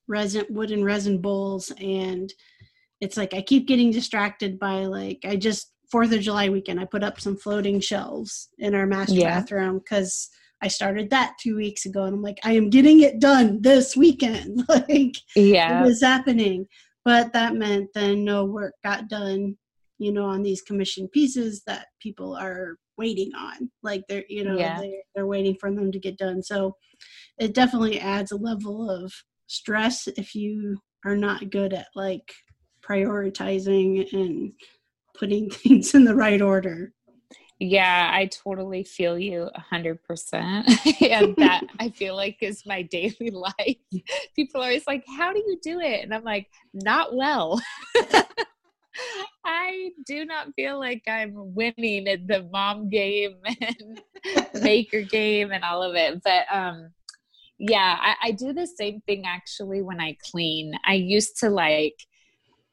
resin 0.08 0.44
wooden 0.50 0.84
resin 0.84 1.20
bowls 1.20 1.72
and 1.80 2.32
it's 3.00 3.16
like 3.16 3.34
I 3.34 3.42
keep 3.42 3.66
getting 3.66 3.90
distracted 3.90 4.58
by 4.58 4.84
like 4.86 5.20
I 5.24 5.36
just 5.36 5.71
Fourth 5.92 6.10
of 6.12 6.22
July 6.22 6.48
weekend 6.48 6.80
I 6.80 6.86
put 6.86 7.04
up 7.04 7.20
some 7.20 7.36
floating 7.36 7.78
shelves 7.78 8.48
in 8.58 8.74
our 8.74 8.86
master 8.86 9.14
yeah. 9.14 9.40
bathroom 9.40 9.78
because 9.78 10.30
I 10.62 10.68
started 10.68 11.10
that 11.10 11.34
two 11.38 11.54
weeks 11.54 11.84
ago 11.84 12.04
and 12.04 12.14
I'm 12.14 12.22
like 12.22 12.38
I 12.42 12.52
am 12.52 12.70
getting 12.70 13.00
it 13.00 13.20
done 13.20 13.60
this 13.60 13.94
weekend. 13.94 14.64
Like 14.68 15.16
yeah. 15.36 15.80
it 15.80 15.84
was 15.84 16.00
happening. 16.00 16.66
But 17.04 17.34
that 17.34 17.56
meant 17.56 17.90
then 17.94 18.24
no 18.24 18.46
work 18.46 18.72
got 18.82 19.08
done 19.08 19.58
you 19.98 20.12
know 20.12 20.24
on 20.24 20.42
these 20.42 20.62
commissioned 20.62 21.12
pieces 21.12 21.62
that 21.66 21.88
people 22.00 22.34
are 22.36 22.76
waiting 22.96 23.30
on. 23.36 23.70
Like 23.82 24.02
they're 24.08 24.24
you 24.30 24.44
know 24.44 24.56
yeah. 24.58 24.80
they're, 24.80 25.02
they're 25.14 25.26
waiting 25.26 25.56
for 25.60 25.70
them 25.70 25.92
to 25.92 25.98
get 25.98 26.16
done. 26.16 26.42
So 26.42 26.74
it 27.38 27.52
definitely 27.52 28.00
adds 28.00 28.32
a 28.32 28.36
level 28.36 28.90
of 28.90 29.12
stress 29.46 30.08
if 30.16 30.34
you 30.34 30.78
are 31.04 31.16
not 31.16 31.50
good 31.50 31.74
at 31.74 31.88
like 31.94 32.32
prioritizing 32.82 34.10
and 34.14 34.52
putting 35.14 35.50
things 35.50 35.94
in 35.94 36.04
the 36.04 36.14
right 36.14 36.42
order. 36.42 36.92
Yeah, 37.58 38.10
I 38.12 38.26
totally 38.26 38.82
feel 38.82 39.16
you 39.16 39.48
a 39.54 39.60
hundred 39.60 40.02
percent. 40.02 40.68
And 41.00 41.36
that 41.36 41.62
I 41.78 41.90
feel 41.90 42.16
like 42.16 42.38
is 42.40 42.66
my 42.66 42.82
daily 42.82 43.30
life. 43.30 43.76
People 44.34 44.60
are 44.60 44.64
always 44.64 44.86
like, 44.86 45.04
How 45.16 45.32
do 45.32 45.38
you 45.38 45.58
do 45.62 45.78
it? 45.78 46.02
And 46.02 46.12
I'm 46.12 46.24
like, 46.24 46.48
not 46.74 47.14
well. 47.14 47.60
I 49.44 49.90
do 50.06 50.24
not 50.24 50.54
feel 50.54 50.78
like 50.78 51.02
I'm 51.06 51.32
winning 51.34 52.08
at 52.08 52.26
the 52.26 52.48
mom 52.52 52.88
game 52.88 53.36
and 53.44 54.00
maker 54.62 55.02
game 55.02 55.52
and 55.52 55.62
all 55.64 55.82
of 55.82 55.94
it. 55.94 56.20
But 56.22 56.46
um 56.52 56.90
yeah, 57.58 57.96
I, 58.00 58.28
I 58.28 58.30
do 58.32 58.52
the 58.52 58.66
same 58.66 59.02
thing 59.02 59.24
actually 59.24 59.82
when 59.82 60.00
I 60.00 60.16
clean. 60.30 60.72
I 60.84 60.94
used 60.94 61.38
to 61.38 61.50
like 61.50 61.94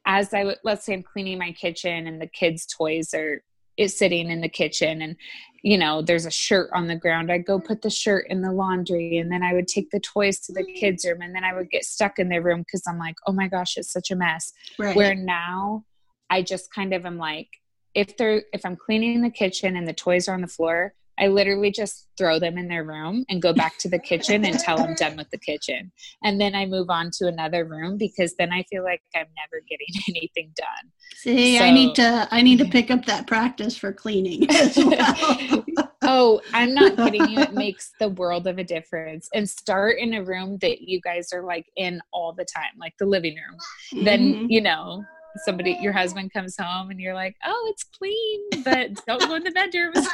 as 0.10 0.34
I 0.34 0.56
let's 0.64 0.86
say 0.86 0.94
I'm 0.94 1.04
cleaning 1.04 1.38
my 1.38 1.52
kitchen 1.52 2.08
and 2.08 2.20
the 2.20 2.28
kids' 2.28 2.66
toys 2.66 3.14
are 3.14 3.44
is 3.78 3.98
sitting 3.98 4.30
in 4.30 4.42
the 4.42 4.50
kitchen 4.50 5.02
and 5.02 5.16
you 5.64 5.78
know 5.78 6.02
there's 6.02 6.26
a 6.26 6.32
shirt 6.32 6.70
on 6.74 6.88
the 6.88 6.98
ground 6.98 7.32
i'd 7.32 7.46
go 7.46 7.58
put 7.58 7.82
the 7.82 7.90
shirt 7.90 8.26
in 8.30 8.42
the 8.42 8.52
laundry 8.52 9.18
and 9.18 9.32
then 9.32 9.42
i 9.42 9.54
would 9.54 9.70
take 9.70 9.90
the 9.92 10.02
toys 10.02 10.38
to 10.40 10.52
the 10.52 10.66
kids 10.76 11.06
room 11.06 11.22
and 11.22 11.34
then 11.34 11.46
i 11.46 11.54
would 11.54 11.70
get 11.70 11.86
stuck 11.86 12.20
in 12.20 12.28
their 12.28 12.42
room 12.42 12.60
because 12.60 12.84
i'm 12.88 13.00
like 13.00 13.16
oh 13.26 13.32
my 13.32 13.48
gosh 13.48 13.78
it's 13.78 13.92
such 13.92 14.12
a 14.12 14.16
mess 14.18 14.52
right. 14.78 14.98
where 14.98 15.16
now 15.16 15.82
i 16.30 16.42
just 16.42 16.74
kind 16.74 16.94
of 16.94 17.06
am 17.06 17.18
like 17.18 17.48
if 17.96 18.18
they're 18.18 18.44
if 18.52 18.66
i'm 18.66 18.76
cleaning 18.76 19.22
the 19.22 19.30
kitchen 19.30 19.78
and 19.78 19.88
the 19.88 19.94
toys 19.94 20.28
are 20.28 20.34
on 20.34 20.42
the 20.42 20.48
floor 20.48 20.94
I 21.20 21.28
literally 21.28 21.72
just 21.72 22.08
throw 22.18 22.40
them 22.40 22.58
in 22.58 22.68
their 22.68 22.84
room 22.84 23.26
and 23.30 23.42
go 23.42 23.54
back 23.54 23.78
to 23.80 23.90
the 23.90 24.00
kitchen 24.00 24.46
until 24.46 24.80
I'm 24.80 24.96
done 24.96 25.18
with 25.18 25.30
the 25.32 25.38
kitchen. 25.38 25.92
And 26.24 26.40
then 26.40 26.56
I 26.56 26.66
move 26.66 26.90
on 26.90 27.12
to 27.18 27.28
another 27.28 27.66
room 27.66 27.98
because 27.98 28.36
then 28.38 28.52
I 28.52 28.64
feel 28.64 28.84
like 28.84 29.02
I'm 29.16 29.28
never 29.38 29.64
getting 29.70 29.88
anything 30.10 30.52
done. 30.56 30.92
See, 31.16 31.58
so, 31.58 31.66
I 31.66 31.72
need 31.72 31.96
to 31.96 32.28
I 32.32 32.42
need 32.42 32.60
to 32.60 32.66
pick 32.66 32.92
up 32.92 33.06
that 33.06 33.28
practice 33.28 33.78
for 33.78 33.92
cleaning 33.92 34.48
well. 34.78 35.66
oh, 36.04 36.42
I'm 36.54 36.74
not 36.74 36.96
kidding 36.96 37.30
you. 37.30 37.40
It 37.40 37.54
makes 37.54 37.92
the 38.00 38.10
world 38.10 38.48
of 38.48 38.58
a 38.58 38.64
difference. 38.64 39.30
And 39.34 39.50
start 39.50 40.00
in 40.00 40.14
a 40.14 40.24
room 40.24 40.58
that 40.62 40.82
you 40.82 41.02
guys 41.02 41.34
are 41.34 41.44
like 41.44 41.66
in 41.76 42.02
all 42.14 42.34
the 42.34 42.46
time, 42.46 42.72
like 42.80 42.94
the 43.00 43.06
living 43.06 43.36
room. 43.36 43.58
Mm-hmm. 43.94 44.06
Then, 44.06 44.50
you 44.50 44.62
know, 44.62 45.04
somebody 45.46 45.78
your 45.82 45.94
husband 45.94 46.34
comes 46.34 46.56
home 46.58 46.90
and 46.90 47.00
you're 47.00 47.14
like, 47.14 47.36
"Oh, 47.46 47.68
it's 47.72 47.84
clean, 47.84 48.64
but 48.64 49.06
don't 49.06 49.22
go 49.22 49.36
in 49.36 49.44
the 49.44 49.52
bedrooms." 49.52 50.08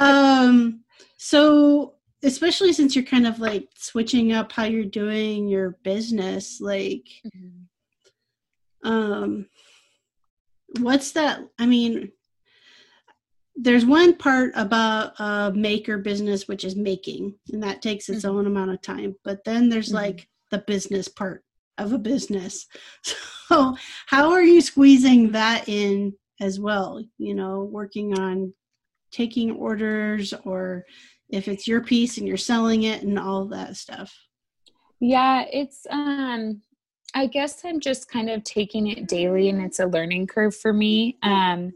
Um 0.00 0.80
so 1.16 1.94
especially 2.22 2.72
since 2.72 2.94
you're 2.94 3.04
kind 3.04 3.26
of 3.26 3.38
like 3.38 3.68
switching 3.76 4.32
up 4.32 4.52
how 4.52 4.64
you're 4.64 4.84
doing 4.84 5.48
your 5.48 5.78
business 5.82 6.60
like 6.60 7.06
mm-hmm. 7.26 8.88
um 8.88 9.46
what's 10.80 11.12
that 11.12 11.40
i 11.58 11.66
mean 11.66 12.10
there's 13.56 13.84
one 13.84 14.16
part 14.16 14.52
about 14.54 15.12
a 15.18 15.52
maker 15.54 15.98
business 15.98 16.48
which 16.48 16.64
is 16.64 16.76
making 16.76 17.34
and 17.52 17.62
that 17.62 17.82
takes 17.82 18.08
its 18.08 18.24
mm-hmm. 18.24 18.36
own 18.36 18.46
amount 18.46 18.70
of 18.70 18.80
time 18.80 19.14
but 19.24 19.44
then 19.44 19.68
there's 19.68 19.88
mm-hmm. 19.88 19.96
like 19.96 20.28
the 20.50 20.58
business 20.66 21.08
part 21.08 21.44
of 21.78 21.92
a 21.92 21.98
business 21.98 22.66
so 23.48 23.76
how 24.06 24.30
are 24.30 24.42
you 24.42 24.60
squeezing 24.60 25.32
that 25.32 25.68
in 25.68 26.12
as 26.40 26.58
well 26.58 27.02
you 27.18 27.34
know 27.34 27.64
working 27.64 28.18
on 28.18 28.52
taking 29.10 29.52
orders 29.52 30.32
or 30.44 30.84
if 31.28 31.48
it's 31.48 31.66
your 31.66 31.82
piece 31.82 32.18
and 32.18 32.26
you're 32.26 32.36
selling 32.36 32.84
it 32.84 33.02
and 33.02 33.18
all 33.18 33.46
that 33.46 33.76
stuff. 33.76 34.12
Yeah 35.00 35.44
it's 35.50 35.86
um 35.90 36.60
i 37.14 37.26
guess 37.26 37.64
i'm 37.64 37.80
just 37.80 38.08
kind 38.08 38.30
of 38.30 38.42
taking 38.44 38.86
it 38.86 39.08
daily 39.08 39.48
and 39.48 39.60
it's 39.62 39.78
a 39.78 39.86
learning 39.86 40.26
curve 40.26 40.54
for 40.54 40.72
me 40.72 41.16
um 41.22 41.72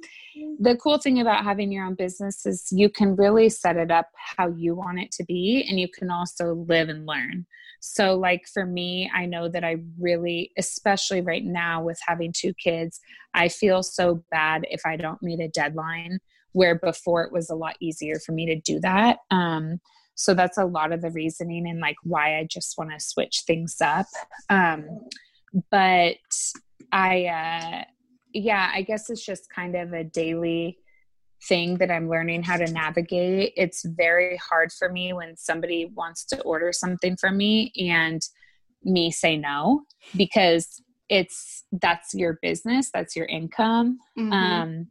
the 0.61 0.77
cool 0.77 0.99
thing 0.99 1.21
about 1.21 1.45
having 1.45 1.71
your 1.71 1.85
own 1.85 1.95
business 1.95 2.45
is 2.45 2.69
you 2.71 2.89
can 2.89 3.15
really 3.17 3.49
set 3.49 3.77
it 3.77 3.91
up 3.91 4.09
how 4.37 4.49
you 4.49 4.75
want 4.75 4.99
it 4.99 5.11
to 5.13 5.25
be 5.25 5.65
and 5.69 5.79
you 5.79 5.89
can 5.89 6.11
also 6.11 6.55
live 6.69 6.89
and 6.89 7.07
learn 7.07 7.47
so, 7.87 8.15
like 8.15 8.47
for 8.49 8.65
me, 8.65 9.11
I 9.15 9.27
know 9.27 9.47
that 9.51 9.63
I 9.63 9.77
really, 10.01 10.53
especially 10.57 11.21
right 11.21 11.45
now 11.45 11.85
with 11.85 12.01
having 12.07 12.33
two 12.35 12.55
kids, 12.55 12.99
I 13.35 13.49
feel 13.49 13.83
so 13.83 14.25
bad 14.31 14.65
if 14.71 14.81
I 14.87 14.97
don't 14.97 15.23
meet 15.23 15.39
a 15.41 15.49
deadline, 15.49 16.19
where 16.53 16.79
before 16.79 17.25
it 17.25 17.33
was 17.33 17.51
a 17.51 17.55
lot 17.55 17.77
easier 17.81 18.15
for 18.25 18.33
me 18.33 18.47
to 18.47 18.59
do 18.59 18.81
that. 18.81 19.19
Um, 19.31 19.81
so, 20.15 20.35
that's 20.35 20.59
a 20.59 20.65
lot 20.65 20.93
of 20.93 21.03
the 21.03 21.11
reasoning 21.11 21.69
and 21.69 21.81
like 21.81 21.97
why 22.03 22.39
I 22.39 22.47
just 22.51 22.77
want 22.79 22.91
to 22.91 23.01
switch 23.01 23.43
things 23.47 23.77
up. 23.81 24.07
Um, 24.51 24.87
but 25.71 26.17
I, 26.93 27.27
uh, 27.27 27.85
yeah, 28.33 28.71
I 28.75 28.83
guess 28.83 29.11
it's 29.11 29.25
just 29.25 29.51
kind 29.55 29.77
of 29.77 29.93
a 29.93 30.05
daily 30.05 30.79
thing 31.49 31.77
that 31.79 31.91
I'm 31.91 32.09
learning 32.09 32.43
how 32.43 32.57
to 32.57 32.71
navigate. 32.71 33.53
It's 33.57 33.85
very 33.85 34.37
hard 34.39 34.73
for 34.73 34.91
me 34.91 35.13
when 35.13 35.37
somebody 35.37 35.93
wants 35.95 36.25
to 36.27 36.41
order 36.43 36.73
something 36.73 37.17
from 37.17 37.37
me 37.37 37.73
and 37.91 38.23
me 38.83 39.11
say 39.11 39.37
no 39.37 39.83
because 40.17 40.83
it's 41.09 41.65
that's 41.73 42.15
your 42.15 42.39
business, 42.41 42.91
that's 42.93 43.15
your 43.15 43.27
income. 43.27 43.99
Mm-hmm. 44.19 44.33
Um, 44.33 44.87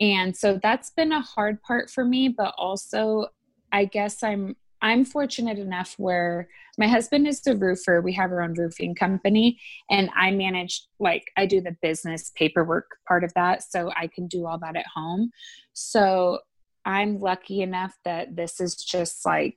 and 0.00 0.36
so 0.36 0.58
that's 0.62 0.90
been 0.90 1.12
a 1.12 1.20
hard 1.20 1.62
part 1.62 1.90
for 1.90 2.04
me, 2.04 2.28
but 2.28 2.54
also 2.58 3.26
I 3.74 3.84
guess 3.86 4.22
I'm 4.22 4.56
I'm 4.80 5.04
fortunate 5.06 5.58
enough 5.58 5.94
where 5.96 6.48
my 6.76 6.86
husband 6.86 7.26
is 7.26 7.40
the 7.40 7.56
roofer. 7.56 8.02
We 8.02 8.12
have 8.14 8.30
our 8.30 8.42
own 8.42 8.52
roofing 8.52 8.94
company, 8.94 9.58
and 9.90 10.10
I 10.14 10.30
manage, 10.30 10.82
like, 11.00 11.24
I 11.38 11.46
do 11.46 11.62
the 11.62 11.74
business 11.80 12.30
paperwork 12.36 12.98
part 13.08 13.24
of 13.24 13.32
that. 13.32 13.62
So 13.62 13.90
I 13.96 14.08
can 14.08 14.26
do 14.26 14.46
all 14.46 14.58
that 14.58 14.76
at 14.76 14.84
home. 14.94 15.30
So 15.72 16.40
I'm 16.84 17.18
lucky 17.18 17.62
enough 17.62 17.96
that 18.04 18.36
this 18.36 18.60
is 18.60 18.76
just 18.76 19.24
like, 19.24 19.56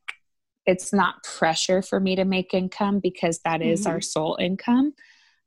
it's 0.66 0.94
not 0.94 1.26
pressure 1.26 1.82
for 1.82 2.00
me 2.00 2.16
to 2.16 2.24
make 2.24 2.54
income 2.54 3.00
because 3.00 3.40
that 3.40 3.62
is 3.62 3.82
mm-hmm. 3.82 3.92
our 3.92 4.02
sole 4.02 4.38
income. 4.40 4.94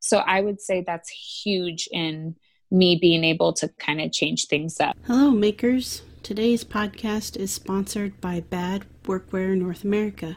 So 0.01 0.19
I 0.19 0.43
would 0.43 0.61
say 0.61 0.85
that's 0.87 1.09
huge 1.09 1.89
in 1.91 2.37
me 2.71 2.99
being 3.01 3.25
able 3.25 3.55
to 3.55 3.69
kind 3.79 4.01
of 4.03 4.13
change 4.13 4.47
things 4.47 4.79
up. 4.79 4.97
Hello, 5.07 5.31
makers. 5.31 6.03
Today's 6.23 6.65
podcast 6.65 7.37
is 7.39 7.51
sponsored 7.51 8.21
by 8.21 8.41
Bad 8.41 8.85
Workwear 9.05 9.57
North 9.57 9.85
America. 9.85 10.37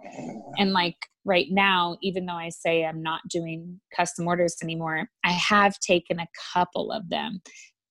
And 0.59 0.73
like 0.73 0.97
right 1.25 1.47
now, 1.51 1.97
even 2.03 2.27
though 2.27 2.35
I 2.35 2.49
say 2.49 2.85
I'm 2.85 3.03
not 3.03 3.21
doing 3.29 3.81
custom 3.95 4.27
orders 4.27 4.57
anymore, 4.63 5.09
I 5.25 5.33
have 5.33 5.79
taken 5.81 6.19
a 6.19 6.29
couple 6.53 6.91
of 6.91 7.09
them 7.09 7.41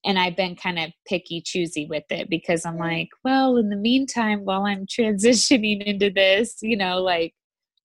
and 0.06 0.20
I've 0.20 0.36
been 0.36 0.56
kind 0.56 0.78
of 0.78 0.92
picky 1.08 1.42
choosy 1.42 1.88
with 1.88 2.04
it 2.12 2.30
because 2.30 2.64
I'm 2.64 2.78
mm. 2.78 2.82
like, 2.82 3.10
well, 3.24 3.58
in 3.58 3.70
the 3.70 3.76
meantime, 3.76 4.46
while 4.46 4.66
I'm 4.66 4.86
transitioning 5.00 5.84
into 5.84 6.12
this, 6.12 6.58
you 6.62 6.78
know, 6.78 7.02
like, 7.02 7.34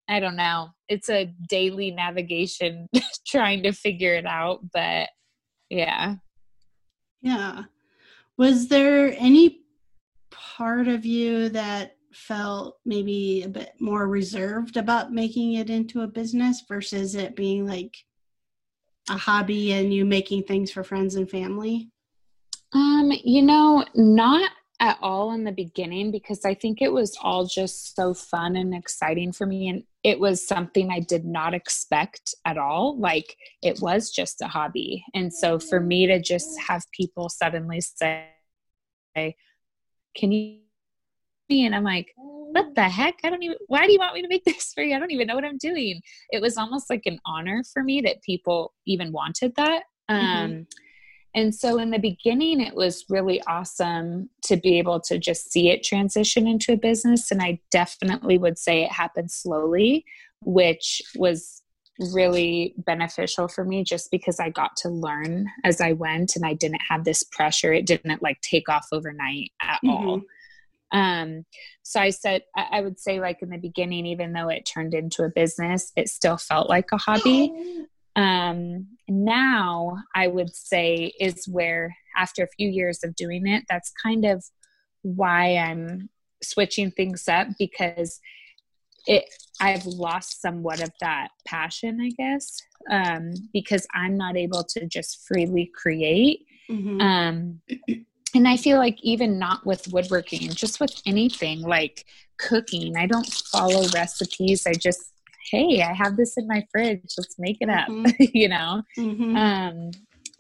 I 0.09 0.21
don't 0.21 0.37
know, 0.37 0.71
it's 0.89 1.09
a 1.09 1.33
daily 1.49 1.91
navigation 1.91 2.89
trying 3.27 3.63
to 3.63 3.73
figure 3.73 4.15
it 4.15 4.27
out. 4.27 4.61
But 4.73 5.11
yeah. 5.71 6.17
Yeah. 7.23 7.65
Was 8.37 8.69
there 8.69 9.15
any 9.19 9.61
part 10.31 10.89
of 10.89 11.05
you 11.05 11.51
that 11.51 11.97
felt 12.13 12.79
maybe 12.85 13.43
a 13.43 13.49
bit 13.49 13.73
more 13.81 14.09
reserved 14.09 14.77
about 14.77 15.13
making 15.13 15.55
it 15.55 15.71
into 15.71 16.01
a 16.01 16.09
business 16.09 16.65
versus 16.67 17.15
it 17.15 17.37
being 17.37 17.67
like 17.67 17.97
a 19.11 19.17
hobby 19.17 19.73
and 19.73 19.93
you 19.93 20.05
making 20.05 20.43
things 20.45 20.71
for 20.71 20.83
friends 20.83 21.15
and 21.15 21.31
family? 21.31 21.91
Um, 22.73 23.13
you 23.25 23.43
know, 23.43 23.85
not 23.95 24.51
at 24.81 24.99
all 25.03 25.33
in 25.33 25.45
the 25.45 25.53
beginning 25.53 26.11
because 26.11 26.45
I 26.45 26.55
think 26.55 26.81
it 26.81 26.93
was 26.93 27.17
all 27.21 27.47
just 27.47 27.97
so 27.97 28.15
fun 28.15 28.57
and 28.57 28.75
exciting 28.75 29.33
for 29.33 29.45
me. 29.47 29.69
And 29.69 29.83
it 30.05 30.21
was 30.21 30.47
something 30.47 30.91
I 30.91 31.01
did 31.01 31.25
not 31.25 31.53
expect 31.53 32.35
at 32.45 32.59
all. 32.59 32.99
Like 32.99 33.37
it 33.63 33.81
was 33.81 34.11
just 34.11 34.41
a 34.41 34.47
hobby. 34.47 35.05
And 35.15 35.33
so 35.33 35.59
for 35.59 35.81
me 35.81 36.07
to 36.07 36.21
just 36.21 36.61
have 36.61 36.85
people 36.93 37.29
suddenly 37.29 37.81
say, 37.81 38.27
Can 40.15 40.33
you? 40.33 40.61
Me? 41.51 41.65
And 41.65 41.75
I'm 41.75 41.83
like, 41.83 42.13
what 42.53 42.75
the 42.75 42.83
heck? 42.83 43.21
I 43.25 43.31
don't 43.31 43.43
even, 43.43 43.57
why 43.69 43.87
do 43.87 43.93
you 43.93 43.99
want 43.99 44.15
me 44.15 44.23
to 44.23 44.29
make 44.29 44.45
this 44.47 44.73
for 44.75 44.83
you? 44.83 44.95
I 44.95 44.99
don't 44.99 45.11
even 45.11 45.27
know 45.27 45.35
what 45.35 45.45
I'm 45.45 45.59
doing. 45.59 46.01
It 46.31 46.43
was 46.43 46.57
almost 46.57 46.91
like 46.91 47.03
an 47.07 47.19
honor 47.25 47.63
for 47.73 47.83
me 47.83 48.01
that 48.03 48.23
people 48.23 48.75
even 48.87 49.13
wanted 49.13 49.55
that. 49.57 49.85
Mm-hmm. 50.11 50.45
Um, 50.45 50.67
and 51.35 51.55
so 51.55 51.79
in 51.79 51.91
the 51.91 51.99
beginning, 51.99 52.61
it 52.61 52.75
was 52.75 53.05
really 53.09 53.43
awesome 53.43 54.31
to 54.45 54.57
be 54.57 54.79
able 54.79 55.01
to 55.01 55.19
just 55.19 55.53
see 55.53 55.71
it 55.71 55.85
transition 55.85 56.47
into 56.47 56.73
a 56.73 56.77
business. 56.77 57.31
And 57.31 57.43
I 57.43 57.61
definitely 57.71 58.39
would 58.39 58.59
say 58.59 58.83
it 58.83 58.93
happened 58.93 59.31
slowly, 59.31 60.05
which 60.43 61.03
was 61.17 61.63
really 62.13 62.75
beneficial 62.79 63.49
for 63.49 63.65
me 63.65 63.85
just 63.85 64.11
because 64.11 64.41
I 64.41 64.51
got 64.51 64.77
to 64.79 64.89
learn 64.89 65.47
as 65.65 65.81
I 65.81 65.93
went 65.93 66.37
and 66.37 66.47
I 66.47 66.55
didn't 66.55 66.81
have 66.89 67.05
this 67.05 67.25
pressure. 67.25 67.73
It 67.73 67.87
didn't 67.87 68.23
like 68.23 68.41
take 68.41 68.69
off 68.69 68.87
overnight 68.93 69.53
at 69.61 69.81
mm-hmm. 69.85 69.91
all. 69.91 70.23
Um, 70.91 71.45
so 71.83 72.01
I 72.01 72.11
said, 72.11 72.43
I 72.57 72.81
would 72.81 72.99
say, 72.99 73.21
like 73.21 73.43
in 73.43 73.51
the 73.51 73.59
beginning, 73.59 74.07
even 74.07 74.33
though 74.33 74.49
it 74.49 74.65
turned 74.65 74.95
into 74.95 75.25
a 75.25 75.29
business, 75.29 75.93
it 75.97 76.09
still 76.09 76.39
felt 76.39 76.69
like 76.69 76.87
a 76.93 76.97
hobby. 76.97 77.53
Um, 78.17 78.98
now, 79.09 79.97
I 80.15 80.27
would 80.27 80.55
say, 80.55 81.13
is 81.19 81.47
where 81.49 81.97
after 82.17 82.43
a 82.43 82.49
few 82.57 82.69
years 82.69 83.03
of 83.03 83.15
doing 83.15 83.47
it, 83.47 83.65
that's 83.69 83.93
kind 84.03 84.25
of 84.25 84.45
why 85.03 85.57
I'm 85.57 86.11
switching 86.43 86.91
things 86.91 87.29
up 87.29 87.49
because 87.59 88.21
it 89.07 89.25
I've 89.61 89.87
lost 89.87 90.41
somewhat 90.41 90.83
of 90.83 90.91
that 91.01 91.29
passion, 91.47 91.99
I 92.01 92.11
guess, 92.11 92.61
um, 92.91 93.33
because 93.53 93.87
I'm 93.93 94.17
not 94.17 94.37
able 94.37 94.63
to 94.65 94.87
just 94.87 95.27
freely 95.27 95.71
create. 95.75 96.47
Mm-hmm. 96.71 97.01
Um, 97.01 97.61
and 98.35 98.47
I 98.47 98.57
feel 98.57 98.79
like 98.79 98.99
even 99.03 99.39
not 99.39 99.67
with 99.67 99.89
woodworking, 99.89 100.51
just 100.51 100.81
with 100.81 101.03
anything 101.07 101.63
like 101.63 102.05
cooking, 102.39 102.97
I 102.97 103.07
don't 103.07 103.27
follow 103.27 103.89
recipes. 103.89 104.67
I 104.67 104.75
just 104.75 105.13
hey 105.51 105.83
i 105.83 105.93
have 105.93 106.17
this 106.17 106.37
in 106.37 106.47
my 106.47 106.65
fridge 106.71 107.01
let's 107.17 107.39
make 107.39 107.59
it 107.61 107.69
up 107.69 107.89
mm-hmm. 107.89 108.11
you 108.33 108.49
know 108.49 108.83
mm-hmm. 108.99 109.37
um 109.37 109.91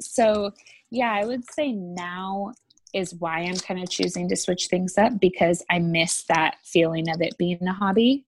so 0.00 0.50
yeah 0.90 1.12
i 1.12 1.24
would 1.24 1.44
say 1.50 1.72
now 1.72 2.52
is 2.94 3.14
why 3.16 3.40
i'm 3.40 3.56
kind 3.56 3.82
of 3.82 3.90
choosing 3.90 4.28
to 4.28 4.36
switch 4.36 4.68
things 4.68 4.96
up 4.96 5.18
because 5.20 5.64
i 5.70 5.78
miss 5.78 6.24
that 6.24 6.56
feeling 6.64 7.08
of 7.10 7.20
it 7.20 7.36
being 7.38 7.62
a 7.66 7.72
hobby 7.72 8.24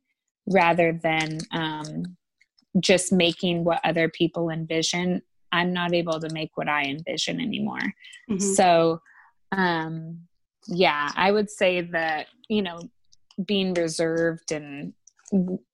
rather 0.46 0.92
than 0.92 1.38
um 1.52 2.16
just 2.78 3.12
making 3.12 3.64
what 3.64 3.80
other 3.84 4.08
people 4.08 4.50
envision 4.50 5.22
i'm 5.52 5.72
not 5.72 5.94
able 5.94 6.20
to 6.20 6.28
make 6.32 6.50
what 6.56 6.68
i 6.68 6.84
envision 6.84 7.40
anymore 7.40 7.78
mm-hmm. 8.30 8.38
so 8.38 9.00
um 9.52 10.18
yeah 10.66 11.10
i 11.16 11.32
would 11.32 11.50
say 11.50 11.80
that 11.80 12.26
you 12.48 12.62
know 12.62 12.78
being 13.46 13.72
reserved 13.74 14.52
and 14.52 14.92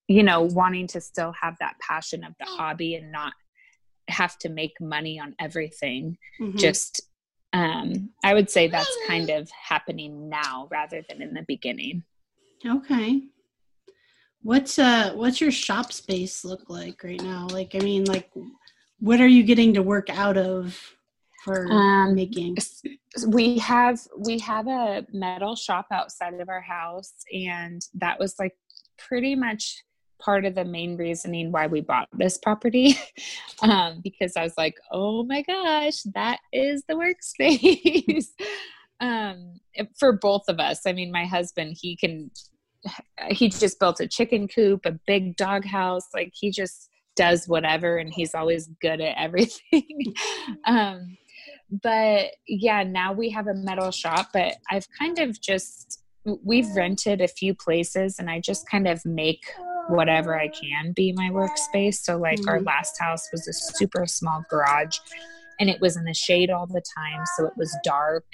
you 0.09 0.23
know 0.23 0.43
wanting 0.43 0.87
to 0.89 1.01
still 1.01 1.33
have 1.41 1.57
that 1.59 1.77
passion 1.81 2.25
of 2.25 2.33
the 2.39 2.47
hobby 2.47 2.95
and 2.95 3.11
not 3.11 3.33
have 4.09 4.39
to 4.39 4.49
make 4.49 4.81
money 4.81 5.19
on 5.19 5.35
everything. 5.41 6.17
Mm-hmm. 6.41 6.59
just 6.59 7.01
um 7.53 8.11
i 8.25 8.35
would 8.35 8.51
say 8.51 8.67
that's 8.67 8.97
kind 9.07 9.31
of 9.31 9.49
happening 9.51 10.29
now 10.29 10.69
rather 10.71 11.03
than 11.09 11.23
in 11.23 11.35
the 11.35 11.45
beginning. 11.47 12.03
Okay. 12.65 13.23
What's 14.43 14.79
uh 14.79 15.13
what's 15.15 15.41
your 15.41 15.51
shop 15.51 15.93
space 15.93 16.45
look 16.45 16.69
like 16.69 17.03
right 17.03 17.23
now? 17.23 17.49
Like 17.51 17.75
i 17.75 17.79
mean 17.79 18.05
like 18.05 18.31
what 18.99 19.21
are 19.21 19.27
you 19.27 19.43
getting 19.43 19.75
to 19.75 19.83
work 19.83 20.09
out 20.11 20.37
of 20.37 20.79
for 21.45 21.71
um, 21.71 22.15
making? 22.15 22.57
we 23.29 23.59
have 23.59 24.01
we 24.19 24.39
have 24.39 24.67
a 24.67 25.07
metal 25.13 25.55
shop 25.57 25.87
outside 25.93 26.35
of 26.41 26.49
our 26.49 26.61
house 26.61 27.15
and 27.33 27.83
that 27.95 28.19
was 28.19 28.35
like 28.39 28.57
pretty 28.99 29.35
much 29.35 29.85
part 30.19 30.45
of 30.45 30.55
the 30.55 30.65
main 30.65 30.97
reasoning 30.97 31.53
why 31.53 31.67
we 31.67 31.81
bought 31.81 32.09
this 32.13 32.39
property 32.39 32.99
um, 33.63 34.01
because 34.03 34.37
I 34.37 34.43
was 34.43 34.55
like, 34.57 34.77
oh 34.93 35.25
my 35.25 35.43
gosh, 35.43 36.03
that 36.15 36.41
is 36.53 36.83
the 36.89 36.95
workspace 36.95 38.27
um, 39.01 39.61
for 39.99 40.13
both 40.13 40.45
of 40.49 40.59
us. 40.59 40.81
I 40.87 40.93
mean, 40.93 41.13
my 41.13 41.25
husband, 41.25 41.77
he 41.81 41.97
can, 41.97 42.31
he 43.29 43.49
just 43.49 43.79
built 43.79 44.01
a 44.01 44.07
chicken 44.07 44.49
coop, 44.49 44.87
a 44.87 44.99
big 45.07 45.37
dog 45.37 45.65
house. 45.65 46.07
Like 46.15 46.33
he 46.35 46.51
just 46.51 46.89
does 47.17 47.49
whatever 47.49 47.97
and 47.97 48.13
he's 48.13 48.35
always 48.35 48.69
good 48.81 49.01
at 49.01 49.19
everything. 49.21 50.15
um, 50.67 51.17
but 51.83 52.27
yeah, 52.47 52.85
now 52.85 53.13
we 53.13 53.31
have 53.31 53.49
a 53.49 53.55
metal 53.55 53.91
shop, 53.91 54.29
but 54.33 54.55
I've 54.71 54.87
kind 54.99 55.19
of 55.19 55.41
just, 55.41 56.03
we've 56.45 56.69
rented 56.77 57.21
a 57.21 57.29
few 57.29 57.55
places 57.55 58.19
and 58.19 58.31
I 58.31 58.41
just 58.41 58.69
kind 58.69 58.87
of 58.87 59.05
make 59.05 59.45
whatever 59.89 60.39
I 60.39 60.49
can 60.49 60.93
be 60.93 61.13
my 61.13 61.31
workspace. 61.31 61.97
So, 61.97 62.17
like, 62.17 62.39
mm-hmm. 62.41 62.49
our 62.49 62.61
last 62.61 62.99
house 62.99 63.29
was 63.33 63.47
a 63.49 63.53
super 63.53 64.07
small 64.07 64.45
garage 64.51 64.99
and 65.59 65.71
it 65.71 65.81
was 65.81 65.97
in 65.97 66.05
the 66.05 66.15
shade 66.15 66.51
all 66.51 66.67
the 66.67 66.83
time. 66.97 67.25
So, 67.37 67.47
it 67.47 67.55
was 67.57 67.77
dark 67.85 68.25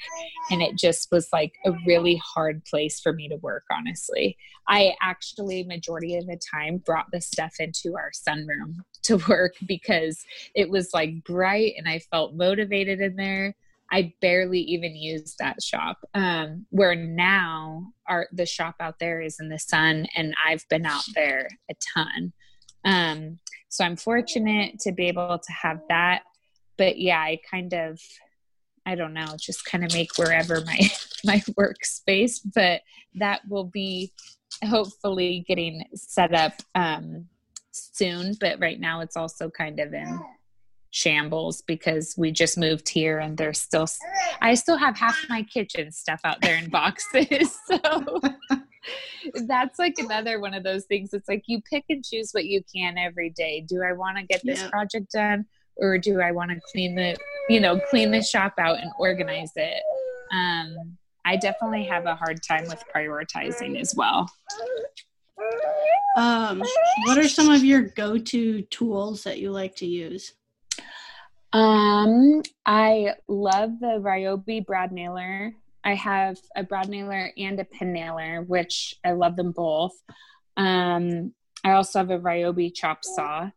and 0.50 0.62
it 0.62 0.76
just 0.76 1.08
was 1.12 1.28
like 1.32 1.54
a 1.64 1.72
really 1.86 2.16
hard 2.16 2.64
place 2.64 3.00
for 3.00 3.12
me 3.12 3.28
to 3.28 3.36
work, 3.36 3.64
honestly. 3.70 4.36
I 4.68 4.94
actually, 5.02 5.64
majority 5.64 6.16
of 6.16 6.26
the 6.26 6.40
time, 6.54 6.78
brought 6.78 7.06
the 7.12 7.20
stuff 7.20 7.54
into 7.58 7.96
our 7.96 8.10
sunroom 8.10 8.76
to 9.04 9.16
work 9.28 9.54
because 9.66 10.24
it 10.54 10.70
was 10.70 10.90
like 10.94 11.24
bright 11.24 11.74
and 11.76 11.88
I 11.88 11.98
felt 11.98 12.34
motivated 12.34 13.00
in 13.00 13.16
there. 13.16 13.54
I 13.92 14.14
barely 14.22 14.60
even 14.60 14.96
used 14.96 15.36
that 15.38 15.62
shop. 15.62 15.98
Um, 16.14 16.66
where 16.70 16.94
now 16.94 17.92
our 18.08 18.26
the 18.32 18.46
shop 18.46 18.76
out 18.80 18.98
there 18.98 19.20
is 19.20 19.38
in 19.38 19.50
the 19.50 19.58
sun, 19.58 20.06
and 20.16 20.34
I've 20.44 20.66
been 20.70 20.86
out 20.86 21.04
there 21.14 21.48
a 21.70 21.74
ton. 21.94 22.32
Um, 22.84 23.38
so 23.68 23.84
I'm 23.84 23.96
fortunate 23.96 24.78
to 24.80 24.92
be 24.92 25.08
able 25.08 25.38
to 25.38 25.52
have 25.52 25.80
that. 25.90 26.22
But 26.78 26.98
yeah, 26.98 27.20
I 27.20 27.38
kind 27.48 27.74
of 27.74 28.00
I 28.86 28.94
don't 28.94 29.12
know, 29.12 29.36
just 29.38 29.64
kind 29.64 29.84
of 29.84 29.92
make 29.92 30.16
wherever 30.16 30.62
my 30.64 30.78
my 31.24 31.42
workspace. 31.58 32.40
But 32.54 32.80
that 33.16 33.42
will 33.48 33.66
be 33.66 34.12
hopefully 34.64 35.44
getting 35.46 35.84
set 35.94 36.34
up 36.34 36.54
um, 36.74 37.26
soon. 37.72 38.36
But 38.40 38.58
right 38.58 38.80
now, 38.80 39.00
it's 39.00 39.18
also 39.18 39.50
kind 39.50 39.80
of 39.80 39.92
in 39.92 40.18
shambles 40.92 41.62
because 41.62 42.14
we 42.18 42.30
just 42.30 42.58
moved 42.58 42.86
here 42.86 43.18
and 43.18 43.36
there's 43.36 43.60
still 43.60 43.88
I 44.42 44.54
still 44.54 44.76
have 44.76 44.96
half 44.96 45.18
my 45.28 45.42
kitchen 45.42 45.90
stuff 45.90 46.20
out 46.22 46.40
there 46.40 46.56
in 46.56 46.70
boxes. 46.70 47.58
So 47.66 48.20
that's 49.46 49.78
like 49.78 49.94
another 49.98 50.40
one 50.40 50.54
of 50.54 50.64
those 50.64 50.84
things. 50.84 51.14
It's 51.14 51.28
like 51.28 51.44
you 51.46 51.62
pick 51.62 51.84
and 51.88 52.04
choose 52.04 52.32
what 52.32 52.44
you 52.44 52.62
can 52.74 52.98
every 52.98 53.30
day. 53.30 53.64
Do 53.66 53.82
I 53.82 53.92
want 53.92 54.18
to 54.18 54.24
get 54.24 54.42
this 54.44 54.60
yeah. 54.60 54.68
project 54.68 55.12
done 55.12 55.46
or 55.76 55.96
do 55.96 56.20
I 56.20 56.32
want 56.32 56.50
to 56.50 56.60
clean 56.72 56.94
the, 56.94 57.16
you 57.48 57.60
know, 57.60 57.80
clean 57.90 58.10
the 58.10 58.22
shop 58.22 58.54
out 58.58 58.78
and 58.78 58.90
organize 58.98 59.52
it? 59.56 59.82
Um, 60.32 60.98
I 61.24 61.36
definitely 61.36 61.84
have 61.84 62.06
a 62.06 62.14
hard 62.14 62.42
time 62.42 62.64
with 62.64 62.82
prioritizing 62.94 63.80
as 63.80 63.94
well. 63.96 64.30
Um, 66.16 66.62
what 67.06 67.16
are 67.16 67.28
some 67.28 67.50
of 67.50 67.64
your 67.64 67.82
go-to 67.82 68.62
tools 68.62 69.22
that 69.24 69.38
you 69.38 69.50
like 69.50 69.76
to 69.76 69.86
use? 69.86 70.34
Um, 71.52 72.42
I 72.64 73.14
love 73.28 73.78
the 73.80 73.98
Ryobi 74.00 74.64
brad 74.64 74.92
nailer. 74.92 75.54
I 75.84 75.94
have 75.94 76.38
a 76.56 76.62
brad 76.62 76.88
nailer 76.88 77.30
and 77.36 77.58
a 77.60 77.64
pin 77.64 77.92
nailer, 77.92 78.42
which 78.42 78.94
I 79.04 79.12
love 79.12 79.36
them 79.36 79.52
both. 79.52 79.92
Um, 80.56 81.32
I 81.64 81.72
also 81.72 81.98
have 81.98 82.10
a 82.10 82.18
Ryobi 82.18 82.74
chop 82.74 83.04
saw 83.04 83.50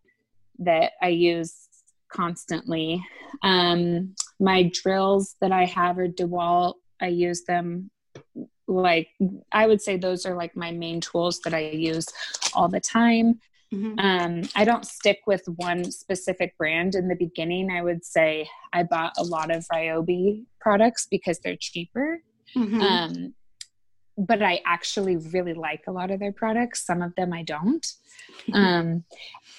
that 0.59 0.93
I 1.01 1.09
use 1.09 1.67
constantly. 2.11 3.03
Um, 3.43 4.15
my 4.39 4.71
drills 4.73 5.35
that 5.41 5.51
I 5.51 5.65
have 5.65 5.97
are 5.97 6.07
DeWalt. 6.07 6.75
I 7.01 7.07
use 7.07 7.43
them 7.43 7.91
like 8.67 9.09
I 9.51 9.67
would 9.67 9.81
say 9.81 9.97
those 9.97 10.25
are 10.25 10.35
like 10.35 10.55
my 10.55 10.71
main 10.71 11.01
tools 11.01 11.39
that 11.41 11.53
I 11.53 11.69
use 11.69 12.07
all 12.53 12.67
the 12.67 12.79
time. 12.79 13.39
Mm-hmm. 13.74 13.99
Um, 13.99 14.49
I 14.55 14.63
don't 14.63 14.86
stick 14.86 15.22
with 15.26 15.43
one 15.57 15.91
specific 15.91 16.57
brand. 16.57 16.95
In 16.95 17.07
the 17.07 17.16
beginning, 17.16 17.72
I 17.72 17.82
would 17.82 18.05
say 18.05 18.49
I 18.74 18.84
bought 18.84 19.13
a 19.18 19.24
lot 19.24 19.51
of 19.51 19.66
Ryobi 19.74 20.45
products 20.59 21.07
because 21.09 21.39
they're 21.39 21.57
cheaper. 21.59 22.22
Mm-hmm. 22.55 22.82
Um, 22.82 23.34
but 24.18 24.41
I 24.41 24.61
actually 24.66 25.18
really 25.18 25.53
like 25.53 25.84
a 25.88 25.91
lot 25.91 26.11
of 26.11 26.20
their 26.20 26.32
products. 26.32 26.86
Some 26.86 27.01
of 27.01 27.13
them 27.16 27.34
I 27.34 27.43
don't. 27.43 27.86
Um, 28.53 29.03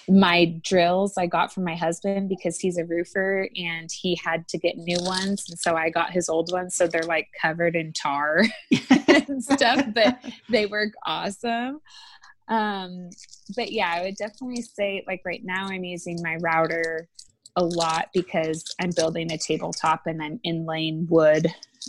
my 0.08 0.56
drills 0.62 1.18
I 1.18 1.26
got 1.26 1.52
from 1.52 1.64
my 1.64 1.74
husband 1.74 2.28
because 2.28 2.58
he's 2.58 2.78
a 2.78 2.84
roofer 2.84 3.48
and 3.56 3.90
he 3.92 4.18
had 4.22 4.48
to 4.48 4.58
get 4.58 4.76
new 4.76 4.98
ones. 5.00 5.44
And 5.48 5.58
so 5.58 5.76
I 5.76 5.90
got 5.90 6.10
his 6.10 6.28
old 6.28 6.50
ones. 6.52 6.74
So 6.74 6.86
they're 6.86 7.02
like 7.02 7.28
covered 7.40 7.76
in 7.76 7.92
tar 7.92 8.44
and 9.08 9.42
stuff, 9.42 9.84
but 9.92 10.18
they 10.48 10.66
work 10.66 10.92
awesome. 11.04 11.80
Um, 12.48 13.10
but 13.54 13.72
yeah, 13.72 13.92
I 13.92 14.02
would 14.02 14.16
definitely 14.16 14.62
say 14.62 15.04
like 15.06 15.22
right 15.24 15.42
now 15.44 15.66
I'm 15.66 15.84
using 15.84 16.18
my 16.22 16.36
router 16.40 17.08
a 17.56 17.64
lot 17.64 18.08
because 18.12 18.64
I'm 18.80 18.90
building 18.94 19.32
a 19.32 19.38
tabletop 19.38 20.02
and 20.06 20.22
I'm 20.22 20.40
inlaying 20.46 21.08
wood 21.08 21.46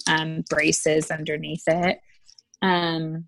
um, 0.08 0.44
braces 0.50 1.12
underneath 1.12 1.64
it. 1.68 2.00
Um, 2.62 3.26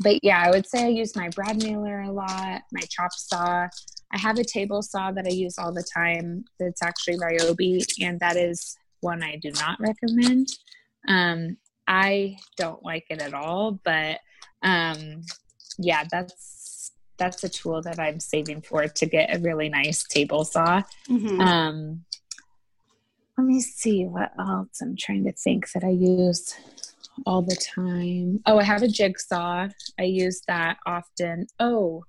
but 0.00 0.22
yeah, 0.22 0.42
I 0.42 0.50
would 0.50 0.66
say 0.66 0.84
I 0.84 0.88
use 0.88 1.14
my 1.14 1.28
brad 1.28 1.62
nailer 1.62 2.00
a 2.00 2.12
lot, 2.12 2.62
my 2.72 2.82
chop 2.88 3.12
saw. 3.12 3.68
I 4.14 4.18
have 4.18 4.38
a 4.38 4.44
table 4.44 4.82
saw 4.82 5.10
that 5.12 5.26
I 5.26 5.30
use 5.30 5.58
all 5.58 5.72
the 5.72 5.86
time 5.94 6.44
that's 6.58 6.82
actually 6.82 7.18
Ryobi, 7.18 7.84
and 8.00 8.20
that 8.20 8.36
is 8.36 8.76
one 9.00 9.22
I 9.22 9.36
do 9.36 9.50
not 9.52 9.78
recommend. 9.80 10.48
Um, 11.08 11.56
I 11.86 12.36
don't 12.56 12.82
like 12.84 13.04
it 13.10 13.20
at 13.20 13.34
all, 13.34 13.80
but 13.84 14.18
um, 14.62 15.22
yeah, 15.78 16.04
that's 16.10 16.61
that's 17.18 17.44
a 17.44 17.48
tool 17.48 17.82
that 17.82 17.98
I'm 17.98 18.20
saving 18.20 18.62
for 18.62 18.86
to 18.86 19.06
get 19.06 19.34
a 19.34 19.38
really 19.38 19.68
nice 19.68 20.02
table 20.04 20.44
saw. 20.44 20.82
Mm-hmm. 21.08 21.40
Um, 21.40 22.04
let 23.38 23.46
me 23.46 23.60
see 23.60 24.04
what 24.04 24.32
else 24.38 24.80
I'm 24.80 24.96
trying 24.96 25.24
to 25.24 25.32
think 25.32 25.70
that 25.72 25.84
I 25.84 25.90
use 25.90 26.54
all 27.26 27.42
the 27.42 27.56
time. 27.56 28.40
Oh, 28.46 28.58
I 28.58 28.64
have 28.64 28.82
a 28.82 28.88
jigsaw. 28.88 29.68
I 29.98 30.02
use 30.02 30.42
that 30.48 30.78
often. 30.86 31.46
Oh, 31.58 32.04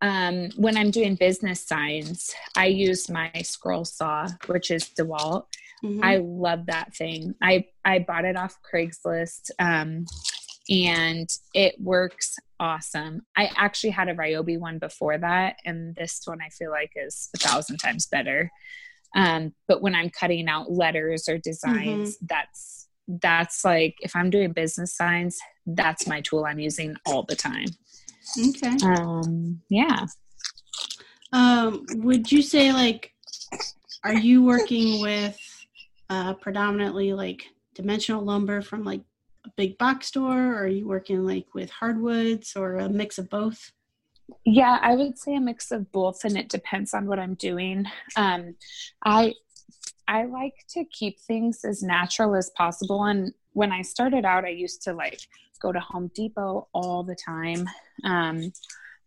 um, 0.00 0.50
when 0.56 0.76
I'm 0.76 0.90
doing 0.90 1.16
business 1.16 1.66
signs, 1.66 2.32
I 2.56 2.66
use 2.66 3.10
my 3.10 3.32
scroll 3.42 3.84
saw, 3.84 4.28
which 4.46 4.70
is 4.70 4.84
DeWalt. 4.98 5.44
Mm-hmm. 5.84 6.04
I 6.04 6.16
love 6.16 6.66
that 6.66 6.94
thing. 6.94 7.34
I 7.42 7.66
I 7.84 8.00
bought 8.00 8.24
it 8.24 8.36
off 8.36 8.58
Craigslist, 8.62 9.50
um, 9.58 10.06
and 10.68 11.28
it 11.54 11.80
works 11.80 12.36
awesome. 12.60 13.22
I 13.36 13.50
actually 13.56 13.90
had 13.90 14.08
a 14.08 14.14
Ryobi 14.14 14.58
one 14.58 14.78
before 14.78 15.18
that, 15.18 15.56
and 15.64 15.94
this 15.94 16.20
one 16.24 16.40
I 16.44 16.48
feel 16.50 16.70
like 16.70 16.92
is 16.96 17.30
a 17.34 17.38
thousand 17.38 17.78
times 17.78 18.06
better. 18.06 18.50
Um, 19.16 19.54
but 19.66 19.80
when 19.80 19.94
I'm 19.94 20.10
cutting 20.10 20.48
out 20.48 20.70
letters 20.70 21.28
or 21.28 21.38
designs, 21.38 22.16
mm-hmm. 22.16 22.26
that's 22.28 22.88
that's 23.08 23.64
like 23.64 23.96
if 24.00 24.14
I'm 24.14 24.30
doing 24.30 24.52
business 24.52 24.94
signs, 24.94 25.38
that's 25.66 26.06
my 26.06 26.20
tool 26.20 26.44
I'm 26.44 26.58
using 26.58 26.96
all 27.06 27.22
the 27.22 27.36
time. 27.36 27.68
Okay. 28.38 28.76
Um, 28.82 29.62
yeah. 29.70 30.06
Um, 31.32 31.86
would 31.94 32.30
you 32.30 32.42
say 32.42 32.72
like 32.72 33.12
are 34.04 34.14
you 34.14 34.44
working 34.44 35.00
with 35.00 35.38
uh, 36.10 36.34
predominantly 36.34 37.12
like 37.12 37.44
dimensional 37.74 38.22
lumber 38.22 38.62
from 38.62 38.84
like 38.84 39.02
a 39.44 39.50
big 39.56 39.78
box 39.78 40.08
store 40.08 40.54
or 40.54 40.64
are 40.64 40.68
you 40.68 40.86
working 40.86 41.24
like 41.24 41.46
with 41.54 41.70
hardwoods 41.70 42.54
or 42.56 42.76
a 42.76 42.88
mix 42.88 43.18
of 43.18 43.28
both? 43.30 43.72
Yeah, 44.44 44.78
I 44.82 44.94
would 44.94 45.18
say 45.18 45.34
a 45.34 45.40
mix 45.40 45.70
of 45.70 45.90
both 45.90 46.24
and 46.24 46.36
it 46.36 46.48
depends 46.48 46.92
on 46.94 47.06
what 47.06 47.18
I'm 47.18 47.34
doing. 47.34 47.86
Um, 48.16 48.56
I 49.04 49.34
I 50.06 50.24
like 50.24 50.64
to 50.70 50.84
keep 50.86 51.20
things 51.20 51.64
as 51.64 51.82
natural 51.82 52.34
as 52.34 52.50
possible. 52.56 53.04
And 53.04 53.32
when 53.52 53.72
I 53.72 53.82
started 53.82 54.24
out, 54.24 54.46
I 54.46 54.50
used 54.50 54.82
to 54.82 54.94
like 54.94 55.20
go 55.60 55.70
to 55.70 55.80
Home 55.80 56.10
Depot 56.14 56.68
all 56.72 57.02
the 57.02 57.14
time. 57.14 57.68
Um, 58.04 58.52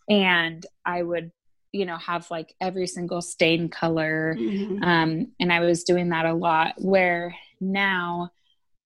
and 0.07 0.65
I 0.85 1.01
would, 1.01 1.31
you 1.71 1.85
know, 1.85 1.97
have 1.97 2.29
like 2.29 2.53
every 2.61 2.85
single 2.85 3.21
stain 3.21 3.69
color. 3.69 4.35
Mm-hmm. 4.37 4.83
Um, 4.83 5.31
and 5.39 5.51
I 5.51 5.61
was 5.61 5.83
doing 5.83 6.09
that 6.09 6.25
a 6.25 6.33
lot. 6.33 6.75
Where 6.77 7.35
now 7.59 8.29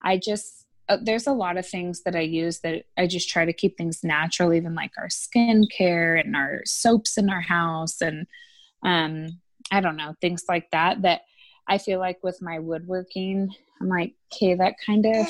I 0.02 0.18
just, 0.18 0.65
uh, 0.88 0.98
there's 1.02 1.28
a 1.28 1.34
lot 1.34 1.58
of 1.58 1.68
things 1.68 2.04
that 2.04 2.16
I 2.16 2.22
use 2.22 2.60
that 2.60 2.84
I 2.98 3.08
just 3.08 3.30
try 3.30 3.46
to 3.46 3.54
keep 3.54 3.78
things 3.78 4.04
natural, 4.04 4.54
even 4.54 4.76
like 4.76 4.92
our 4.98 5.08
skincare 5.08 6.20
and 6.20 6.36
our 6.36 6.62
soaps 6.66 7.18
in 7.18 7.30
our 7.30 7.42
house. 7.42 8.02
And 8.02 8.28
um, 8.84 9.40
I 9.72 9.82
don't 9.82 9.98
know, 9.98 10.14
things 10.22 10.44
like 10.48 10.70
that, 10.72 11.02
that 11.02 11.22
I 11.68 11.80
feel 11.80 12.00
like 12.00 12.20
with 12.24 12.42
my 12.42 12.60
woodworking, 12.60 13.50
I'm 13.82 13.90
like, 13.90 14.14
okay, 14.34 14.54
that 14.54 14.76
kind 14.86 15.06
of 15.06 15.28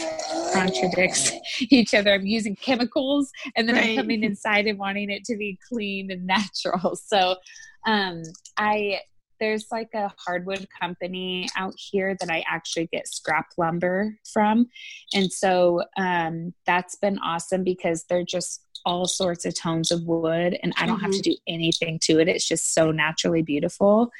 contradicts 0.53 1.31
each 1.69 1.93
other. 1.93 2.13
I'm 2.13 2.25
using 2.25 2.55
chemicals 2.55 3.31
and 3.55 3.67
then 3.67 3.75
right. 3.75 3.91
I'm 3.91 3.95
coming 3.95 4.23
inside 4.23 4.67
and 4.67 4.77
wanting 4.77 5.09
it 5.09 5.23
to 5.25 5.37
be 5.37 5.57
clean 5.67 6.11
and 6.11 6.25
natural. 6.27 6.95
So 6.95 7.37
um, 7.85 8.23
I 8.57 8.99
there's 9.39 9.67
like 9.71 9.89
a 9.93 10.11
hardwood 10.17 10.67
company 10.79 11.47
out 11.55 11.73
here 11.77 12.15
that 12.19 12.29
I 12.29 12.43
actually 12.49 12.87
get 12.87 13.07
scrap 13.07 13.47
lumber 13.57 14.17
from. 14.31 14.67
And 15.13 15.31
so 15.31 15.83
um, 15.97 16.53
that's 16.65 16.95
been 16.95 17.19
awesome 17.19 17.63
because 17.63 18.03
they're 18.05 18.23
just 18.23 18.61
all 18.85 19.07
sorts 19.07 19.45
of 19.45 19.55
tones 19.55 19.89
of 19.91 20.03
wood 20.03 20.57
and 20.61 20.71
I 20.77 20.85
don't 20.85 20.97
mm-hmm. 20.97 21.05
have 21.05 21.11
to 21.13 21.17
mm-hmm. 21.17 21.31
do 21.31 21.37
anything 21.47 21.99
to 22.03 22.19
it. 22.19 22.27
It's 22.27 22.47
just 22.47 22.73
so 22.73 22.91
naturally 22.91 23.41
beautiful. 23.41 24.11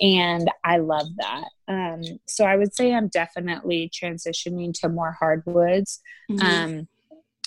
And 0.00 0.50
I 0.62 0.78
love 0.78 1.08
that. 1.16 1.44
Um, 1.66 2.02
so 2.26 2.44
I 2.44 2.56
would 2.56 2.74
say 2.74 2.94
I'm 2.94 3.08
definitely 3.08 3.90
transitioning 3.92 4.72
to 4.80 4.88
more 4.88 5.12
hardwoods. 5.12 6.00
Mm-hmm. 6.30 6.46
Um, 6.46 6.88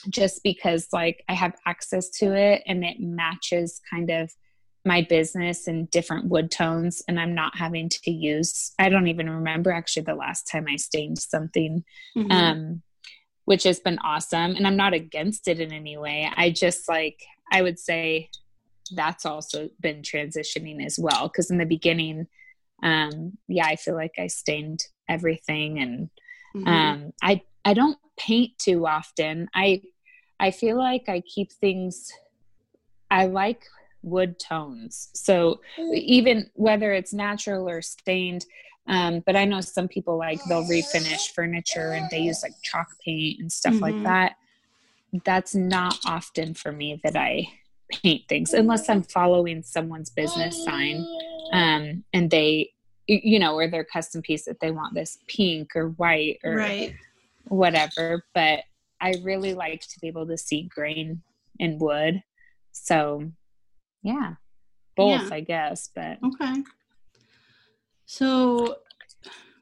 just 0.09 0.43
because 0.43 0.87
like 0.93 1.23
I 1.27 1.33
have 1.33 1.55
access 1.65 2.09
to 2.19 2.33
it 2.33 2.63
and 2.65 2.83
it 2.83 2.99
matches 2.99 3.81
kind 3.89 4.09
of 4.09 4.31
my 4.87 5.01
business 5.01 5.67
in 5.67 5.85
different 5.85 6.25
wood 6.25 6.49
tones 6.49 7.03
and 7.07 7.19
I'm 7.19 7.35
not 7.35 7.57
having 7.57 7.89
to 7.89 8.11
use 8.11 8.73
I 8.79 8.89
don't 8.89 9.07
even 9.07 9.29
remember 9.29 9.71
actually 9.71 10.03
the 10.03 10.15
last 10.15 10.47
time 10.49 10.65
I 10.67 10.77
stained 10.77 11.19
something. 11.19 11.83
Mm-hmm. 12.15 12.31
Um, 12.31 12.81
which 13.47 13.63
has 13.63 13.79
been 13.79 13.97
awesome. 13.99 14.57
And 14.57 14.67
I'm 14.67 14.75
not 14.75 14.93
against 14.93 15.47
it 15.47 15.61
in 15.61 15.71
any 15.71 15.95
way. 15.95 16.29
I 16.35 16.49
just 16.49 16.89
like, 16.89 17.23
I 17.49 17.61
would 17.61 17.79
say 17.79 18.29
that's 18.93 19.25
also 19.25 19.69
been 19.79 20.01
transitioning 20.01 20.85
as 20.85 20.99
well. 20.99 21.29
Cause 21.29 21.49
in 21.49 21.57
the 21.57 21.65
beginning, 21.65 22.27
um, 22.83 23.37
yeah, 23.47 23.65
I 23.65 23.77
feel 23.77 23.95
like 23.95 24.15
I 24.19 24.27
stained 24.27 24.81
everything 25.07 25.79
and, 25.79 26.09
mm-hmm. 26.53 26.67
um, 26.67 27.13
I, 27.23 27.41
I 27.63 27.73
don't 27.73 27.97
paint 28.17 28.51
too 28.59 28.85
often. 28.85 29.47
I, 29.55 29.81
I 30.41 30.51
feel 30.51 30.77
like 30.77 31.07
I 31.07 31.21
keep 31.21 31.53
things, 31.53 32.11
I 33.09 33.27
like 33.27 33.63
wood 34.09 34.39
tones. 34.39 35.09
So 35.13 35.61
even 35.93 36.49
whether 36.53 36.93
it's 36.93 37.13
natural 37.13 37.69
or 37.69 37.81
stained, 37.81 38.45
um, 38.87 39.21
but 39.25 39.35
I 39.35 39.45
know 39.45 39.61
some 39.61 39.87
people 39.87 40.17
like 40.17 40.39
they'll 40.45 40.63
refinish 40.63 41.33
furniture 41.33 41.91
and 41.91 42.09
they 42.09 42.19
use 42.19 42.41
like 42.41 42.53
chalk 42.63 42.87
paint 43.03 43.39
and 43.39 43.51
stuff 43.51 43.73
mm-hmm. 43.73 43.83
like 43.83 44.03
that. 44.03 44.35
That's 45.25 45.53
not 45.55 45.97
often 46.05 46.53
for 46.53 46.71
me 46.71 46.99
that 47.03 47.15
I 47.15 47.47
paint 47.89 48.23
things 48.27 48.53
unless 48.53 48.89
I'm 48.89 49.03
following 49.03 49.63
someone's 49.63 50.09
business 50.09 50.63
sign 50.63 51.05
um, 51.53 52.03
and 52.13 52.29
they, 52.29 52.71
you 53.07 53.39
know, 53.39 53.55
or 53.55 53.67
their 53.67 53.85
custom 53.85 54.21
piece 54.21 54.45
that 54.45 54.59
they 54.59 54.71
want 54.71 54.93
this 54.93 55.17
pink 55.27 55.75
or 55.75 55.89
white 55.91 56.39
or 56.43 56.55
right. 56.55 56.95
whatever. 57.47 58.25
But 58.33 58.61
I 58.99 59.15
really 59.23 59.53
like 59.53 59.81
to 59.81 59.99
be 60.01 60.07
able 60.07 60.27
to 60.27 60.37
see 60.37 60.63
grain 60.63 61.21
in 61.59 61.77
wood. 61.79 62.21
So, 62.71 63.31
yeah, 64.01 64.33
both, 64.95 65.21
yeah. 65.21 65.29
I 65.31 65.41
guess. 65.41 65.89
But 65.93 66.19
okay. 66.23 66.63
So, 68.05 68.77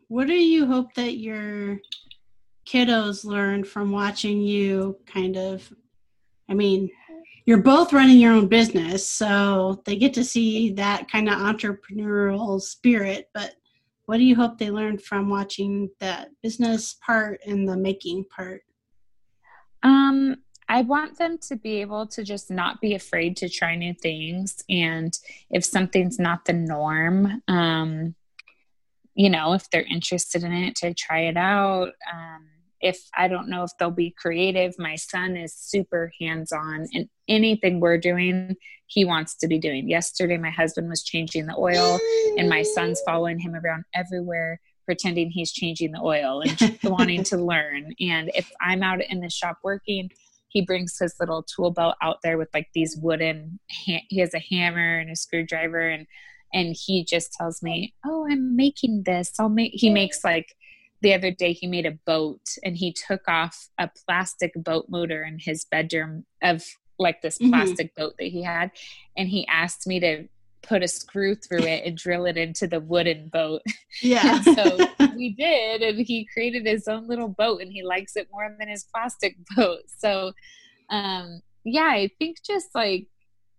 what 0.08 0.28
do 0.28 0.34
you 0.34 0.66
hope 0.66 0.94
that 0.96 1.18
your 1.18 1.80
kiddos 2.68 3.26
learn 3.26 3.64
from 3.64 3.92
watching 3.92 4.42
you 4.42 4.98
kind 5.06 5.38
of? 5.38 5.72
I 6.50 6.54
mean, 6.54 6.90
you're 7.46 7.62
both 7.62 7.94
running 7.94 8.18
your 8.20 8.34
own 8.34 8.48
business, 8.48 9.08
so 9.08 9.82
they 9.86 9.96
get 9.96 10.14
to 10.16 10.24
see 10.24 10.72
that 10.74 11.10
kind 11.12 11.30
of 11.30 11.36
entrepreneurial 11.36 12.62
spirit. 12.62 13.30
But 13.34 13.56
what 14.06 14.18
do 14.18 14.24
you 14.24 14.36
hope 14.36 14.58
they 14.58 14.72
learn 14.72 14.98
from 14.98 15.30
watching 15.30 15.90
that 16.00 16.30
business 16.44 16.98
part 17.06 17.40
and 17.46 17.68
the 17.68 17.78
making 17.78 18.26
part? 18.36 18.62
Um, 19.84 20.38
I 20.68 20.82
want 20.82 21.18
them 21.18 21.38
to 21.50 21.56
be 21.56 21.82
able 21.82 22.08
to 22.08 22.24
just 22.24 22.50
not 22.50 22.82
be 22.82 22.96
afraid 22.96 23.38
to 23.38 23.50
try 23.50 23.76
new 23.76 23.94
things. 23.94 24.64
And 24.70 25.18
if 25.50 25.64
something's 25.64 26.20
not 26.20 26.46
the 26.46 26.54
norm, 26.54 27.42
um, 27.48 28.16
you 29.14 29.30
know, 29.30 29.54
if 29.54 29.70
they're 29.70 29.86
interested 29.90 30.44
in 30.44 30.52
it, 30.52 30.76
to 30.78 30.94
try 30.94 31.22
it 31.22 31.38
out. 31.38 31.92
Um, 32.12 32.48
if 32.82 33.08
I 33.18 33.28
don't 33.28 33.50
know 33.50 33.64
if 33.64 33.72
they'll 33.80 33.90
be 33.90 34.12
creative, 34.12 34.76
my 34.78 34.96
son 34.96 35.38
is 35.38 35.56
super 35.56 36.12
hands 36.20 36.52
on 36.52 36.88
in 36.92 37.10
anything 37.28 37.80
we're 37.80 37.98
doing, 37.98 38.56
he 38.88 39.06
wants 39.06 39.36
to 39.38 39.48
be 39.48 39.58
doing. 39.58 39.90
Yesterday, 39.90 40.38
my 40.38 40.52
husband 40.52 40.90
was 40.90 41.04
changing 41.04 41.48
the 41.48 41.56
oil, 41.58 42.00
and 42.38 42.50
my 42.50 42.62
son's 42.62 43.02
following 43.06 43.40
him 43.40 43.56
around 43.56 43.86
everywhere, 43.96 44.60
pretending 44.86 45.32
he's 45.32 45.52
changing 45.52 45.94
the 45.94 46.02
oil 46.02 46.42
and 46.42 46.80
wanting 46.84 47.24
to 47.24 47.38
learn. 47.44 47.94
And 48.00 48.30
if 48.36 48.52
I'm 48.62 48.84
out 48.84 49.02
in 49.02 49.22
the 49.22 49.30
shop 49.30 49.58
working, 49.64 50.12
he 50.56 50.62
brings 50.62 50.98
his 50.98 51.14
little 51.20 51.44
tool 51.44 51.70
belt 51.70 51.96
out 52.02 52.20
there 52.24 52.38
with 52.38 52.48
like 52.54 52.70
these 52.74 52.98
wooden 53.02 53.60
he 53.68 54.20
has 54.20 54.34
a 54.34 54.40
hammer 54.40 54.98
and 55.00 55.12
a 55.12 55.16
screwdriver 55.16 55.90
and 55.90 56.08
and 56.54 56.78
he 56.80 57.04
just 57.04 57.34
tells 57.34 57.62
me 57.62 57.94
oh 58.06 58.26
i'm 58.32 58.56
making 58.56 59.04
this 59.04 59.34
i'll 59.38 59.50
make 59.50 59.74
he 59.76 59.90
makes 59.90 60.24
like 60.24 60.56
the 61.02 61.14
other 61.14 61.30
day 61.30 61.52
he 61.52 61.68
made 61.68 61.86
a 61.86 62.00
boat 62.06 62.40
and 62.64 62.78
he 62.78 62.94
took 62.94 63.28
off 63.28 63.68
a 63.78 63.90
plastic 64.06 64.54
boat 64.56 64.86
motor 64.88 65.26
in 65.26 65.38
his 65.40 65.66
bedroom 65.66 66.26
of 66.42 66.64
like 66.98 67.22
this 67.22 67.38
mm-hmm. 67.38 67.52
plastic 67.52 67.88
mm-hmm. 67.88 68.04
boat 68.04 68.14
that 68.18 68.28
he 68.30 68.42
had 68.42 68.72
and 69.18 69.28
he 69.28 69.46
asked 69.48 69.86
me 69.86 70.00
to 70.00 70.26
put 70.66 70.84
a 70.84 70.88
screw 70.88 71.36
through 71.36 71.64
it 71.64 71.86
and 71.86 71.98
drill 71.98 72.26
it 72.26 72.38
into 72.38 72.68
the 72.68 72.80
wooden 72.80 73.30
boat. 73.30 73.62
Yeah. 74.02 74.42
so 74.42 74.78
we 75.16 75.34
did, 75.34 75.82
and 75.82 76.06
he 76.06 76.28
created 76.32 76.66
his 76.66 76.88
own 76.88 77.08
little 77.08 77.30
boat, 77.30 77.62
and 77.62 77.72
he 77.72 77.84
likes 77.84 78.16
it 78.16 78.28
more 78.32 78.54
than 78.58 78.68
his 78.68 78.84
plastic 78.84 79.38
boat. 79.56 79.82
So, 79.98 80.34
um, 80.90 81.42
yeah, 81.64 81.90
I 81.92 82.10
think 82.20 82.38
just 82.46 82.70
like 82.76 83.08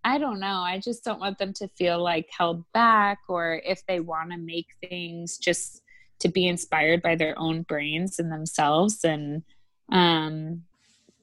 I 0.03 0.17
don't 0.17 0.39
know. 0.39 0.61
I 0.61 0.79
just 0.79 1.03
don't 1.03 1.19
want 1.19 1.37
them 1.37 1.51
to 1.53 1.67
feel 1.69 2.01
like 2.01 2.29
held 2.35 2.63
back, 2.71 3.19
or 3.27 3.61
if 3.65 3.85
they 3.87 3.99
want 3.99 4.31
to 4.31 4.37
make 4.37 4.67
things, 4.81 5.37
just 5.37 5.81
to 6.19 6.29
be 6.29 6.47
inspired 6.47 7.01
by 7.01 7.15
their 7.15 7.37
own 7.37 7.63
brains 7.63 8.17
and 8.17 8.31
themselves. 8.31 9.03
And, 9.03 9.43
um, 9.91 10.63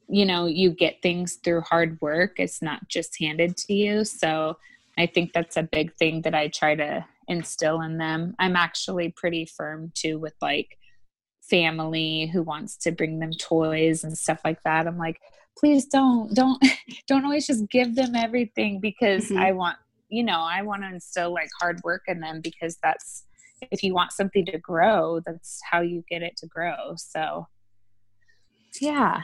you 0.08 0.26
know, 0.26 0.46
you 0.46 0.70
get 0.70 1.00
things 1.02 1.38
through 1.42 1.62
hard 1.62 1.98
work. 2.02 2.32
It's 2.36 2.60
not 2.60 2.86
just 2.88 3.18
handed 3.18 3.56
to 3.56 3.72
you. 3.72 4.04
So, 4.04 4.58
I 4.98 5.06
think 5.06 5.32
that's 5.32 5.56
a 5.56 5.62
big 5.62 5.94
thing 5.94 6.22
that 6.22 6.34
I 6.34 6.48
try 6.48 6.74
to 6.74 7.04
instill 7.28 7.80
in 7.80 7.98
them. 7.98 8.34
I'm 8.38 8.56
actually 8.56 9.14
pretty 9.16 9.46
firm 9.46 9.92
too 9.94 10.18
with 10.18 10.34
like 10.40 10.78
family 11.42 12.26
who 12.32 12.42
wants 12.42 12.76
to 12.78 12.92
bring 12.92 13.18
them 13.18 13.32
toys 13.32 14.04
and 14.04 14.16
stuff 14.16 14.40
like 14.44 14.62
that. 14.64 14.86
I'm 14.86 14.98
like, 14.98 15.20
please 15.58 15.86
don't, 15.86 16.34
don't, 16.34 16.62
don't 17.08 17.24
always 17.24 17.46
just 17.46 17.68
give 17.70 17.94
them 17.94 18.14
everything 18.14 18.80
because 18.80 19.26
mm-hmm. 19.26 19.38
I 19.38 19.52
want, 19.52 19.76
you 20.08 20.22
know, 20.22 20.40
I 20.40 20.62
want 20.62 20.82
to 20.82 20.88
instill 20.88 21.32
like 21.32 21.50
hard 21.60 21.80
work 21.84 22.02
in 22.06 22.20
them 22.20 22.40
because 22.40 22.78
that's, 22.82 23.24
if 23.70 23.82
you 23.82 23.94
want 23.94 24.12
something 24.12 24.44
to 24.46 24.58
grow, 24.58 25.20
that's 25.24 25.60
how 25.70 25.80
you 25.80 26.04
get 26.08 26.22
it 26.22 26.36
to 26.38 26.46
grow. 26.46 26.94
So, 26.96 27.46
yeah, 28.80 29.22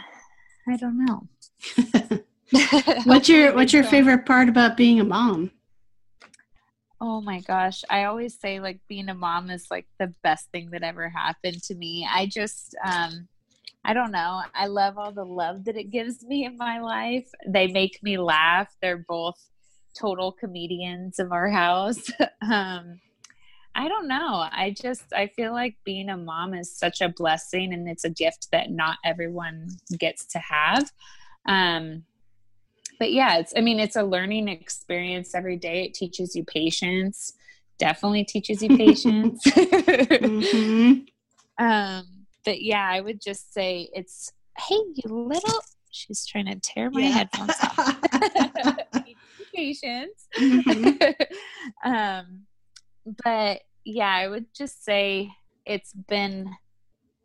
I 0.68 0.76
don't 0.76 1.04
know. 1.04 1.28
what's 3.04 3.28
your 3.28 3.54
what's 3.54 3.72
your 3.74 3.84
favorite 3.84 4.26
part 4.26 4.48
about 4.48 4.76
being 4.76 5.00
a 5.00 5.04
mom? 5.04 5.50
Oh 7.00 7.20
my 7.20 7.40
gosh. 7.40 7.82
I 7.88 8.04
always 8.04 8.38
say 8.38 8.60
like 8.60 8.80
being 8.86 9.08
a 9.08 9.14
mom 9.14 9.50
is 9.50 9.66
like 9.70 9.86
the 9.98 10.12
best 10.22 10.50
thing 10.50 10.70
that 10.70 10.82
ever 10.82 11.08
happened 11.08 11.62
to 11.64 11.74
me. 11.74 12.06
I 12.10 12.26
just 12.26 12.74
um 12.84 13.28
I 13.84 13.94
don't 13.94 14.12
know. 14.12 14.42
I 14.54 14.66
love 14.66 14.98
all 14.98 15.10
the 15.10 15.24
love 15.24 15.64
that 15.64 15.76
it 15.78 15.90
gives 15.90 16.22
me 16.22 16.44
in 16.44 16.58
my 16.58 16.80
life. 16.80 17.26
They 17.46 17.68
make 17.68 18.02
me 18.02 18.18
laugh. 18.18 18.68
They're 18.82 19.04
both 19.08 19.38
total 19.98 20.32
comedians 20.32 21.18
of 21.18 21.32
our 21.32 21.48
house. 21.48 22.10
um 22.42 23.00
I 23.74 23.88
don't 23.88 24.08
know. 24.08 24.46
I 24.50 24.74
just 24.78 25.04
I 25.14 25.28
feel 25.28 25.52
like 25.52 25.76
being 25.84 26.10
a 26.10 26.18
mom 26.18 26.52
is 26.52 26.76
such 26.76 27.00
a 27.00 27.08
blessing 27.08 27.72
and 27.72 27.88
it's 27.88 28.04
a 28.04 28.10
gift 28.10 28.48
that 28.52 28.70
not 28.70 28.98
everyone 29.06 29.68
gets 29.98 30.26
to 30.26 30.38
have. 30.38 30.92
Um 31.46 32.04
but 33.00 33.12
yeah, 33.12 33.38
it's 33.38 33.54
I 33.56 33.62
mean 33.62 33.80
it's 33.80 33.96
a 33.96 34.02
learning 34.02 34.48
experience 34.48 35.34
every 35.34 35.56
day. 35.56 35.86
It 35.86 35.94
teaches 35.94 36.36
you 36.36 36.44
patience. 36.44 37.32
Definitely 37.78 38.24
teaches 38.24 38.62
you 38.62 38.76
patience. 38.76 39.42
mm-hmm. 39.46 41.00
um, 41.64 42.04
but 42.44 42.60
yeah, 42.60 42.86
I 42.86 43.00
would 43.00 43.20
just 43.20 43.54
say 43.54 43.88
it's 43.94 44.30
hey, 44.58 44.76
you 44.94 45.02
little. 45.06 45.60
She's 45.90 46.26
trying 46.26 46.46
to 46.46 46.56
tear 46.60 46.90
my 46.90 47.00
yeah. 47.00 47.08
headphones 47.08 47.54
off. 47.62 48.00
patience. 49.54 50.28
Mm-hmm. 50.38 51.90
um, 51.90 52.42
but 53.24 53.62
yeah, 53.84 54.14
I 54.14 54.28
would 54.28 54.46
just 54.54 54.84
say 54.84 55.30
it's 55.64 55.94
been. 55.94 56.50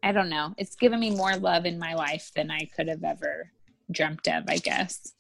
I 0.02 0.14
don't 0.14 0.30
know. 0.30 0.54
It's 0.58 0.76
given 0.76 1.02
me 1.02 1.10
more 1.10 1.36
love 1.36 1.66
in 1.66 1.80
my 1.80 1.96
life 1.96 2.32
than 2.34 2.50
I 2.50 2.70
could 2.76 2.88
have 2.88 3.04
ever 3.04 3.52
dreamt 3.92 4.28
of. 4.30 4.46
I 4.48 4.58
guess 4.58 5.15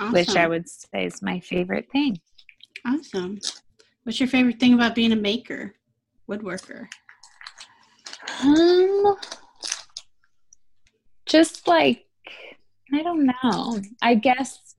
awesome. 0.00 0.12
which 0.12 0.36
I 0.36 0.48
would 0.48 0.68
say 0.68 1.04
is 1.04 1.22
my 1.22 1.40
favorite 1.40 1.88
thing. 1.92 2.18
Awesome. 2.86 3.38
What's 4.04 4.18
your 4.18 4.28
favorite 4.28 4.58
thing 4.58 4.74
about 4.74 4.94
being 4.94 5.12
a 5.12 5.16
maker, 5.16 5.74
woodworker? 6.28 6.86
Um, 8.42 9.16
just 11.26 11.68
like 11.68 12.06
I 12.92 13.02
don't 13.02 13.26
know. 13.26 13.80
I 14.02 14.14
guess 14.14 14.69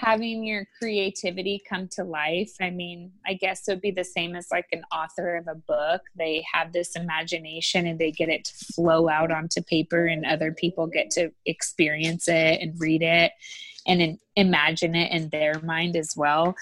having 0.00 0.42
your 0.42 0.66
creativity 0.78 1.60
come 1.68 1.86
to 1.88 2.02
life. 2.02 2.52
I 2.58 2.70
mean, 2.70 3.12
I 3.26 3.34
guess 3.34 3.68
it 3.68 3.72
would 3.72 3.82
be 3.82 3.90
the 3.90 4.02
same 4.02 4.34
as 4.34 4.46
like 4.50 4.66
an 4.72 4.82
author 4.90 5.36
of 5.36 5.46
a 5.46 5.54
book. 5.54 6.00
They 6.16 6.42
have 6.50 6.72
this 6.72 6.96
imagination 6.96 7.86
and 7.86 7.98
they 7.98 8.10
get 8.10 8.30
it 8.30 8.46
to 8.46 8.72
flow 8.72 9.10
out 9.10 9.30
onto 9.30 9.62
paper, 9.62 10.06
and 10.06 10.24
other 10.24 10.52
people 10.52 10.86
get 10.86 11.10
to 11.12 11.30
experience 11.44 12.28
it 12.28 12.60
and 12.62 12.80
read 12.80 13.02
it 13.02 13.32
and 13.86 14.18
imagine 14.36 14.94
it 14.94 15.12
in 15.12 15.28
their 15.28 15.60
mind 15.60 15.96
as 15.96 16.14
well. 16.16 16.54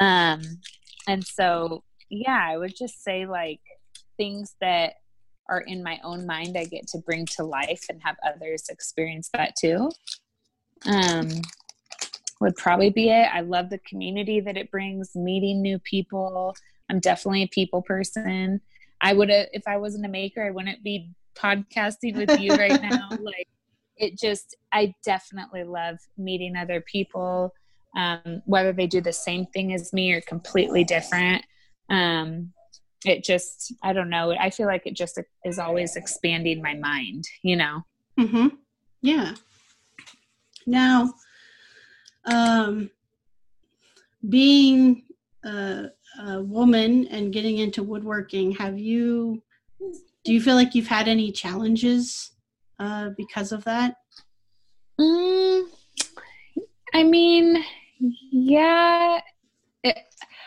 Um, 0.00 0.42
and 1.06 1.24
so, 1.24 1.84
yeah, 2.08 2.44
I 2.44 2.56
would 2.56 2.74
just 2.76 3.04
say 3.04 3.24
like 3.24 3.60
things 4.16 4.56
that 4.60 4.94
are 5.48 5.60
in 5.60 5.82
my 5.84 6.00
own 6.02 6.26
mind, 6.26 6.56
I 6.56 6.64
get 6.64 6.88
to 6.88 6.98
bring 6.98 7.26
to 7.36 7.44
life 7.44 7.86
and 7.88 8.00
have 8.02 8.16
others 8.26 8.64
experience 8.68 9.30
that 9.32 9.54
too. 9.56 9.90
Um, 10.86 11.28
would 12.40 12.56
probably 12.56 12.90
be 12.90 13.10
it. 13.10 13.28
I 13.32 13.40
love 13.40 13.70
the 13.70 13.78
community 13.78 14.40
that 14.40 14.56
it 14.56 14.70
brings, 14.70 15.14
meeting 15.14 15.60
new 15.60 15.78
people. 15.78 16.54
I'm 16.88 17.00
definitely 17.00 17.42
a 17.42 17.48
people 17.48 17.82
person. 17.82 18.60
I 19.00 19.12
would 19.12 19.30
have, 19.30 19.46
if 19.52 19.62
I 19.66 19.76
wasn't 19.76 20.06
a 20.06 20.08
maker, 20.08 20.44
I 20.44 20.50
wouldn't 20.50 20.82
be 20.82 21.10
podcasting 21.36 22.16
with 22.16 22.40
you 22.40 22.54
right 22.54 22.80
now. 22.90 23.08
Like, 23.10 23.48
it 24.00 24.18
just 24.18 24.56
i 24.72 24.92
definitely 25.04 25.62
love 25.62 25.98
meeting 26.16 26.56
other 26.56 26.80
people 26.80 27.54
um, 27.96 28.40
whether 28.46 28.72
they 28.72 28.86
do 28.86 29.00
the 29.00 29.12
same 29.12 29.46
thing 29.46 29.74
as 29.74 29.92
me 29.92 30.12
or 30.12 30.20
completely 30.22 30.82
different 30.82 31.44
um, 31.90 32.52
it 33.04 33.22
just 33.22 33.74
i 33.82 33.92
don't 33.92 34.10
know 34.10 34.34
i 34.40 34.50
feel 34.50 34.66
like 34.66 34.86
it 34.86 34.96
just 34.96 35.20
is 35.44 35.58
always 35.58 35.96
expanding 35.96 36.60
my 36.60 36.74
mind 36.74 37.24
you 37.42 37.56
know 37.56 37.82
mm-hmm 38.18 38.48
yeah 39.02 39.34
now 40.66 41.12
um 42.26 42.90
being 44.28 45.04
a, 45.44 45.86
a 46.26 46.42
woman 46.42 47.06
and 47.08 47.32
getting 47.32 47.58
into 47.58 47.82
woodworking 47.82 48.52
have 48.52 48.78
you 48.78 49.42
do 50.24 50.32
you 50.32 50.40
feel 50.40 50.54
like 50.54 50.74
you've 50.74 50.86
had 50.86 51.08
any 51.08 51.32
challenges 51.32 52.32
uh, 52.78 53.10
because 53.16 53.52
of 53.52 53.64
that? 53.64 53.94
Mm, 55.00 55.64
I 56.92 57.04
mean, 57.04 57.64
yeah. 58.30 59.20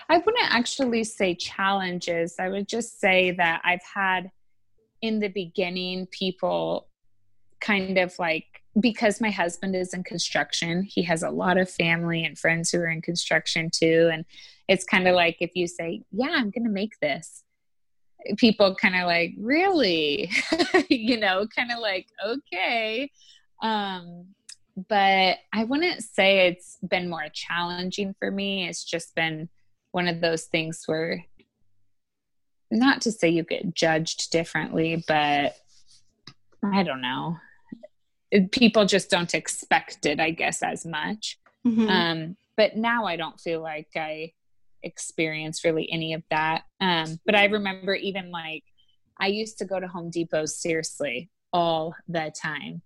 I 0.09 0.17
wouldn't 0.17 0.53
actually 0.53 1.05
say 1.05 1.33
challenges. 1.33 2.35
I 2.39 2.49
would 2.49 2.67
just 2.67 2.99
say 2.99 3.31
that 3.31 3.61
I've 3.63 3.83
had 3.95 4.29
in 5.01 5.19
the 5.19 5.29
beginning 5.29 6.07
people 6.07 6.87
kind 7.61 7.97
of 7.97 8.13
like 8.19 8.62
because 8.79 9.21
my 9.21 9.29
husband 9.29 9.75
is 9.75 9.93
in 9.93 10.03
construction, 10.03 10.83
he 10.83 11.03
has 11.03 11.23
a 11.23 11.29
lot 11.29 11.57
of 11.57 11.69
family 11.69 12.25
and 12.25 12.37
friends 12.37 12.71
who 12.71 12.79
are 12.79 12.89
in 12.89 13.01
construction 13.01 13.69
too. 13.71 14.09
And 14.11 14.25
it's 14.67 14.83
kind 14.83 15.07
of 15.07 15.15
like 15.15 15.37
if 15.39 15.51
you 15.55 15.67
say, 15.67 16.03
Yeah, 16.11 16.31
I'm 16.31 16.49
going 16.49 16.63
to 16.63 16.69
make 16.69 16.99
this, 16.99 17.43
people 18.37 18.75
kind 18.75 18.95
of 18.95 19.05
like, 19.05 19.33
Really? 19.37 20.31
you 20.89 21.19
know, 21.19 21.47
kind 21.55 21.71
of 21.71 21.79
like, 21.79 22.07
Okay. 22.25 23.11
Um, 23.61 24.27
but 24.89 25.37
I 25.53 25.65
wouldn't 25.65 26.01
say 26.01 26.47
it's 26.47 26.77
been 26.87 27.07
more 27.07 27.27
challenging 27.31 28.15
for 28.17 28.31
me. 28.31 28.67
It's 28.67 28.83
just 28.83 29.13
been 29.13 29.49
one 29.91 30.07
of 30.07 30.19
those 30.19 30.45
things 30.45 30.83
where, 30.87 31.23
not 32.71 33.01
to 33.01 33.11
say 33.11 33.29
you 33.29 33.43
get 33.43 33.75
judged 33.75 34.31
differently, 34.31 35.03
but 35.07 35.55
I 36.63 36.81
don't 36.81 37.01
know 37.01 37.37
people 38.51 38.85
just 38.85 39.09
don't 39.09 39.33
expect 39.33 40.05
it, 40.05 40.19
I 40.19 40.31
guess, 40.31 40.63
as 40.63 40.85
much. 40.85 41.37
Mm-hmm. 41.65 41.87
Um, 41.89 42.37
but 42.57 42.75
now 42.75 43.05
I 43.05 43.15
don't 43.15 43.39
feel 43.39 43.61
like 43.61 43.89
I 43.95 44.33
experience 44.83 45.63
really 45.63 45.89
any 45.91 46.13
of 46.13 46.23
that. 46.29 46.63
Um, 46.79 47.19
but 47.25 47.35
I 47.35 47.45
remember 47.45 47.95
even 47.95 48.31
like 48.31 48.63
I 49.19 49.27
used 49.27 49.57
to 49.59 49.65
go 49.65 49.79
to 49.79 49.87
Home 49.87 50.09
Depot 50.09 50.45
seriously 50.45 51.29
all 51.51 51.95
the 52.07 52.33
time. 52.35 52.81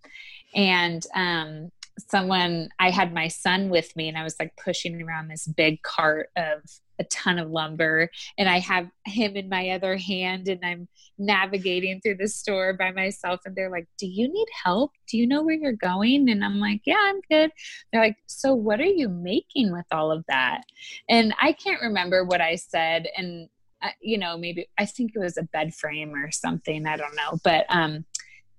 And 0.54 1.06
um, 1.16 1.72
someone, 1.98 2.70
I 2.80 2.90
had 2.90 3.14
my 3.14 3.28
son 3.28 3.70
with 3.70 3.96
me 3.96 4.08
and 4.08 4.18
I 4.18 4.24
was 4.24 4.36
like 4.40 4.56
pushing 4.64 5.02
around 5.02 5.28
this 5.28 5.48
big 5.48 5.82
cart 5.82 6.30
of 6.36 6.62
a 7.00 7.04
ton 7.06 7.38
of 7.38 7.52
lumber 7.52 8.10
and 8.38 8.50
I 8.50 8.60
have 8.60 8.90
him 9.06 9.36
in 9.36 9.50
my 9.50 9.70
other 9.70 9.98
hand 9.98 10.48
and 10.48 10.64
I'm 10.66 10.88
navigating 11.18 12.02
through 12.02 12.18
the 12.18 12.28
store 12.28 12.74
by 12.74 12.92
myself 12.92 13.42
and 13.46 13.56
they're 13.56 13.70
like, 13.70 13.88
"Do 14.00 14.08
you 14.08 14.28
need 14.32 14.48
help? 14.64 14.92
Do 15.08 15.18
you 15.18 15.28
know 15.28 15.44
where 15.44 15.56
you're 15.56 15.74
going?" 15.74 16.30
And 16.30 16.44
I'm 16.44 16.60
like, 16.60 16.82
"Yeah, 16.86 16.98
I'm 17.00 17.22
good." 17.30 17.52
They're 17.92 18.02
like, 18.02 18.18
"So 18.26 18.54
what 18.54 18.80
are 18.80 18.86
you 18.86 19.10
making 19.10 19.72
with 19.72 19.86
all 19.92 20.12
of 20.12 20.26
that?" 20.28 20.64
And 21.08 21.36
I 21.40 21.54
can't 21.54 21.82
remember 21.82 22.24
what 22.24 22.42
I 22.42 22.56
said 22.56 23.08
and 23.16 23.50
uh, 23.84 23.90
you 24.02 24.18
know, 24.18 24.38
maybe 24.40 24.68
I 24.80 24.86
think 24.86 25.12
it 25.14 25.20
was 25.20 25.38
a 25.38 25.44
bed 25.44 25.72
frame 25.76 26.16
or 26.16 26.32
something, 26.32 26.88
I 26.88 26.98
don't 26.98 27.16
know, 27.16 27.40
but 27.44 27.66
um 27.70 28.06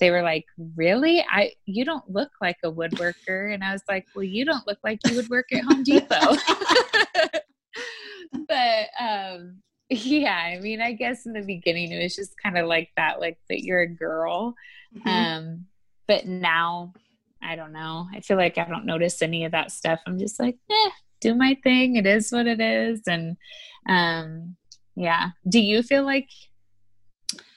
they 0.01 0.11
were 0.11 0.22
like, 0.22 0.46
"Really? 0.76 1.24
I 1.30 1.53
you 1.66 1.84
don't 1.84 2.09
look 2.11 2.30
like 2.40 2.57
a 2.64 2.70
woodworker." 2.70 3.53
And 3.53 3.64
I 3.64 3.72
was 3.72 3.82
like, 3.88 4.07
"Well, 4.14 4.24
you 4.24 4.44
don't 4.44 4.66
look 4.66 4.78
like 4.84 5.01
you 5.07 5.16
would 5.16 5.28
work 5.28 5.53
at 5.53 5.64
Home 5.64 5.82
Depot." 5.82 6.36
but 8.49 8.86
um 9.01 9.57
yeah 9.90 10.36
i 10.36 10.59
mean 10.61 10.80
i 10.80 10.92
guess 10.92 11.26
in 11.26 11.32
the 11.32 11.42
beginning 11.42 11.90
it 11.90 12.03
was 12.03 12.14
just 12.14 12.32
kind 12.42 12.59
of 12.59 12.66
like 12.66 12.90
that 12.96 13.20
like 13.20 13.38
that 13.49 13.62
you're 13.62 13.80
a 13.80 13.88
girl 13.88 14.55
mm-hmm. 14.96 15.09
um 15.09 15.66
but 16.07 16.26
now 16.26 16.92
i 17.42 17.57
don't 17.57 17.72
know 17.72 18.07
i 18.14 18.20
feel 18.20 18.36
like 18.36 18.59
i 18.59 18.64
don't 18.64 18.84
notice 18.84 19.22
any 19.22 19.44
of 19.44 19.53
that 19.53 19.70
stuff 19.72 20.01
i'm 20.07 20.18
just 20.18 20.38
like 20.38 20.57
eh, 20.70 20.90
do 21.20 21.34
my 21.34 21.57
thing 21.62 21.96
it 21.96 22.07
is 22.07 22.30
what 22.30 22.46
it 22.46 22.61
is 22.61 23.01
and 23.07 23.36
um 23.88 24.57
yeah 24.94 25.30
do 25.49 25.59
you 25.59 25.82
feel 25.82 26.05
like 26.05 26.28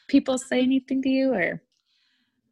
people 0.07 0.37
say 0.37 0.61
anything 0.61 1.01
to 1.01 1.09
you 1.09 1.33
or 1.33 1.61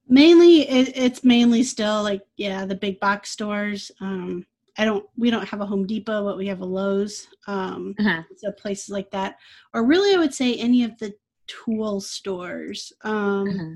mainly 0.09 0.67
it, 0.67 0.91
it's 0.95 1.23
mainly 1.23 1.63
still 1.63 2.03
like 2.03 2.21
yeah 2.35 2.65
the 2.65 2.75
big 2.75 2.99
box 2.99 3.29
stores 3.29 3.91
um 4.01 4.45
I 4.79 4.85
don't 4.85 5.05
we 5.17 5.29
don't 5.29 5.47
have 5.47 5.59
a 5.59 5.65
Home 5.65 5.85
Depot, 5.85 6.23
but 6.23 6.37
we 6.37 6.47
have 6.47 6.61
a 6.61 6.65
Lowe's. 6.65 7.27
Um, 7.47 7.93
uh-huh. 7.99 8.23
So 8.37 8.51
places 8.53 8.89
like 8.89 9.11
that, 9.11 9.35
or 9.73 9.85
really, 9.85 10.15
I 10.15 10.17
would 10.17 10.33
say 10.33 10.55
any 10.55 10.85
of 10.85 10.97
the 10.97 11.13
tool 11.47 11.99
stores. 11.99 12.93
Um, 13.03 13.49
uh-huh. 13.49 13.75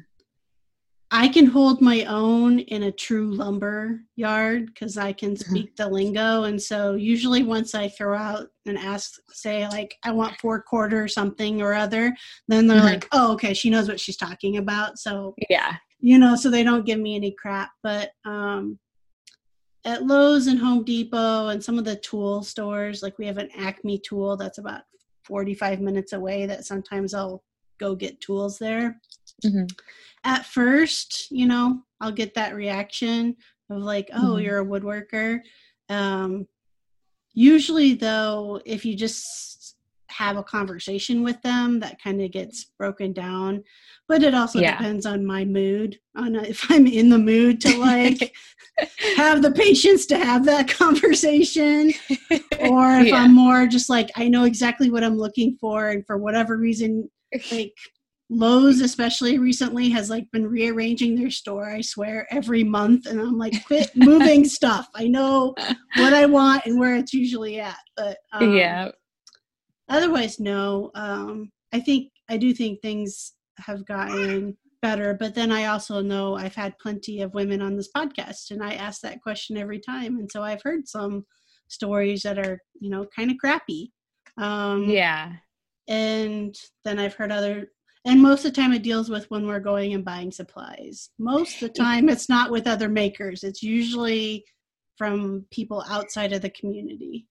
I 1.11 1.27
can 1.27 1.45
hold 1.45 1.81
my 1.81 2.05
own 2.05 2.57
in 2.59 2.83
a 2.83 2.91
true 2.91 3.33
lumber 3.35 3.99
yard 4.15 4.67
because 4.67 4.97
I 4.97 5.11
can 5.11 5.33
uh-huh. 5.33 5.49
speak 5.49 5.73
uh-huh. 5.77 5.89
the 5.89 5.93
lingo, 5.93 6.43
and 6.43 6.61
so 6.61 6.95
usually 6.95 7.43
once 7.43 7.75
I 7.75 7.89
throw 7.89 8.17
out 8.17 8.47
and 8.65 8.77
ask, 8.77 9.19
say 9.29 9.67
like 9.67 9.97
I 10.03 10.11
want 10.11 10.39
four 10.39 10.61
quarter 10.61 11.09
something 11.09 11.61
or 11.61 11.73
other, 11.73 12.15
then 12.47 12.65
they're 12.65 12.77
uh-huh. 12.77 12.87
like, 12.87 13.09
oh 13.11 13.33
okay, 13.33 13.53
she 13.53 13.69
knows 13.69 13.89
what 13.89 13.99
she's 13.99 14.17
talking 14.17 14.55
about. 14.55 14.97
So 14.97 15.35
yeah, 15.49 15.73
you 16.03 16.19
know, 16.19 16.35
so 16.35 16.49
they 16.49 16.63
don't 16.63 16.85
give 16.85 16.99
me 16.99 17.15
any 17.15 17.31
crap. 17.31 17.71
But 17.81 18.11
um, 18.25 18.77
at 19.85 20.05
Lowe's 20.05 20.47
and 20.47 20.59
Home 20.59 20.83
Depot 20.83 21.47
and 21.47 21.63
some 21.63 21.79
of 21.79 21.85
the 21.85 21.95
tool 21.95 22.43
stores, 22.43 23.01
like 23.01 23.17
we 23.17 23.25
have 23.25 23.37
an 23.37 23.49
Acme 23.57 23.99
tool 23.99 24.35
that's 24.35 24.57
about 24.57 24.81
45 25.23 25.79
minutes 25.79 26.11
away 26.11 26.45
that 26.45 26.65
sometimes 26.65 27.13
I'll 27.13 27.41
go 27.79 27.95
get 27.95 28.19
tools 28.19 28.59
there. 28.59 28.99
Mm-hmm. 29.45 29.63
At 30.25 30.45
first, 30.45 31.31
you 31.31 31.47
know, 31.47 31.81
I'll 32.01 32.11
get 32.11 32.33
that 32.33 32.53
reaction 32.53 33.37
of 33.69 33.81
like, 33.81 34.09
oh, 34.13 34.33
mm-hmm. 34.33 34.43
you're 34.43 34.59
a 34.59 34.65
woodworker. 34.65 35.39
Um, 35.87 36.49
usually, 37.33 37.93
though, 37.93 38.59
if 38.65 38.83
you 38.83 38.97
just 38.97 39.62
have 40.13 40.37
a 40.37 40.43
conversation 40.43 41.23
with 41.23 41.41
them, 41.41 41.79
that 41.81 42.01
kind 42.01 42.21
of 42.21 42.31
gets 42.31 42.71
broken 42.77 43.13
down. 43.13 43.63
But 44.07 44.23
it 44.23 44.33
also 44.33 44.59
yeah. 44.59 44.77
depends 44.77 45.05
on 45.05 45.25
my 45.25 45.45
mood, 45.45 45.99
on 46.15 46.35
if 46.45 46.69
I'm 46.69 46.87
in 46.87 47.09
the 47.09 47.17
mood 47.17 47.61
to 47.61 47.77
like 47.77 48.33
have 49.15 49.41
the 49.41 49.51
patience 49.51 50.05
to 50.07 50.17
have 50.17 50.45
that 50.45 50.67
conversation 50.67 51.93
or 52.59 52.99
if 52.99 53.07
yeah. 53.07 53.17
i'm 53.17 53.33
more 53.33 53.67
just 53.67 53.89
like 53.89 54.09
i 54.15 54.27
know 54.27 54.45
exactly 54.45 54.89
what 54.89 55.03
i'm 55.03 55.17
looking 55.17 55.55
for 55.59 55.89
and 55.89 56.05
for 56.05 56.17
whatever 56.17 56.57
reason 56.57 57.09
like 57.51 57.73
Lowe's 58.29 58.81
especially 58.81 59.37
recently 59.37 59.89
has 59.89 60.09
like 60.09 60.25
been 60.31 60.47
rearranging 60.47 61.15
their 61.15 61.29
store 61.29 61.69
I 61.69 61.81
swear 61.81 62.25
every 62.31 62.63
month 62.63 63.05
and 63.05 63.19
I'm 63.19 63.37
like 63.37 63.53
quit 63.65 63.91
moving 63.95 64.45
stuff 64.45 64.87
I 64.95 65.07
know 65.07 65.53
what 65.97 66.13
I 66.13 66.25
want 66.25 66.65
and 66.65 66.79
where 66.79 66.95
it's 66.95 67.13
usually 67.13 67.59
at 67.59 67.77
but 67.95 68.17
um, 68.31 68.55
yeah 68.55 68.89
otherwise 69.89 70.39
no 70.39 70.91
um 70.95 71.51
I 71.73 71.79
think 71.79 72.11
I 72.29 72.37
do 72.37 72.53
think 72.53 72.81
things 72.81 73.33
have 73.57 73.85
gotten 73.85 74.57
better. 74.81 75.15
But 75.19 75.33
then 75.33 75.51
I 75.51 75.65
also 75.65 76.01
know 76.01 76.35
I've 76.35 76.55
had 76.55 76.77
plenty 76.77 77.21
of 77.21 77.33
women 77.33 77.61
on 77.61 77.75
this 77.75 77.89
podcast, 77.95 78.51
and 78.51 78.63
I 78.63 78.73
ask 78.73 79.01
that 79.01 79.21
question 79.21 79.57
every 79.57 79.79
time. 79.79 80.19
And 80.19 80.31
so 80.31 80.43
I've 80.43 80.61
heard 80.61 80.87
some 80.87 81.25
stories 81.67 82.21
that 82.21 82.37
are, 82.37 82.59
you 82.79 82.89
know, 82.89 83.05
kind 83.15 83.31
of 83.31 83.37
crappy. 83.37 83.91
Um, 84.37 84.83
yeah. 84.89 85.33
And 85.87 86.55
then 86.85 86.99
I've 86.99 87.15
heard 87.15 87.31
other, 87.31 87.71
and 88.05 88.21
most 88.21 88.45
of 88.45 88.53
the 88.53 88.61
time 88.61 88.73
it 88.73 88.83
deals 88.83 89.09
with 89.09 89.29
when 89.31 89.47
we're 89.47 89.59
going 89.59 89.93
and 89.93 90.05
buying 90.05 90.31
supplies. 90.31 91.09
Most 91.17 91.61
of 91.61 91.73
the 91.73 91.79
time 91.79 92.09
it's 92.09 92.29
not 92.29 92.51
with 92.51 92.67
other 92.67 92.89
makers, 92.89 93.43
it's 93.43 93.63
usually 93.63 94.45
from 94.97 95.45
people 95.49 95.83
outside 95.89 96.33
of 96.33 96.41
the 96.41 96.51
community 96.51 97.27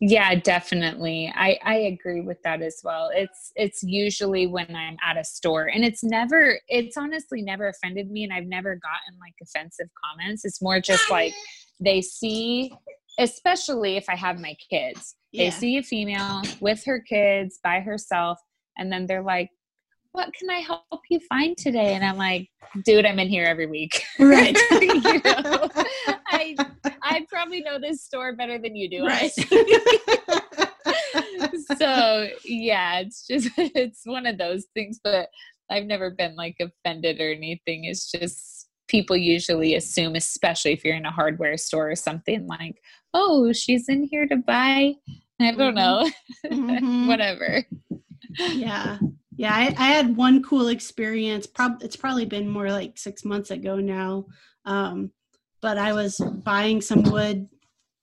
yeah 0.00 0.34
definitely. 0.34 1.32
I 1.34 1.58
i 1.64 1.74
agree 1.74 2.20
with 2.20 2.42
that 2.42 2.62
as 2.62 2.80
well. 2.84 3.10
It's 3.14 3.52
it's 3.56 3.82
usually 3.82 4.46
when 4.46 4.74
i'm 4.74 4.96
at 5.04 5.16
a 5.16 5.24
store 5.24 5.66
and 5.66 5.84
it's 5.84 6.02
never 6.02 6.58
it's 6.68 6.96
honestly 6.96 7.42
never 7.42 7.68
offended 7.68 8.10
me 8.10 8.24
and 8.24 8.32
i've 8.32 8.46
never 8.46 8.74
gotten 8.76 9.18
like 9.20 9.34
offensive 9.42 9.88
comments. 10.04 10.44
It's 10.44 10.62
more 10.62 10.80
just 10.80 11.10
like 11.10 11.32
they 11.80 12.00
see 12.02 12.72
especially 13.18 13.96
if 13.96 14.08
i 14.08 14.16
have 14.16 14.38
my 14.38 14.54
kids. 14.70 15.16
Yeah. 15.32 15.44
they 15.44 15.50
see 15.50 15.76
a 15.78 15.82
female 15.82 16.42
with 16.60 16.84
her 16.84 17.00
kids 17.00 17.58
by 17.62 17.80
herself 17.80 18.38
and 18.76 18.92
then 18.92 19.06
they're 19.06 19.22
like 19.22 19.50
what 20.12 20.32
can 20.34 20.50
I 20.50 20.58
help 20.58 21.00
you 21.08 21.20
find 21.28 21.56
today? 21.56 21.94
And 21.94 22.04
I'm 22.04 22.16
like, 22.16 22.48
dude, 22.84 23.06
I'm 23.06 23.18
in 23.18 23.28
here 23.28 23.44
every 23.44 23.66
week. 23.66 24.04
Right. 24.18 24.56
you 24.80 25.20
know, 25.24 25.68
I 26.26 26.54
I 27.02 27.26
probably 27.28 27.62
know 27.62 27.78
this 27.78 28.04
store 28.04 28.36
better 28.36 28.58
than 28.58 28.76
you 28.76 28.90
do. 28.90 29.06
Right. 29.06 29.32
so 31.78 32.28
yeah, 32.44 33.00
it's 33.00 33.26
just 33.26 33.48
it's 33.56 34.02
one 34.04 34.26
of 34.26 34.36
those 34.38 34.66
things, 34.74 35.00
but 35.02 35.28
I've 35.70 35.86
never 35.86 36.10
been 36.10 36.36
like 36.36 36.56
offended 36.60 37.20
or 37.20 37.32
anything. 37.32 37.84
It's 37.84 38.10
just 38.10 38.68
people 38.88 39.16
usually 39.16 39.74
assume, 39.74 40.16
especially 40.16 40.72
if 40.72 40.84
you're 40.84 40.96
in 40.96 41.06
a 41.06 41.12
hardware 41.12 41.56
store 41.56 41.90
or 41.90 41.96
something 41.96 42.46
like, 42.46 42.76
oh, 43.14 43.52
she's 43.52 43.88
in 43.88 44.04
here 44.04 44.26
to 44.26 44.36
buy. 44.36 44.94
I 45.40 45.52
don't 45.52 45.58
mm-hmm. 45.58 45.76
know. 45.76 46.10
Mm-hmm. 46.46 47.08
Whatever. 47.08 47.64
Yeah. 48.38 48.98
Yeah, 49.40 49.54
I, 49.54 49.74
I, 49.78 49.86
had 49.92 50.18
one 50.18 50.42
cool 50.42 50.68
experience. 50.68 51.46
Prob- 51.46 51.82
it's 51.82 51.96
probably 51.96 52.26
been 52.26 52.46
more 52.46 52.70
like 52.70 52.98
six 52.98 53.24
months 53.24 53.50
ago 53.50 53.76
now. 53.76 54.26
Um, 54.66 55.12
but 55.62 55.78
I 55.78 55.94
was 55.94 56.18
buying 56.44 56.82
some 56.82 57.02
wood 57.04 57.48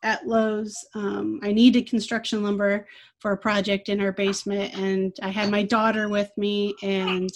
at 0.01 0.25
Lowe's. 0.25 0.75
Um, 0.95 1.39
I 1.43 1.51
needed 1.51 1.87
construction 1.87 2.41
lumber 2.41 2.87
for 3.19 3.33
a 3.33 3.37
project 3.37 3.87
in 3.87 4.01
our 4.01 4.11
basement, 4.11 4.75
and 4.79 5.15
I 5.21 5.29
had 5.29 5.51
my 5.51 5.61
daughter 5.61 6.09
with 6.09 6.31
me, 6.37 6.73
and 6.81 7.29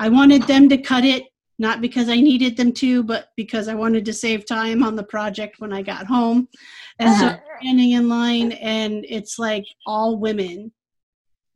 I 0.00 0.08
wanted 0.08 0.44
them 0.44 0.70
to 0.70 0.78
cut 0.78 1.04
it, 1.04 1.24
not 1.58 1.82
because 1.82 2.08
I 2.08 2.16
needed 2.16 2.56
them 2.56 2.72
to, 2.72 3.02
but 3.02 3.28
because 3.36 3.68
I 3.68 3.74
wanted 3.74 4.06
to 4.06 4.14
save 4.14 4.46
time 4.46 4.82
on 4.82 4.96
the 4.96 5.04
project 5.04 5.56
when 5.60 5.74
I 5.74 5.82
got 5.82 6.06
home. 6.06 6.48
And 6.98 7.10
uh-huh. 7.10 7.36
so 7.36 7.40
standing 7.60 7.90
in 7.90 8.08
line, 8.08 8.52
and 8.52 9.04
it's 9.06 9.38
like 9.38 9.66
all 9.86 10.16
women 10.16 10.72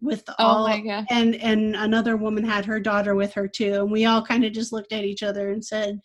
with 0.00 0.22
oh 0.28 0.34
all 0.38 0.68
and 1.10 1.34
and 1.36 1.74
another 1.74 2.16
woman 2.16 2.44
had 2.44 2.64
her 2.64 2.78
daughter 2.78 3.16
with 3.16 3.32
her 3.32 3.48
too 3.48 3.74
and 3.74 3.90
we 3.90 4.04
all 4.04 4.22
kind 4.22 4.44
of 4.44 4.52
just 4.52 4.72
looked 4.72 4.92
at 4.92 5.02
each 5.02 5.24
other 5.24 5.50
and 5.50 5.64
said 5.64 6.00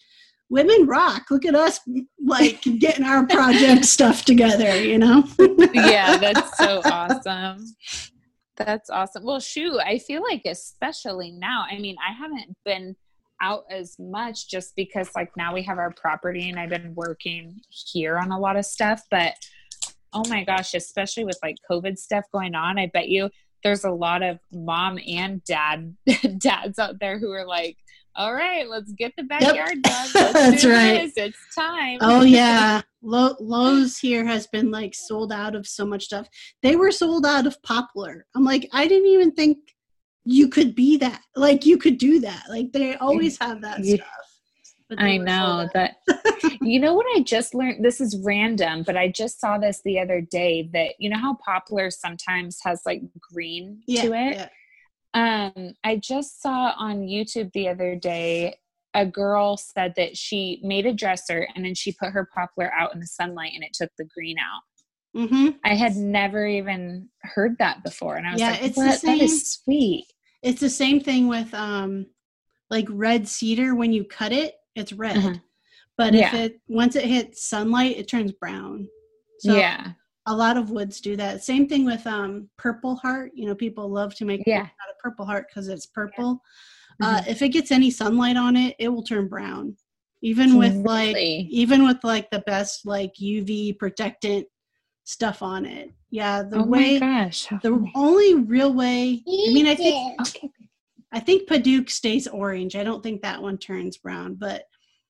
women 0.53 0.85
rock. 0.85 1.23
Look 1.31 1.45
at 1.45 1.55
us, 1.55 1.79
like 2.23 2.61
getting 2.79 3.05
our 3.05 3.25
project 3.25 3.85
stuff 3.85 4.23
together. 4.23 4.81
You 4.81 4.99
know? 4.99 5.23
yeah, 5.73 6.17
that's 6.17 6.57
so 6.57 6.81
awesome. 6.85 7.65
That's 8.55 8.89
awesome. 8.89 9.23
Well, 9.23 9.39
shoot, 9.39 9.79
I 9.79 9.97
feel 9.97 10.21
like 10.21 10.43
especially 10.45 11.31
now. 11.31 11.65
I 11.69 11.79
mean, 11.79 11.95
I 12.07 12.13
haven't 12.13 12.55
been 12.63 12.95
out 13.41 13.63
as 13.69 13.97
much 13.99 14.47
just 14.47 14.75
because 14.75 15.09
like 15.15 15.31
now 15.35 15.53
we 15.53 15.63
have 15.63 15.79
our 15.79 15.91
property 15.91 16.49
and 16.49 16.59
I've 16.59 16.69
been 16.69 16.93
working 16.95 17.59
here 17.69 18.17
on 18.17 18.31
a 18.31 18.39
lot 18.39 18.55
of 18.55 18.65
stuff, 18.65 19.01
but 19.09 19.33
oh 20.13 20.23
my 20.29 20.43
gosh, 20.43 20.75
especially 20.75 21.25
with 21.25 21.39
like 21.41 21.55
COVID 21.69 21.97
stuff 21.97 22.25
going 22.31 22.53
on, 22.53 22.77
I 22.77 22.91
bet 22.93 23.09
you 23.09 23.31
there's 23.63 23.83
a 23.83 23.91
lot 23.91 24.21
of 24.21 24.39
mom 24.51 24.99
and 25.07 25.43
dad 25.43 25.95
dads 26.37 26.79
out 26.79 26.99
there 26.99 27.17
who 27.17 27.31
are 27.31 27.45
like, 27.45 27.77
all 28.15 28.33
right, 28.33 28.69
let's 28.69 28.91
get 28.91 29.13
the 29.17 29.23
backyard 29.23 29.57
yep. 29.57 29.81
done. 29.81 30.07
Let's 30.13 30.33
That's 30.33 30.65
right. 30.65 31.13
This. 31.15 31.17
It's 31.17 31.55
time. 31.55 31.97
Oh 32.01 32.21
yeah, 32.21 32.81
Lowe's 33.01 33.97
here 33.97 34.23
has 34.23 34.45
been 34.47 34.69
like 34.69 34.93
sold 34.93 35.31
out 35.31 35.55
of 35.55 35.65
so 35.65 35.83
much 35.83 36.05
stuff. 36.05 36.27
They 36.61 36.75
were 36.75 36.91
sold 36.91 37.25
out 37.25 37.47
of 37.47 37.61
poplar. 37.63 38.27
I'm 38.35 38.43
like, 38.43 38.69
I 38.71 38.87
didn't 38.87 39.09
even 39.09 39.31
think 39.31 39.57
you 40.25 40.47
could 40.47 40.75
be 40.75 40.97
that. 40.97 41.21
Like 41.35 41.65
you 41.65 41.77
could 41.77 41.97
do 41.97 42.19
that. 42.19 42.43
Like 42.49 42.71
they 42.71 42.95
always 42.97 43.39
have 43.39 43.61
that 43.61 43.83
stuff. 43.83 44.32
I 44.97 45.17
know 45.17 45.69
that. 45.73 45.97
you 46.61 46.79
know 46.79 46.93
what 46.93 47.05
I 47.15 47.21
just 47.21 47.53
learned? 47.53 47.83
This 47.83 48.01
is 48.01 48.19
random, 48.23 48.83
but 48.83 48.97
I 48.97 49.09
just 49.09 49.39
saw 49.39 49.57
this 49.57 49.81
the 49.83 49.99
other 49.99 50.21
day 50.21 50.69
that 50.73 50.95
you 50.99 51.09
know 51.09 51.17
how 51.17 51.37
poplar 51.45 51.91
sometimes 51.91 52.59
has 52.63 52.81
like 52.85 53.01
green 53.31 53.81
yeah, 53.87 54.01
to 54.03 54.13
it. 54.13 54.35
Yeah. 54.35 54.49
Um, 55.15 55.73
I 55.83 55.97
just 55.97 56.41
saw 56.41 56.73
on 56.77 57.01
YouTube 57.01 57.51
the 57.53 57.67
other 57.67 57.95
day 57.95 58.55
a 58.93 59.05
girl 59.05 59.57
said 59.57 59.93
that 59.97 60.17
she 60.17 60.59
made 60.63 60.85
a 60.85 60.93
dresser 60.93 61.47
and 61.55 61.65
then 61.65 61.75
she 61.75 61.91
put 61.91 62.11
her 62.11 62.29
poplar 62.33 62.71
out 62.73 62.93
in 62.93 62.99
the 62.99 63.07
sunlight 63.07 63.51
and 63.55 63.63
it 63.63 63.73
took 63.73 63.91
the 63.97 64.05
green 64.05 64.37
out. 64.37 64.61
Mm-hmm. 65.15 65.49
I 65.63 65.75
had 65.75 65.95
never 65.95 66.45
even 66.47 67.09
heard 67.21 67.57
that 67.59 67.83
before, 67.83 68.15
and 68.15 68.25
I 68.25 68.31
was 68.31 68.41
yeah, 68.41 68.51
like, 68.51 68.63
it's 68.63 68.77
what? 68.77 69.01
That 69.01 69.21
is 69.21 69.53
sweet." 69.53 70.07
It's 70.41 70.59
the 70.59 70.71
same 70.71 70.99
thing 70.99 71.27
with 71.27 71.53
um, 71.53 72.07
like 72.71 72.87
red 72.89 73.27
cedar. 73.27 73.75
When 73.75 73.93
you 73.93 74.05
cut 74.05 74.31
it, 74.31 74.55
it's 74.75 74.93
red, 74.93 75.17
uh-huh. 75.17 75.33
but 75.97 76.13
yeah. 76.13 76.27
if 76.27 76.33
it 76.33 76.61
once 76.67 76.95
it 76.95 77.05
hits 77.05 77.47
sunlight, 77.47 77.97
it 77.97 78.07
turns 78.07 78.31
brown. 78.31 78.87
So 79.39 79.55
yeah, 79.55 79.91
a 80.25 80.35
lot 80.35 80.57
of 80.57 80.69
woods 80.71 81.01
do 81.01 81.15
that. 81.17 81.43
Same 81.43 81.67
thing 81.67 81.85
with 81.85 82.05
um, 82.07 82.49
purple 82.57 82.95
heart. 82.95 83.31
You 83.35 83.47
know, 83.47 83.55
people 83.55 83.89
love 83.89 84.15
to 84.15 84.25
make 84.25 84.43
yeah. 84.45 84.61
out 84.61 84.89
of 84.89 84.99
purple 84.99 85.25
heart 85.25 85.47
because 85.49 85.67
it's 85.67 85.85
purple. 85.85 86.41
Uh, 87.01 87.05
mm-hmm. 87.05 87.15
Uh, 87.15 87.21
if 87.27 87.41
it 87.41 87.49
gets 87.49 87.71
any 87.71 87.91
sunlight 87.91 88.37
on 88.37 88.55
it, 88.55 88.75
it 88.79 88.89
will 88.89 89.03
turn 89.03 89.27
brown. 89.27 89.75
Even 90.21 90.57
with 90.57 90.73
really? 90.73 90.83
like, 90.83 91.17
even 91.17 91.83
with 91.83 92.01
like 92.03 92.29
the 92.31 92.39
best 92.39 92.85
like 92.85 93.11
UV 93.21 93.77
protectant 93.77 94.47
stuff 95.03 95.41
on 95.41 95.65
it. 95.65 95.91
Yeah, 96.11 96.43
the 96.43 96.59
oh 96.59 96.65
way. 96.65 96.99
gosh, 96.99 97.47
the 97.61 97.71
funny. 97.71 97.91
only 97.95 98.35
real 98.35 98.73
way. 98.73 99.21
I 99.27 99.51
mean, 99.51 99.67
I 99.67 99.75
think. 99.75 100.21
Okay. 100.21 100.49
I 101.13 101.19
think 101.19 101.47
Padauk 101.47 101.89
stays 101.89 102.27
orange. 102.27 102.75
I 102.75 102.83
don't 102.83 103.03
think 103.03 103.21
that 103.21 103.41
one 103.41 103.57
turns 103.57 103.97
brown, 103.97 104.35
but 104.35 104.63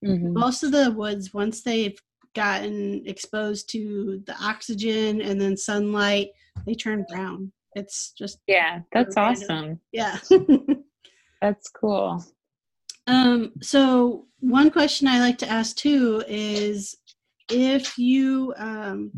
mm-hmm. 0.06 0.34
most 0.34 0.64
of 0.64 0.74
the 0.74 0.91
woods, 0.91 1.34
once 1.34 1.64
they've 1.64 1.97
gotten 2.36 3.04
exposed 3.06 3.70
to 3.72 4.22
the 4.28 4.36
oxygen 4.41 5.22
and 5.22 5.39
then 5.39 5.56
sunlight, 5.56 6.30
they 6.66 6.74
turn 6.74 7.06
brown. 7.10 7.51
It's 7.76 8.12
just 8.12 8.39
yeah, 8.47 8.82
that's 8.91 9.18
awesome. 9.18 9.80
Yeah, 9.91 10.18
that's 11.41 11.70
cool. 11.70 12.24
Um, 13.08 13.51
so 13.62 14.28
one 14.39 14.70
question 14.70 15.08
I 15.08 15.20
like 15.20 15.38
to 15.39 15.49
ask 15.49 15.76
too 15.76 16.24
is 16.28 16.95
if 17.49 17.97
you 17.97 18.54
um, 18.58 19.12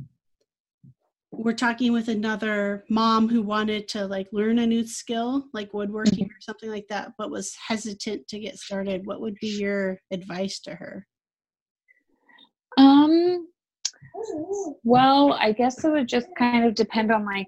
were 1.38 1.54
talking 1.54 1.92
with 1.92 2.08
another 2.08 2.84
mom 2.90 3.28
who 3.28 3.42
wanted 3.42 3.88
to 3.88 4.06
like 4.06 4.28
learn 4.32 4.60
a 4.60 4.68
new 4.68 4.86
skill 4.86 5.46
like 5.54 5.74
woodworking 5.74 6.26
or 6.26 6.42
something 6.42 6.70
like 6.70 6.88
that 6.88 7.12
but 7.18 7.32
was 7.32 7.56
hesitant 7.68 8.28
to 8.28 8.40
get 8.40 8.58
started 8.58 9.06
what 9.06 9.22
would 9.22 9.36
be 9.42 9.60
your 9.60 10.00
advice 10.12 10.60
to 10.60 10.74
her 10.74 11.06
um, 12.78 13.48
well, 14.84 15.34
I 15.34 15.52
guess 15.52 15.84
it 15.84 15.90
would 15.90 16.08
just 16.08 16.28
kind 16.38 16.66
of 16.66 16.76
depend 16.76 17.12
on 17.12 17.26
like 17.26 17.48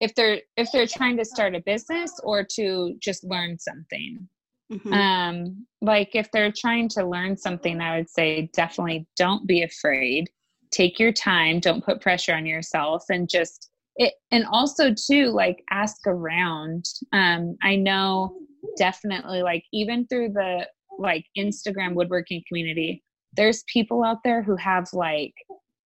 if 0.00 0.14
they're 0.14 0.40
if 0.56 0.70
they're 0.72 0.86
trying 0.86 1.16
to 1.18 1.24
start 1.24 1.54
a 1.54 1.60
business 1.60 2.12
or 2.22 2.44
to 2.56 2.96
just 3.00 3.24
learn 3.24 3.58
something. 3.58 4.28
Mm-hmm. 4.72 4.92
Um, 4.92 5.66
like 5.80 6.10
if 6.14 6.30
they're 6.32 6.52
trying 6.56 6.88
to 6.90 7.06
learn 7.06 7.36
something, 7.36 7.80
I 7.80 7.98
would 7.98 8.10
say 8.10 8.50
definitely 8.52 9.06
don't 9.16 9.46
be 9.46 9.62
afraid. 9.62 10.28
Take 10.70 10.98
your 10.98 11.12
time. 11.12 11.60
Don't 11.60 11.84
put 11.84 12.00
pressure 12.00 12.34
on 12.34 12.46
yourself, 12.46 13.04
and 13.08 13.28
just 13.28 13.70
it. 13.96 14.14
And 14.30 14.44
also 14.46 14.92
too, 14.94 15.26
like 15.30 15.62
ask 15.70 16.06
around. 16.06 16.84
Um, 17.12 17.56
I 17.62 17.76
know 17.76 18.36
definitely 18.76 19.42
like 19.42 19.64
even 19.72 20.06
through 20.06 20.30
the 20.30 20.66
like 20.98 21.24
Instagram 21.36 21.94
woodworking 21.94 22.42
community, 22.48 23.02
there's 23.36 23.64
people 23.64 24.02
out 24.02 24.18
there 24.24 24.42
who 24.42 24.56
have 24.56 24.88
like 24.92 25.34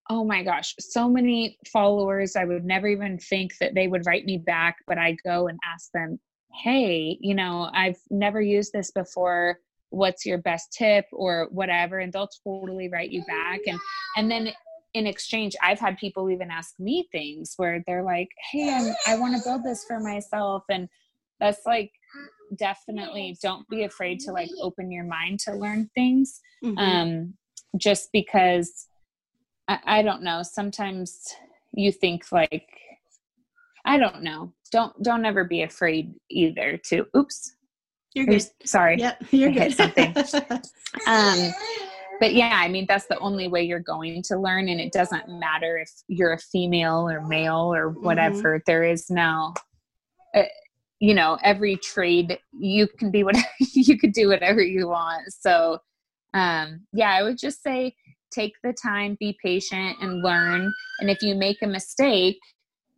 oh 0.09 0.25
my 0.25 0.43
gosh 0.43 0.75
so 0.79 1.09
many 1.09 1.57
followers 1.73 2.37
i 2.37 2.45
would 2.45 2.65
never 2.65 2.89
even 2.89 3.19
think 3.19 3.53
that 3.61 3.75
they 3.75 3.87
would 3.87 4.05
write 4.07 4.25
me 4.25 4.39
back 4.39 4.77
but 4.87 4.99
i 4.99 5.17
go 5.25 5.47
and 5.49 5.59
ask 5.73 5.91
them 5.93 6.19
hey 6.63 7.17
you 7.21 7.35
know 7.35 7.71
i've 7.73 7.99
never 8.11 8.41
used 8.41 8.73
this 8.73 8.91
before 8.91 9.59
what's 9.91 10.27
your 10.27 10.39
best 10.39 10.73
tip 10.73 11.05
or 11.13 11.49
whatever 11.51 11.99
and 11.99 12.13
they'll 12.13 12.29
totally 12.45 12.89
write 12.89 13.11
you 13.11 13.25
back 13.25 13.61
and 13.67 13.79
and 14.17 14.31
then 14.31 14.51
in 14.95 15.07
exchange 15.07 15.55
i've 15.63 15.79
had 15.79 15.97
people 15.99 16.31
even 16.31 16.51
ask 16.51 16.75
me 16.79 17.09
things 17.13 17.55
where 17.57 17.83
they're 17.87 18.03
like 18.03 18.29
hey 18.51 18.73
I'm, 18.73 18.95
i 19.07 19.19
want 19.19 19.37
to 19.37 19.43
build 19.49 19.65
this 19.65 19.85
for 19.85 20.01
myself 20.01 20.65
and 20.69 20.89
that's 21.39 21.65
like 21.65 21.91
definitely 22.57 23.37
don't 23.43 23.69
be 23.69 23.85
afraid 23.85 24.21
to 24.21 24.33
like 24.33 24.51
open 24.61 24.91
your 24.91 25.05
mind 25.05 25.39
to 25.41 25.55
learn 25.55 25.89
things 25.95 26.41
mm-hmm. 26.65 26.79
um 26.79 27.35
just 27.77 28.11
because 28.13 28.89
I, 29.69 29.79
I 29.87 30.03
don't 30.03 30.23
know 30.23 30.43
sometimes 30.43 31.35
you 31.73 31.93
think 31.93 32.33
like 32.33 32.69
i 33.85 33.97
don't 33.97 34.23
know 34.23 34.53
don't 34.73 35.01
don't 35.03 35.25
ever 35.25 35.45
be 35.45 35.63
afraid 35.63 36.15
either 36.29 36.77
to 36.89 37.07
oops 37.17 37.55
you're 38.15 38.27
good. 38.27 38.45
sorry 38.65 38.99
yep 38.99 39.23
you're 39.31 39.53
good. 39.53 39.73
something. 39.73 40.15
Um 41.07 41.53
but 42.21 42.35
yeah 42.35 42.61
i 42.63 42.69
mean 42.69 42.87
that's 42.89 43.07
the 43.07 43.19
only 43.19 43.49
way 43.49 43.63
you're 43.63 43.81
going 43.81 44.23
to 44.23 44.39
learn 44.39 44.69
and 44.69 44.81
it 44.81 44.93
doesn't 44.93 45.29
matter 45.29 45.79
if 45.79 45.91
you're 46.07 46.33
a 46.33 46.39
female 46.39 47.09
or 47.09 47.27
male 47.27 47.75
or 47.75 47.91
mm-hmm. 47.91 48.05
whatever 48.05 48.57
mm-hmm. 48.57 48.63
there 48.67 48.85
is 48.85 49.11
no 49.11 49.53
uh, 50.35 50.43
you 51.01 51.15
know 51.15 51.39
every 51.43 51.77
trade 51.77 52.39
you 52.53 52.87
can 52.87 53.11
be 53.11 53.25
whatever 53.25 53.47
you 53.75 53.99
could 53.99 54.13
do 54.13 54.29
whatever 54.29 54.63
you 54.63 54.87
want 54.89 55.23
so 55.33 55.79
um, 56.35 56.87
yeah, 56.93 57.11
I 57.11 57.23
would 57.23 57.39
just 57.39 57.63
say 57.63 57.95
take 58.31 58.55
the 58.63 58.73
time, 58.73 59.17
be 59.19 59.37
patient, 59.43 59.97
and 60.01 60.23
learn. 60.23 60.73
And 61.01 61.11
if 61.11 61.23
you 61.23 61.35
make 61.35 61.63
a 61.63 61.67
mistake, 61.67 62.39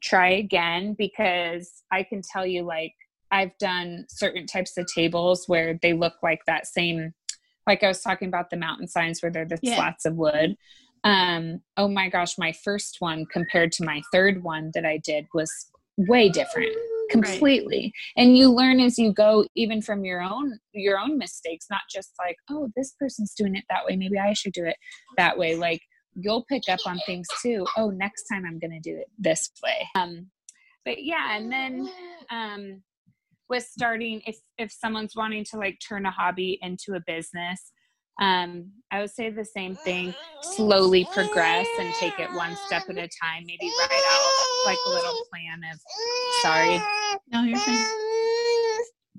try 0.02 0.30
again 0.30 0.94
because 0.98 1.82
I 1.90 2.02
can 2.02 2.22
tell 2.32 2.46
you, 2.46 2.62
like, 2.62 2.92
I've 3.30 3.56
done 3.58 4.04
certain 4.10 4.46
types 4.46 4.76
of 4.76 4.86
tables 4.94 5.44
where 5.46 5.78
they 5.80 5.94
look 5.94 6.14
like 6.22 6.40
that 6.46 6.66
same, 6.66 7.14
like 7.66 7.82
I 7.82 7.88
was 7.88 8.00
talking 8.00 8.28
about 8.28 8.50
the 8.50 8.56
mountain 8.56 8.88
signs 8.88 9.22
where 9.22 9.30
they're 9.30 9.44
the 9.44 9.58
yeah. 9.62 9.76
slats 9.76 10.04
of 10.04 10.16
wood. 10.16 10.56
Um, 11.04 11.62
oh 11.76 11.88
my 11.88 12.08
gosh, 12.08 12.38
my 12.38 12.52
first 12.52 12.96
one 13.00 13.26
compared 13.26 13.72
to 13.72 13.84
my 13.84 14.02
third 14.12 14.42
one 14.42 14.70
that 14.74 14.84
I 14.84 14.98
did 14.98 15.26
was 15.34 15.50
way 15.96 16.28
different 16.28 16.74
completely 17.10 17.92
right. 18.16 18.24
and 18.24 18.36
you 18.36 18.50
learn 18.50 18.80
as 18.80 18.98
you 18.98 19.12
go 19.12 19.44
even 19.54 19.82
from 19.82 20.04
your 20.04 20.22
own 20.22 20.58
your 20.72 20.98
own 20.98 21.18
mistakes 21.18 21.66
not 21.70 21.82
just 21.90 22.12
like 22.18 22.36
oh 22.50 22.68
this 22.74 22.94
person's 22.98 23.34
doing 23.34 23.54
it 23.54 23.64
that 23.68 23.84
way 23.84 23.96
maybe 23.96 24.18
i 24.18 24.32
should 24.32 24.52
do 24.52 24.64
it 24.64 24.76
that 25.16 25.36
way 25.36 25.54
like 25.54 25.80
you'll 26.14 26.44
pick 26.48 26.62
up 26.70 26.80
on 26.86 26.98
things 27.04 27.26
too 27.42 27.66
oh 27.76 27.90
next 27.90 28.24
time 28.24 28.44
i'm 28.46 28.58
going 28.58 28.70
to 28.70 28.80
do 28.80 28.96
it 28.96 29.08
this 29.18 29.50
way 29.62 29.86
um 29.94 30.26
but 30.84 31.02
yeah 31.02 31.36
and 31.36 31.52
then 31.52 31.90
um 32.30 32.82
with 33.52 33.64
starting 33.64 34.22
if 34.26 34.38
if 34.56 34.72
someone's 34.72 35.14
wanting 35.14 35.44
to 35.44 35.58
like 35.58 35.78
turn 35.86 36.06
a 36.06 36.10
hobby 36.10 36.58
into 36.62 36.94
a 36.94 37.00
business 37.06 37.70
um, 38.20 38.70
I 38.90 39.00
would 39.00 39.10
say 39.10 39.30
the 39.30 39.44
same 39.44 39.74
thing. 39.74 40.14
Slowly 40.42 41.06
progress 41.12 41.66
and 41.80 41.94
take 41.94 42.18
it 42.18 42.32
one 42.34 42.54
step 42.66 42.82
at 42.88 42.96
a 42.96 43.08
time. 43.08 43.44
Maybe 43.46 43.70
write 43.80 43.90
out 43.90 44.66
like 44.66 44.78
a 44.86 44.90
little 44.90 45.24
plan 45.30 45.62
of. 45.72 45.80
Sorry. 46.42 46.80
No, 47.32 47.42
you're 47.42 47.58
fine. 47.58 47.84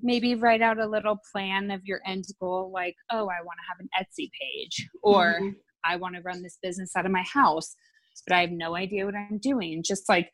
Maybe 0.00 0.34
write 0.34 0.62
out 0.62 0.78
a 0.78 0.86
little 0.86 1.18
plan 1.32 1.70
of 1.70 1.80
your 1.84 2.00
end 2.06 2.24
goal, 2.38 2.70
like, 2.72 2.94
oh, 3.10 3.28
I 3.28 3.42
want 3.42 3.58
to 3.58 3.68
have 3.68 3.80
an 3.80 3.88
Etsy 3.98 4.30
page, 4.40 4.88
or 5.02 5.40
mm-hmm. 5.40 5.48
I 5.84 5.96
want 5.96 6.14
to 6.14 6.22
run 6.22 6.42
this 6.42 6.58
business 6.62 6.92
out 6.96 7.04
of 7.04 7.12
my 7.12 7.24
house, 7.24 7.74
but 8.26 8.36
I 8.36 8.42
have 8.42 8.52
no 8.52 8.76
idea 8.76 9.06
what 9.06 9.14
I'm 9.14 9.38
doing. 9.38 9.82
Just 9.82 10.08
like, 10.08 10.30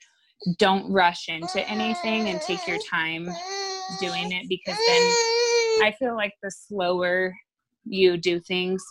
don't 0.59 0.93
rush 0.93 1.29
into 1.29 1.67
anything 1.69 2.29
and 2.29 2.41
take 2.41 2.67
your 2.67 2.79
time 2.91 3.31
doing 3.99 4.33
it 4.33 4.49
because 4.49 4.77
then 4.87 5.03
I 5.83 5.95
feel 5.99 6.15
like 6.15 6.35
the 6.43 6.51
slower 6.51 7.35
you 7.85 8.17
do 8.17 8.41
things 8.41 8.85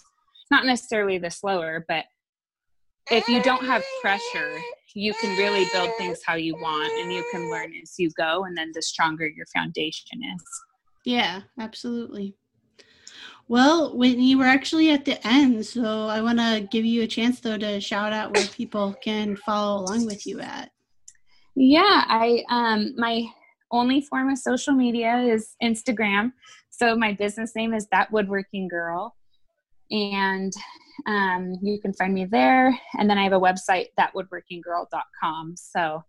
not 0.51 0.65
necessarily 0.65 1.17
the 1.17 1.29
slower, 1.29 1.85
but 1.87 2.05
if 3.11 3.27
you 3.27 3.41
don't 3.41 3.65
have 3.65 3.83
pressure, 4.01 4.59
you 4.93 5.13
can 5.15 5.37
really 5.37 5.67
build 5.73 5.91
things 5.97 6.19
how 6.25 6.35
you 6.35 6.55
want 6.55 6.91
and 6.99 7.11
you 7.11 7.23
can 7.31 7.49
learn 7.49 7.73
as 7.81 7.93
you 7.97 8.09
go. 8.17 8.45
And 8.45 8.57
then 8.57 8.71
the 8.73 8.81
stronger 8.81 9.27
your 9.27 9.45
foundation 9.47 10.19
is. 10.35 10.43
Yeah, 11.05 11.41
absolutely. 11.59 12.35
Well, 13.47 13.97
Whitney, 13.97 14.35
we're 14.35 14.45
actually 14.45 14.91
at 14.91 15.05
the 15.05 15.25
end, 15.25 15.65
so 15.65 16.05
I 16.07 16.21
want 16.21 16.37
to 16.37 16.67
give 16.69 16.85
you 16.85 17.01
a 17.01 17.07
chance 17.07 17.39
though 17.39 17.57
to 17.57 17.81
shout 17.81 18.13
out 18.13 18.35
where 18.35 18.45
people 18.45 18.95
can 19.01 19.35
follow 19.35 19.81
along 19.81 20.05
with 20.05 20.27
you 20.27 20.39
at. 20.39 20.69
Yeah, 21.55 22.03
I 22.07 22.43
um 22.51 22.93
my 22.95 23.25
only 23.71 24.01
form 24.01 24.29
of 24.29 24.37
social 24.37 24.73
media 24.73 25.17
is 25.17 25.55
Instagram. 25.61 26.31
So 26.69 26.95
my 26.95 27.13
business 27.13 27.53
name 27.55 27.73
is 27.73 27.87
That 27.91 28.11
Woodworking 28.11 28.67
Girl, 28.67 29.15
and 29.91 30.53
um, 31.07 31.55
you 31.61 31.79
can 31.81 31.93
find 31.93 32.13
me 32.13 32.25
there. 32.25 32.77
And 32.97 33.09
then 33.09 33.17
I 33.17 33.23
have 33.23 33.33
a 33.33 33.39
website 33.39 33.87
thatwoodworkinggirl.com. 33.99 35.55
So 35.55 36.03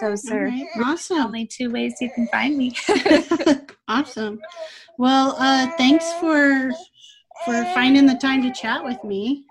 those 0.00 0.28
are 0.30 0.46
right, 0.46 0.66
awesome. 0.84 1.18
only 1.18 1.46
two 1.46 1.70
ways 1.70 1.94
you 2.00 2.10
can 2.10 2.26
find 2.28 2.56
me. 2.56 2.74
awesome. 3.88 4.40
Well, 4.98 5.36
uh, 5.38 5.70
thanks 5.76 6.10
for 6.14 6.70
for 7.44 7.64
finding 7.74 8.06
the 8.06 8.14
time 8.14 8.42
to 8.42 8.52
chat 8.52 8.82
with 8.84 9.02
me. 9.04 9.44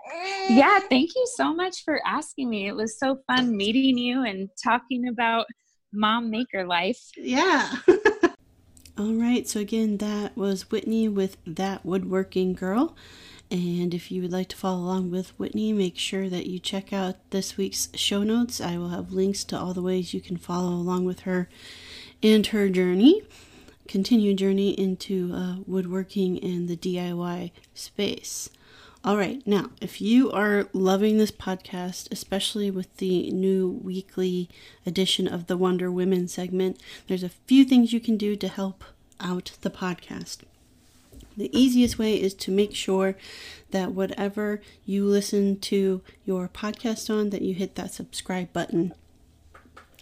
Yeah, 0.48 0.80
thank 0.88 1.14
you 1.14 1.26
so 1.36 1.54
much 1.54 1.84
for 1.84 2.00
asking 2.06 2.48
me. 2.48 2.66
It 2.66 2.74
was 2.74 2.98
so 2.98 3.18
fun 3.26 3.56
meeting 3.56 3.98
you 3.98 4.24
and 4.24 4.48
talking 4.62 5.08
about 5.08 5.46
mom 5.94 6.30
maker 6.30 6.64
life. 6.64 7.10
Yeah. 7.16 7.76
All 8.98 9.14
right, 9.14 9.48
so 9.48 9.58
again, 9.58 9.96
that 9.96 10.36
was 10.36 10.70
Whitney 10.70 11.08
with 11.08 11.36
That 11.44 11.84
Woodworking 11.84 12.52
Girl. 12.52 12.94
And 13.50 13.92
if 13.92 14.10
you 14.10 14.22
would 14.22 14.32
like 14.32 14.48
to 14.50 14.56
follow 14.56 14.78
along 14.78 15.10
with 15.10 15.38
Whitney, 15.38 15.72
make 15.72 15.98
sure 15.98 16.28
that 16.28 16.46
you 16.46 16.58
check 16.58 16.92
out 16.92 17.16
this 17.30 17.56
week's 17.56 17.88
show 17.94 18.22
notes. 18.22 18.60
I 18.60 18.78
will 18.78 18.90
have 18.90 19.12
links 19.12 19.44
to 19.44 19.58
all 19.58 19.74
the 19.74 19.82
ways 19.82 20.14
you 20.14 20.20
can 20.20 20.36
follow 20.36 20.70
along 20.70 21.04
with 21.04 21.20
her 21.20 21.48
and 22.22 22.46
her 22.48 22.68
journey, 22.68 23.22
continued 23.88 24.38
journey 24.38 24.70
into 24.70 25.32
uh, 25.34 25.56
woodworking 25.66 26.42
and 26.42 26.68
the 26.68 26.76
DIY 26.76 27.50
space. 27.74 28.48
All 29.04 29.18
right, 29.18 29.46
now, 29.46 29.68
if 29.82 30.00
you 30.00 30.32
are 30.32 30.66
loving 30.72 31.18
this 31.18 31.30
podcast, 31.30 32.10
especially 32.10 32.70
with 32.70 32.96
the 32.96 33.30
new 33.32 33.68
weekly 33.68 34.48
edition 34.86 35.28
of 35.28 35.46
the 35.46 35.58
Wonder 35.58 35.92
Women 35.92 36.26
segment, 36.26 36.80
there's 37.06 37.22
a 37.22 37.28
few 37.28 37.66
things 37.66 37.92
you 37.92 38.00
can 38.00 38.16
do 38.16 38.34
to 38.36 38.48
help 38.48 38.82
out 39.20 39.58
the 39.60 39.68
podcast. 39.68 40.38
The 41.36 41.54
easiest 41.54 41.98
way 41.98 42.18
is 42.18 42.32
to 42.32 42.50
make 42.50 42.74
sure 42.74 43.14
that 43.72 43.92
whatever 43.92 44.62
you 44.86 45.04
listen 45.04 45.60
to 45.60 46.00
your 46.24 46.48
podcast 46.48 47.10
on 47.10 47.28
that 47.28 47.42
you 47.42 47.52
hit 47.52 47.74
that 47.74 47.92
subscribe 47.92 48.54
button. 48.54 48.94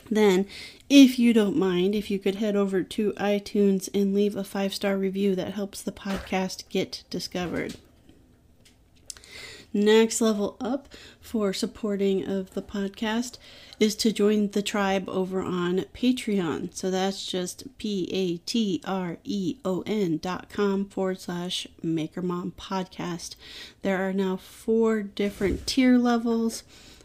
Then, 0.09 0.47
if 0.89 1.19
you 1.19 1.33
don't 1.33 1.57
mind, 1.57 1.97
if 1.97 2.09
you 2.09 2.21
could 2.21 2.37
head 2.37 2.55
over 2.55 2.85
to 2.85 3.13
iTunes 3.15 3.89
and 3.93 4.15
leave 4.15 4.37
a 4.37 4.45
five-star 4.45 4.97
review 4.97 5.35
that 5.35 5.55
helps 5.55 5.83
the 5.83 5.91
podcast 5.91 6.69
get 6.69 7.03
discovered 7.11 7.75
next 9.73 10.21
level 10.21 10.57
up 10.61 10.89
for 11.21 11.53
supporting 11.53 12.27
of 12.29 12.55
the 12.55 12.63
podcast 12.63 13.39
is 13.81 13.95
to 13.97 14.13
join 14.13 14.51
the 14.51 14.63
tribe 14.63 15.09
over 15.09 15.41
on 15.41 15.81
Patreon. 15.95 16.75
So 16.75 16.91
that's 16.91 17.27
just 17.27 17.67
P 17.79 18.09
A 18.13 18.37
T 18.39 18.81
R 18.85 19.19
E 19.25 19.57
O 19.65 19.83
N 19.87 20.19
dot 20.19 20.49
com 20.49 20.85
forward 20.87 21.21
slash 21.21 21.67
Maker 21.83 22.23
Mom 22.23 22.53
Podcast. 22.59 23.35
There 23.83 24.09
are 24.09 24.13
now 24.13 24.37
four 24.37 25.03
different 25.03 25.67
tier 25.67 25.99
levels 25.99 26.63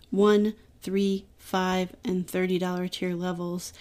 one, 0.09 0.53
three, 0.81 1.25
five, 1.37 1.95
and 2.03 2.27
$30 2.27 2.91
tier 2.91 3.15
levels. 3.15 3.73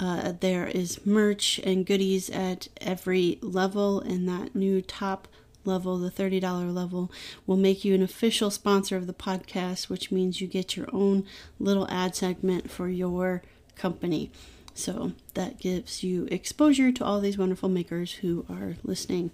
Uh, 0.00 0.32
there 0.38 0.66
is 0.66 1.04
merch 1.04 1.58
and 1.64 1.84
goodies 1.84 2.30
at 2.30 2.68
every 2.80 3.38
level, 3.42 4.00
and 4.00 4.28
that 4.28 4.54
new 4.54 4.80
top 4.80 5.26
level, 5.68 5.98
the 5.98 6.10
$30 6.10 6.74
level, 6.74 7.12
will 7.46 7.56
make 7.56 7.84
you 7.84 7.94
an 7.94 8.02
official 8.02 8.50
sponsor 8.50 8.96
of 8.96 9.06
the 9.06 9.14
podcast, 9.14 9.88
which 9.88 10.10
means 10.10 10.40
you 10.40 10.48
get 10.48 10.76
your 10.76 10.88
own 10.92 11.24
little 11.60 11.88
ad 11.88 12.16
segment 12.16 12.70
for 12.70 12.88
your 12.88 13.42
company. 13.76 14.32
So 14.74 15.12
that 15.34 15.60
gives 15.60 16.02
you 16.02 16.26
exposure 16.30 16.90
to 16.90 17.04
all 17.04 17.20
these 17.20 17.38
wonderful 17.38 17.68
makers 17.68 18.14
who 18.14 18.46
are 18.48 18.76
listening. 18.82 19.30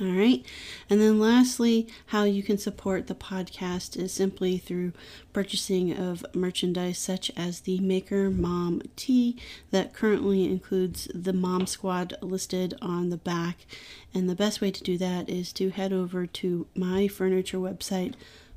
All 0.00 0.08
right. 0.08 0.44
And 0.90 1.00
then 1.00 1.20
lastly, 1.20 1.86
how 2.06 2.24
you 2.24 2.42
can 2.42 2.58
support 2.58 3.06
the 3.06 3.14
podcast 3.14 3.96
is 3.96 4.12
simply 4.12 4.58
through 4.58 4.92
purchasing 5.32 5.96
of 5.96 6.26
merchandise 6.34 6.98
such 6.98 7.30
as 7.36 7.60
the 7.60 7.78
Maker 7.78 8.28
Mom 8.28 8.82
tee 8.96 9.40
that 9.70 9.94
currently 9.94 10.42
includes 10.44 11.06
the 11.14 11.32
Mom 11.32 11.68
Squad 11.68 12.16
listed 12.20 12.74
on 12.82 13.10
the 13.10 13.16
back. 13.16 13.66
And 14.12 14.28
the 14.28 14.34
best 14.34 14.60
way 14.60 14.72
to 14.72 14.82
do 14.82 14.98
that 14.98 15.30
is 15.30 15.52
to 15.54 15.70
head 15.70 15.92
over 15.92 16.26
to 16.26 16.66
my 16.74 17.06
furniture 17.06 17.58
website, 17.58 18.14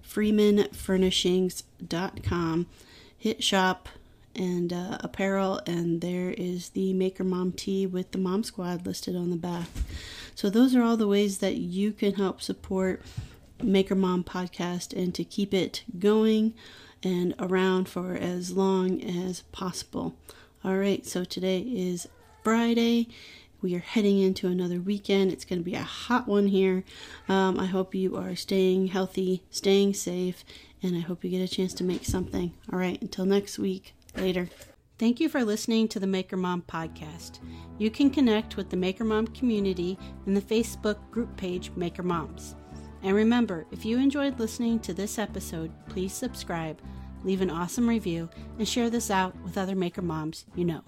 freemanfurnishings.com, 0.08 2.66
hit 3.20 3.44
shop 3.44 3.90
and 4.38 4.72
uh, 4.72 4.98
apparel, 5.02 5.60
and 5.66 6.02
there 6.02 6.32
is 6.32 6.70
the 6.70 6.94
Maker 6.94 7.24
Mom 7.24 7.52
tee 7.52 7.88
with 7.88 8.12
the 8.12 8.18
Mom 8.18 8.44
Squad 8.44 8.86
listed 8.86 9.16
on 9.16 9.32
the 9.32 9.36
back. 9.36 9.68
So, 10.38 10.52
those 10.52 10.76
are 10.76 10.84
all 10.84 10.98
the 10.98 11.08
ways 11.08 11.40
that 11.40 11.56
you 11.56 11.92
can 11.92 12.14
help 12.14 12.44
support 12.44 13.02
Maker 13.60 13.96
Mom 13.96 14.24
podcast 14.24 14.96
and 14.96 15.12
to 15.16 15.24
keep 15.24 15.52
it 15.52 15.84
going 15.98 16.54
and 17.02 17.34
around 17.40 17.90
for 17.90 18.14
as 18.14 18.52
long 18.52 19.02
as 19.02 19.42
possible. 19.52 20.16
All 20.64 20.78
right, 20.78 21.04
so 21.04 21.24
today 21.24 21.62
is 21.62 22.08
Friday. 22.44 23.08
We 23.64 23.74
are 23.74 23.80
heading 23.80 24.20
into 24.20 24.46
another 24.48 24.80
weekend. 24.80 25.32
It's 25.32 25.44
going 25.44 25.58
to 25.58 25.66
be 25.66 25.74
a 25.74 25.82
hot 25.82 26.28
one 26.28 26.50
here. 26.50 26.84
Um, 27.28 27.60
I 27.60 27.66
hope 27.66 27.96
you 27.96 28.16
are 28.16 28.36
staying 28.36 28.90
healthy, 28.90 29.42
staying 29.50 29.96
safe, 29.96 30.46
and 30.84 30.96
I 30.96 31.00
hope 31.00 31.24
you 31.24 31.32
get 31.32 31.42
a 31.42 31.48
chance 31.48 31.74
to 31.74 31.84
make 31.84 32.06
something. 32.06 32.54
All 32.72 32.78
right, 32.78 33.02
until 33.02 33.26
next 33.26 33.58
week. 33.58 33.96
Later. 34.16 34.50
Thank 35.00 35.20
you 35.20 35.30
for 35.30 35.44
listening 35.44 35.88
to 35.90 36.00
the 36.00 36.08
Maker 36.08 36.38
Mom 36.38 36.64
podcast. 36.64 37.38
You 37.78 37.92
can 37.92 38.10
connect 38.10 38.58
with 38.58 38.72
the 38.72 38.78
Maker 38.78 39.04
Mom 39.04 39.28
community 39.28 39.96
in 40.26 40.34
the 40.34 40.42
Facebook 40.42 40.98
group 41.12 41.38
page 41.38 41.72
Maker 41.76 42.02
Moms. 42.02 42.56
And 43.04 43.16
remember, 43.16 43.68
if 43.72 43.86
you 43.86 44.00
enjoyed 44.00 44.40
listening 44.40 44.80
to 44.80 44.96
this 44.96 45.20
episode, 45.20 45.72
please 45.88 46.14
subscribe, 46.14 46.82
leave 47.24 47.42
an 47.42 47.52
awesome 47.52 47.88
review, 47.88 48.28
and 48.58 48.68
share 48.68 48.90
this 48.90 49.12
out 49.12 49.40
with 49.44 49.60
other 49.60 49.76
Maker 49.76 50.02
Moms 50.02 50.46
you 50.56 50.66
know. 50.66 50.82